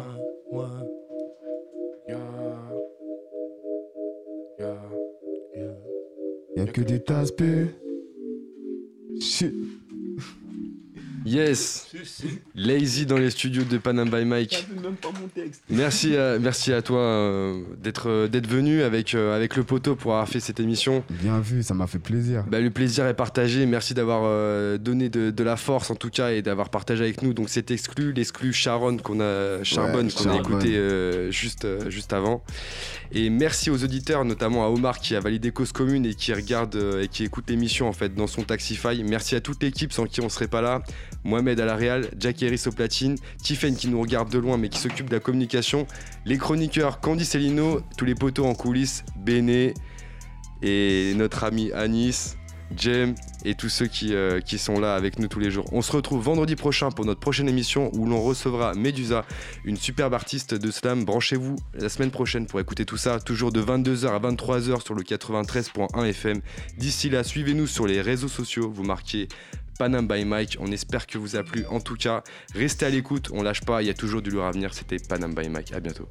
ouais, 0.51 0.67
yeah. 4.59 4.81
Y'a 6.55 6.65
que 6.65 6.81
des 6.81 6.99
tasses, 7.01 7.31
peu. 7.31 7.67
Shit. 9.19 9.53
Yes. 11.25 11.87
Lazy 12.55 13.05
dans 13.05 13.17
les 13.17 13.29
studios 13.29 13.63
de 13.63 13.77
Panam 13.77 14.09
by 14.09 14.25
Mike. 14.25 14.67
même 14.81 14.95
pas 14.95 15.09
mon 15.19 15.27
texte. 15.27 15.63
Merci 15.69 16.17
à, 16.17 16.37
merci 16.39 16.73
à 16.73 16.81
toi 16.81 16.99
euh, 16.99 17.61
d'être 17.81 18.09
euh, 18.09 18.27
d'être 18.27 18.47
venu 18.47 18.81
avec, 18.81 19.13
euh, 19.15 19.35
avec 19.35 19.55
le 19.55 19.63
poteau 19.63 19.95
pour 19.95 20.13
avoir 20.13 20.27
fait 20.27 20.39
cette 20.39 20.59
émission. 20.59 21.03
Bien 21.09 21.39
vu, 21.39 21.63
ça 21.63 21.73
m'a 21.73 21.87
fait 21.87 21.99
plaisir. 21.99 22.43
Bah, 22.49 22.59
le 22.59 22.69
plaisir 22.69 23.05
est 23.07 23.13
partagé. 23.13 23.65
Merci 23.65 23.93
d'avoir 23.93 24.21
euh, 24.25 24.77
donné 24.77 25.09
de, 25.09 25.31
de 25.31 25.43
la 25.43 25.55
force 25.55 25.91
en 25.91 25.95
tout 25.95 26.09
cas 26.09 26.31
et 26.31 26.41
d'avoir 26.41 26.69
partagé 26.69 27.03
avec 27.03 27.21
nous. 27.21 27.33
Donc 27.33 27.49
c'est 27.49 27.71
exclu, 27.71 28.13
l'exclu 28.13 28.51
Charonne 28.53 29.01
qu'on 29.01 29.21
a 29.21 29.63
Charbonne 29.63 30.11
qu'on 30.11 30.29
a 30.29 30.35
écouté 30.37 30.75
euh, 30.75 31.31
juste 31.31 31.67
juste 31.89 32.13
avant. 32.13 32.43
Et 33.11 33.29
merci 33.29 33.69
aux 33.69 33.83
auditeurs, 33.83 34.25
notamment 34.25 34.65
à 34.65 34.69
Omar 34.69 34.99
qui 34.99 35.15
a 35.15 35.19
validé 35.19 35.51
cause 35.51 35.71
commune 35.71 36.05
et 36.05 36.15
qui 36.15 36.33
regarde 36.33 36.75
et 37.01 37.07
qui 37.07 37.23
écoute 37.23 37.45
l'émission 37.49 37.87
en 37.87 37.93
fait 37.93 38.13
dans 38.15 38.27
son 38.27 38.41
Taxify. 38.41 39.03
Merci 39.03 39.35
à 39.35 39.41
toute 39.41 39.61
l'équipe 39.61 39.93
sans 39.93 40.05
qui 40.05 40.19
on 40.21 40.29
serait 40.29 40.47
pas 40.47 40.61
là. 40.61 40.81
Mohamed 41.23 41.59
à 41.59 41.65
la 41.65 41.75
Real, 41.75 42.09
Jack 42.19 42.41
Harris 42.43 42.63
au 42.65 42.71
platine, 42.71 43.15
Tiffen 43.41 43.75
qui 43.75 43.87
nous 43.87 44.01
regarde 44.01 44.29
de 44.31 44.37
loin 44.37 44.57
mais 44.57 44.69
qui 44.69 44.79
s'occupe 44.79 45.09
de 45.09 45.15
la 45.15 45.19
communication, 45.19 45.87
les 46.25 46.37
chroniqueurs 46.37 46.99
Candy 46.99 47.25
Cellino, 47.25 47.81
tous 47.97 48.05
les 48.05 48.15
poteaux 48.15 48.45
en 48.45 48.55
coulisses, 48.55 49.03
Béné 49.17 49.73
et 50.61 51.13
notre 51.15 51.43
ami 51.43 51.71
Anis. 51.71 52.37
Jem 52.77 53.15
et 53.45 53.55
tous 53.55 53.69
ceux 53.69 53.87
qui, 53.87 54.13
euh, 54.13 54.39
qui 54.39 54.57
sont 54.57 54.79
là 54.79 54.95
avec 54.95 55.19
nous 55.19 55.27
tous 55.27 55.39
les 55.39 55.51
jours. 55.51 55.65
On 55.71 55.81
se 55.81 55.91
retrouve 55.91 56.23
vendredi 56.23 56.55
prochain 56.55 56.89
pour 56.89 57.05
notre 57.05 57.19
prochaine 57.19 57.49
émission 57.49 57.91
où 57.93 58.05
l'on 58.05 58.21
recevra 58.21 58.73
Medusa, 58.73 59.25
une 59.65 59.77
superbe 59.77 60.13
artiste 60.13 60.53
de 60.53 60.71
slam. 60.71 61.05
Branchez-vous 61.05 61.55
la 61.75 61.89
semaine 61.89 62.11
prochaine 62.11 62.45
pour 62.47 62.59
écouter 62.59 62.85
tout 62.85 62.97
ça, 62.97 63.19
toujours 63.19 63.51
de 63.51 63.61
22h 63.61 64.07
à 64.07 64.19
23h 64.19 64.83
sur 64.83 64.95
le 64.95 65.03
93.1 65.03 66.05
FM. 66.05 66.41
D'ici 66.77 67.09
là, 67.09 67.23
suivez-nous 67.23 67.67
sur 67.67 67.85
les 67.85 68.01
réseaux 68.01 68.27
sociaux, 68.27 68.71
vous 68.73 68.83
marquez 68.83 69.27
Panam 69.77 70.07
by 70.07 70.25
Mike. 70.25 70.57
On 70.59 70.71
espère 70.71 71.07
que 71.07 71.17
vous 71.17 71.35
a 71.35 71.43
plu. 71.43 71.65
En 71.67 71.79
tout 71.79 71.95
cas, 71.95 72.23
restez 72.53 72.85
à 72.85 72.89
l'écoute, 72.89 73.29
on 73.33 73.41
lâche 73.43 73.61
pas, 73.61 73.81
il 73.81 73.87
y 73.87 73.91
a 73.91 73.93
toujours 73.93 74.21
du 74.21 74.29
lourd 74.29 74.45
à 74.45 74.51
venir. 74.51 74.73
C'était 74.73 74.97
Panam 74.97 75.33
by 75.33 75.49
Mike. 75.49 75.73
À 75.73 75.79
bientôt. 75.79 76.07